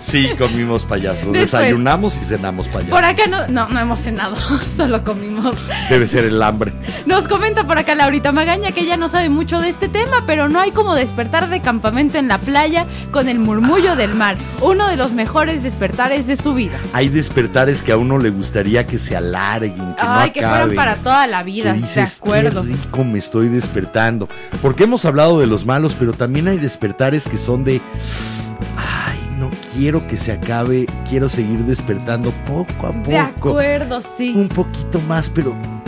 [0.00, 1.32] Sí, comimos payaso.
[1.32, 2.90] Desayunamos y cenamos payaso.
[2.90, 4.36] Por acá no, no, no hemos cenado,
[4.76, 5.56] solo comimos.
[5.88, 6.72] Debe ser el hambre.
[7.10, 10.48] Nos comenta por acá Laurita Magaña que ella no sabe mucho de este tema, pero
[10.48, 14.36] no hay como despertar de campamento en la playa con el murmullo del mar.
[14.62, 16.78] Uno de los mejores despertares de su vida.
[16.92, 20.74] Hay despertares que a uno le gustaría que se alarguen, que Ay, no que fueran
[20.76, 22.62] para toda la vida, que de dices, acuerdo.
[22.62, 24.28] Qué rico me estoy despertando.
[24.62, 27.80] Porque hemos hablado de los malos, pero también hay despertares que son de.
[28.76, 30.86] Ay, no quiero que se acabe.
[31.08, 33.10] Quiero seguir despertando poco a poco.
[33.10, 34.32] De acuerdo, sí.
[34.32, 35.79] Un poquito más, pero.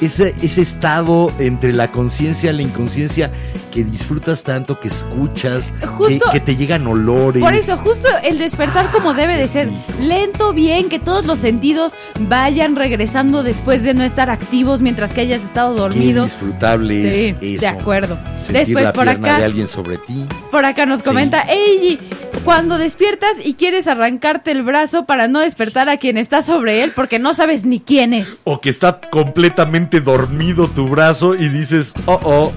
[0.00, 3.30] Ese, ese estado entre la conciencia y la inconsciencia
[3.72, 7.42] que disfrutas tanto, que escuchas, que, Justo- que te llegan olores.
[7.42, 9.68] Por eso, justo el despertar como debe de ser,
[10.00, 15.20] lento, bien, que todos los sentidos vayan regresando después de no estar activos mientras que
[15.22, 16.24] hayas estado Qué dormido.
[16.24, 17.60] disfrutable Sí, es eso.
[17.60, 18.18] de acuerdo.
[18.40, 20.26] Sentir Después la por acá, de alguien sobre ti.
[20.50, 21.98] por acá nos comenta, Eiji,
[22.46, 26.92] cuando despiertas y quieres arrancarte el brazo para no despertar a quien está sobre él
[26.94, 28.42] porque no sabes ni quién es.
[28.44, 32.52] O que está completamente dormido tu brazo y dices, oh, oh,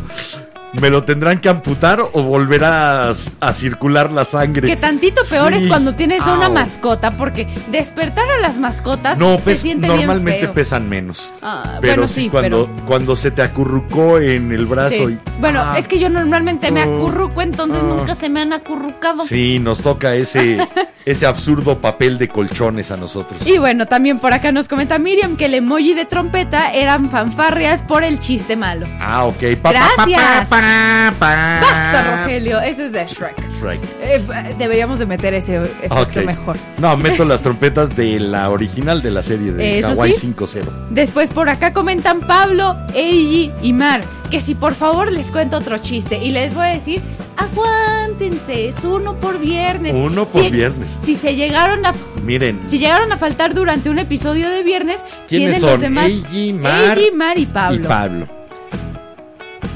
[0.73, 4.67] ¿me lo tendrán que amputar o volverá a, a circular la sangre?
[4.67, 5.59] Que tantito peor Sí.
[5.63, 10.45] es cuando tienes una mascota porque despertar a las mascotas No, se siente normalmente bien
[10.47, 10.53] feo.
[10.53, 11.33] pesan menos.
[11.41, 15.17] Ah, pero bueno, sí, cuando, pero- cuando se te acurrucó en el brazo Sí.
[15.17, 15.41] y...
[15.41, 16.95] Bueno, Ah, es que yo normalmente me Oh.
[16.97, 17.85] acurruco, entonces Ah.
[17.87, 19.25] nunca se me han acurrucado.
[19.25, 20.57] Sí, nos toca ese,
[21.05, 23.45] ese absurdo papel de colchones a nosotros.
[23.45, 27.81] Y bueno, también por acá nos comenta Miriam que el emoji de trompeta eran fanfarrias
[27.81, 28.85] por el chiste malo.
[28.99, 29.55] Ah, ok.
[29.61, 30.47] Pa, Gracias.
[30.47, 31.11] pa.
[31.19, 33.35] Basta, Rogelio, eso es de Shrek.
[33.59, 33.79] Shrek.
[34.01, 34.23] Eh,
[34.57, 36.57] deberíamos de meter ese efecto mejor.
[36.77, 40.33] No, meto las trompetas de la original de la serie de Hawaii sí.
[40.37, 40.89] 5-0.
[40.89, 45.77] Después por acá comentan Pablo, Eiji y Mar que si por favor les cuento otro
[45.79, 47.01] chiste y les voy a decir,
[47.37, 49.95] aguántense, es uno por viernes.
[49.95, 50.97] Uno por Si- viernes.
[51.03, 51.93] Si se llegaron a
[52.23, 55.69] Miren, si llegaron a faltar durante un episodio de viernes, ¿quiénes tienen son?
[55.71, 57.79] los demás Eiji, Mar Eiji, Mar y Pablo.
[57.79, 58.27] y Pablo.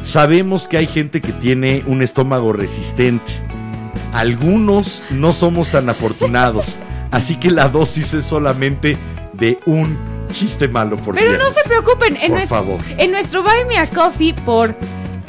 [0.03, 3.31] Sabemos que hay gente que tiene un estómago resistente.
[4.11, 6.75] Algunos no somos tan afortunados.
[7.11, 8.97] Así que la dosis es solamente
[9.33, 9.97] de un
[10.33, 12.79] chiste malo por Pero no se preocupen, en, Por nues- favor.
[12.97, 14.75] en nuestro Buy Me a Coffee, por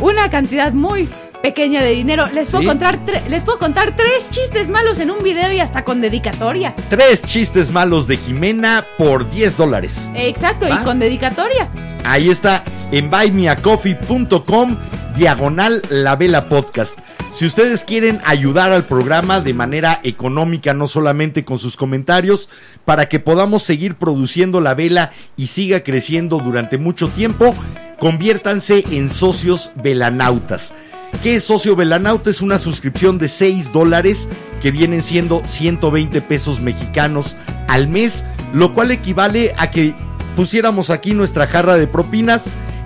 [0.01, 1.09] una cantidad muy
[1.43, 2.67] pequeña de dinero, les puedo, ¿Sí?
[2.69, 2.99] contar
[3.29, 6.75] les puedo contar tres chistes malos en un video y hasta con dedicatoria.
[6.89, 10.09] Tres chistes malos de Jimena por 10 dólares.
[10.15, 10.81] Exacto, Va.
[10.81, 11.69] y con dedicatoria.
[12.03, 12.65] Ahí está,
[12.95, 14.77] en buymeacoffee.com,
[15.17, 16.97] diagonal la vela podcast.
[17.33, 22.49] Si ustedes quieren ayudar al programa de manera económica, no solamente con sus comentarios,
[22.85, 27.53] para que podamos seguir produciendo la vela y siga creciendo durante mucho tiempo,
[27.99, 30.73] conviértanse en socios velanautas.
[31.21, 32.31] ¿Qué es socio velanauta?
[32.31, 34.29] Es una suscripción de 6 dólares
[34.63, 37.35] que vienen siendo 120 pesos mexicanos
[37.67, 39.95] al mes, lo cual equivale a que
[40.37, 42.45] pusiéramos aquí nuestra jarra de propinas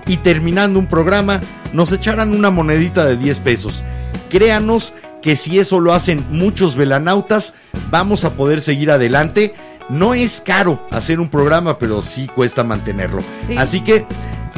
[0.09, 1.39] y terminando un programa
[1.71, 3.83] nos echaran una monedita de 10 pesos.
[4.29, 7.53] Créanos que si eso lo hacen muchos velanautas,
[7.91, 9.53] vamos a poder seguir adelante.
[9.87, 13.21] No es caro hacer un programa, pero sí cuesta mantenerlo.
[13.45, 13.55] Sí.
[13.55, 14.05] Así que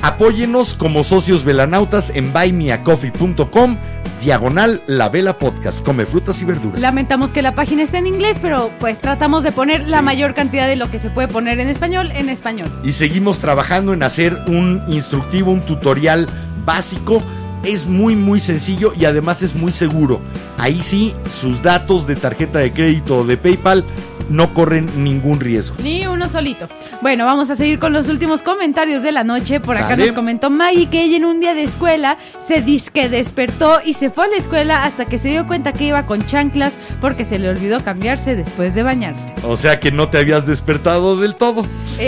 [0.02, 3.78] apóyenos como socios velanautas en buymeacoffee.com,
[4.22, 5.86] diagonal la vela podcast.
[5.86, 6.80] Come frutas y verduras.
[6.82, 10.68] Lamentamos que la página esté en inglés, pero pues tratamos de poner la mayor cantidad
[10.68, 12.69] de lo que se puede poner en español en español.
[12.84, 16.28] y seguimos trabajando en hacer un instructivo, un tutorial
[16.65, 17.22] básico.
[17.63, 20.21] Es muy muy sencillo y además es muy seguro.
[20.57, 23.85] Ahí sí, sus datos de tarjeta de crédito o de PayPal
[24.31, 25.75] no corren ningún riesgo.
[25.83, 26.69] Ni uno solito.
[27.01, 29.59] Bueno, vamos a seguir con los últimos comentarios de la noche.
[29.59, 30.07] Por acá Sale.
[30.07, 32.17] nos comentó Maggie que ella en un día de escuela
[32.47, 35.85] se disque despertó y se fue a la escuela hasta que se dio cuenta que
[35.85, 39.33] iba con chanclas porque se le olvidó cambiarse después de bañarse.
[39.43, 41.65] O sea que no te habías despertado del todo.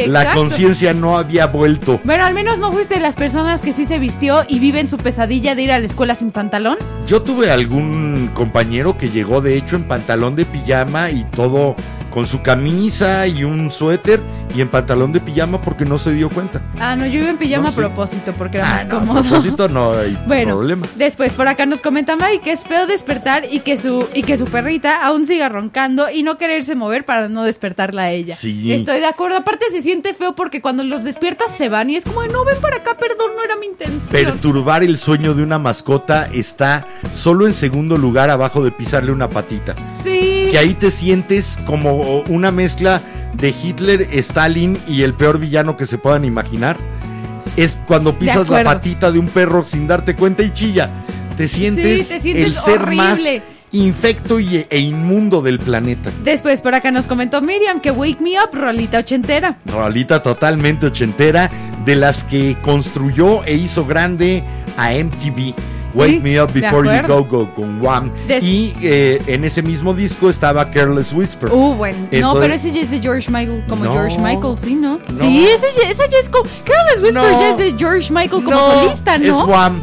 [0.07, 1.99] La conciencia no había vuelto.
[2.03, 4.97] Bueno, al menos no fuiste de las personas que sí se vistió y viven su
[4.97, 6.77] pesadilla de ir a la escuela sin pantalón?
[7.07, 11.75] Yo tuve algún compañero que llegó de hecho en pantalón de pijama y todo
[12.09, 14.19] con su camisa y un suéter
[14.55, 16.61] y en pantalón de pijama porque no se dio cuenta.
[16.79, 17.77] Ah, no, yo iba en pijama No, a sí.
[17.77, 19.21] propósito porque era Ah, más no, a cómodo.
[19.23, 20.87] propósito no hay Bueno, problema.
[20.95, 24.37] después por acá nos comenta May que es feo despertar y que su y que
[24.37, 28.35] su perrita aún siga roncando y no quererse mover para no despertarla a ella.
[28.35, 28.71] Sí.
[28.71, 29.37] Estoy de acuerdo.
[29.37, 32.57] Aparte se siente feo porque cuando los despiertas se van y es como, no ven
[32.61, 34.07] para acá, perdón, no era mi intención.
[34.11, 39.29] Perturbar el sueño de una mascota está solo en segundo lugar abajo de pisarle una
[39.29, 39.75] patita.
[40.03, 40.47] sí.
[40.51, 43.01] Que ahí te sientes como una mezcla
[43.33, 46.77] de Hitler, Stalin y el peor villano que se puedan imaginar.
[47.57, 50.89] Es cuando pisas la patita de un perro sin darte cuenta y chilla.
[51.37, 53.19] Te sientes, te sientes el ser más
[53.71, 56.11] infecto y, e inmundo del planeta.
[56.23, 59.57] Después por acá nos comentó Miriam que Wake Me Up, rolita ochentera.
[59.65, 61.49] Rolita totalmente ochentera,
[61.83, 64.43] de las que construyó e hizo grande
[64.77, 65.53] a MTV.
[65.93, 67.07] Wake Me Up Before You.
[67.07, 68.11] Go Go con Wham.
[68.41, 71.51] Y eh, en ese mismo disco estaba Careless Whisper.
[71.51, 71.97] Uh, bueno.
[72.11, 73.93] no, pero ese ya es de George Michael, como No.
[73.93, 74.97] George Michael, sí, ¿no?
[74.97, 75.19] No.
[75.19, 76.49] Sí, ese ya, esa ya es como.
[76.65, 77.39] Careless Whisper No.
[77.39, 79.25] ya es de George Michael como solista, ¿no?
[79.25, 79.81] Es Wham.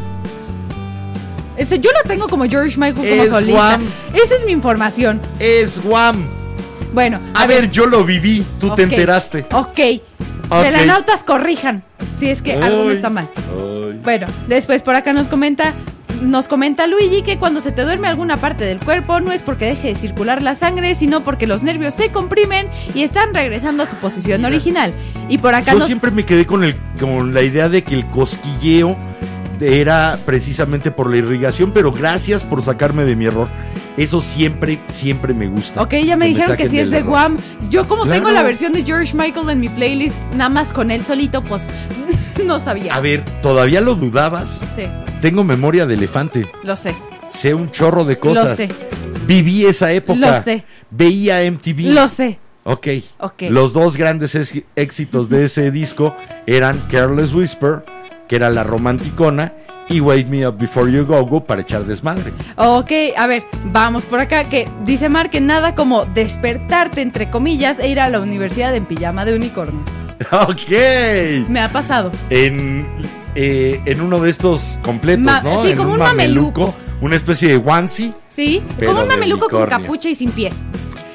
[1.57, 3.59] Ese, yo la tengo como George Michael como Es solista.
[3.61, 3.85] Wham.
[4.13, 5.21] Esa es mi información.
[5.39, 6.25] Es Wham.
[6.93, 9.45] Bueno, A, ver, yo lo viví, tú te enteraste.
[9.53, 10.01] Ok.
[10.51, 10.63] Ok.
[10.63, 11.83] Velanautas corrijan.
[12.19, 13.29] Si es que algo no está mal.
[13.35, 13.99] ay.
[14.03, 15.73] Bueno, después por acá nos comenta.
[16.21, 19.65] Nos comenta Luigi que cuando se te duerme alguna parte del cuerpo no es porque
[19.65, 23.87] deje de circular la sangre, sino porque los nervios se comprimen y están regresando a
[23.87, 24.93] su posición original.
[25.29, 25.87] Y por acá Yo nos...
[25.87, 28.95] siempre me quedé con, el, con la idea de que el cosquilleo
[29.59, 33.47] era precisamente por la irrigación, pero gracias por sacarme de mi error.
[33.97, 35.81] Eso siempre, siempre me gusta.
[35.81, 37.01] Ok, ya me dijeron que sí es de.
[37.01, 37.37] Guam.
[37.69, 41.03] Yo como tengo la versión de George Michael en mi playlist, nada más con él
[41.05, 41.67] solito, pues
[42.45, 42.95] no sabía.
[42.95, 44.59] A ver, ¿todavía lo dudabas?
[44.75, 44.83] Sí,
[45.21, 46.49] Tengo memoria de elefante.
[46.63, 46.95] lo sé.
[47.29, 48.49] Sé un chorro de cosas.
[48.49, 48.69] Lo sé.
[49.25, 50.19] Viví esa época.
[50.19, 50.63] Lo sé.
[50.89, 51.93] Veía MTV.
[51.93, 52.39] Lo sé.
[52.63, 52.87] Ok.
[53.19, 53.43] Ok.
[53.49, 54.35] Los dos grandes
[54.75, 56.15] éxitos de ese disco
[56.45, 57.85] eran Careless Whisper,
[58.27, 59.53] que era la romanticona,
[59.91, 62.31] y Wake Me Up Before You Go Go para echar desmadre.
[62.55, 64.43] Ok, a ver, vamos por acá.
[64.43, 68.85] Que dice Mar que nada como despertarte, entre comillas, e ir a la universidad en
[68.85, 69.83] pijama de unicornio.
[70.31, 71.47] ok.
[71.49, 72.11] Me ha pasado.
[72.29, 72.85] En,
[73.35, 75.63] eh, en uno de estos completos, Ma- ¿no?
[75.63, 76.73] sí, en como un mameluco.
[77.01, 78.13] Una especie de onesie.
[78.29, 80.53] Sí, como un mameluco con capucha y sin pies.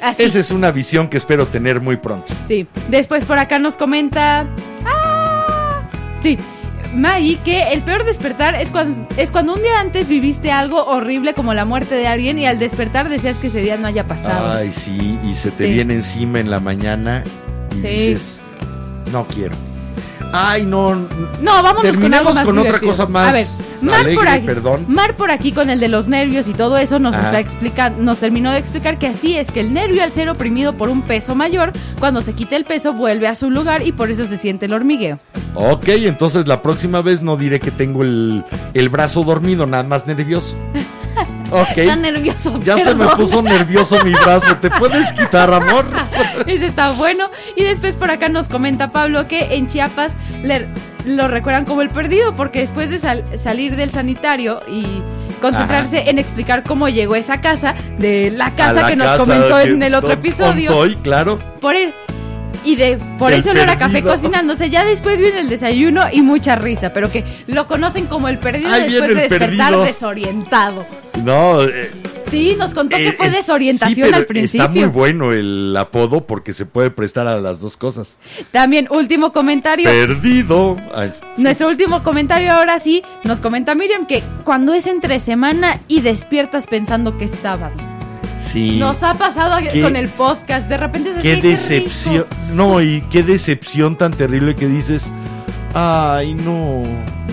[0.01, 0.21] Así.
[0.23, 2.31] Esa es una visión que espero tener muy pronto.
[2.47, 2.67] Sí.
[2.89, 4.45] Después por acá nos comenta.
[4.85, 5.81] ¡Ah!
[6.21, 6.37] Sí.
[6.97, 11.33] Maggie, que el peor despertar es cuando, es cuando un día antes viviste algo horrible
[11.33, 14.51] como la muerte de alguien y al despertar deseas que ese día no haya pasado.
[14.53, 15.73] Ay, sí, y se te Sí.
[15.73, 17.23] viene encima en la mañana
[17.71, 17.87] y Sí.
[17.87, 18.41] dices,
[19.11, 19.55] no quiero.
[20.33, 20.95] Ay, no.
[20.95, 21.07] No,
[21.63, 23.45] vámonos con Terminemos algo más con otra cosa más A ver,
[23.79, 24.85] Mar por aquí, perdón.
[24.87, 27.25] Mar por aquí con el de los nervios y todo eso nos Ajá.
[27.27, 30.73] está explicando, nos terminó de explicar que así es que el nervio al ser oprimido
[30.75, 34.09] por un peso mayor, cuando se quita el peso vuelve a su lugar y por
[34.09, 35.19] eso se siente el hormigueo.
[35.59, 38.43] Ok, entonces la próxima vez no diré que tengo el,
[38.73, 40.55] el brazo dormido, nada más nervioso.
[41.49, 41.77] Ok.
[41.77, 42.59] Está nervioso.
[42.61, 44.57] Ya se me puso nervioso mi brazo.
[44.57, 45.85] ¿Te puedes quitar, amor?
[46.45, 47.31] Ese está bueno.
[47.55, 50.11] Y después por acá nos comenta Pablo que en Chiapas
[50.43, 50.67] le-
[51.05, 54.83] lo recuerdan como el perdido porque después de sal- salir del sanitario y
[55.41, 59.55] concentrarse en explicar cómo llegó esa casa, de la casa la que nos casa comentó
[59.57, 60.69] que en el otro episodio.
[60.69, 61.39] Contoy, claro.
[61.61, 61.93] Por e-
[62.67, 64.69] y de por El eso olor a café cocinándose.
[64.69, 68.69] Ya después viene el desayuno y mucha risa, pero que lo conocen como el perdido
[68.73, 69.83] Ahí después de despertar perdido.
[69.83, 70.85] desorientado.
[71.23, 71.91] No, eh,
[72.29, 74.65] Sí, nos contó que eh, fue es- desorientación sí, pero al principio.
[74.65, 78.17] Está muy bueno el apodo porque se puede prestar a las dos cosas.
[78.51, 79.89] También, último comentario.
[79.89, 80.75] Perdido.
[80.93, 86.01] Ay, Nuestro último comentario ahora sí nos comenta Miriam que cuando es entre semana y
[86.01, 87.73] despiertas pensando que es sábado.
[88.39, 88.77] Sí.
[88.77, 92.15] Nos ha pasado Qué- con el podcast, de repente es qué decepción.
[92.15, 92.27] rico.
[92.53, 95.03] No, y qué decepción tan terrible que dices.
[95.73, 96.81] Ay, no.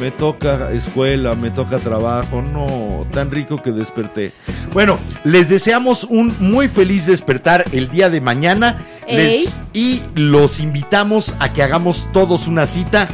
[0.00, 2.42] Me toca escuela, me toca trabajo.
[2.42, 4.32] No, tan rico que desperté.
[4.72, 8.76] Bueno, les deseamos un muy feliz despertar el día de mañana.
[9.08, 13.08] Les- y los invitamos a que hagamos todos una cita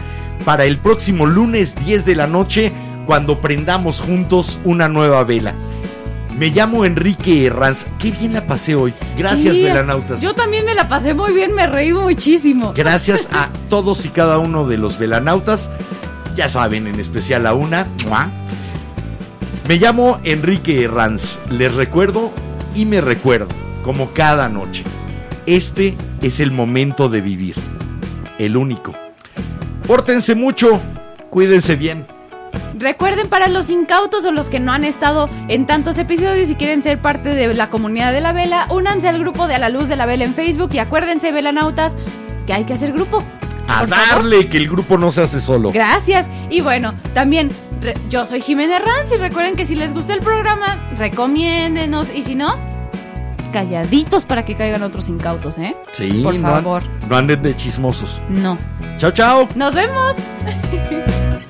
[0.45, 2.73] para el próximo lunes 10 de la noche
[3.07, 5.53] cuando prendamos juntos una nueva vela.
[6.39, 7.87] Me llamo Enrique Herranz.
[7.99, 8.95] Qué bien la pasé hoy.
[9.19, 10.21] Gracias, Sí, velanautas.
[10.21, 12.73] Yo también me la pasé muy bien, me reí muchísimo.
[12.75, 15.69] Gracias a todos y cada uno de los velanautas.
[16.37, 17.87] Ya saben, en especial a una.
[19.69, 21.39] Me llamo Enrique Herranz.
[21.51, 22.33] Les recuerdo
[22.75, 23.49] y me recuerdo,
[23.83, 24.85] como cada noche.
[25.47, 27.57] Este es el momento de vivir.
[28.39, 28.95] El único.
[29.87, 30.81] Pórtense mucho.
[31.31, 32.07] Cuídense bien.
[32.81, 36.83] Recuerden para los incautos o los que no han estado en tantos episodios y quieren
[36.83, 39.87] ser parte de la comunidad de la vela, únanse al grupo de A la Luz
[39.89, 41.93] de la Vela en Facebook y acuérdense, velanautas,
[42.47, 43.23] que hay que hacer grupo.
[43.69, 43.89] A favor.
[43.91, 45.71] darle que el grupo no se hace solo.
[45.73, 46.27] Gracias.
[46.49, 47.51] Y bueno, también
[47.83, 52.23] re- yo soy Jimena Ranz y recuerden que si les gustó el programa, recomiéndenos y
[52.25, 52.55] si no,
[53.53, 55.77] calladitos para que caigan otros incautos, ¿eh?
[55.93, 56.83] Sí, Por no an- favor.
[57.11, 58.23] no anden de chismosos.
[58.31, 58.57] No.
[58.99, 59.49] Chao, chao.
[59.55, 60.15] Nos vemos.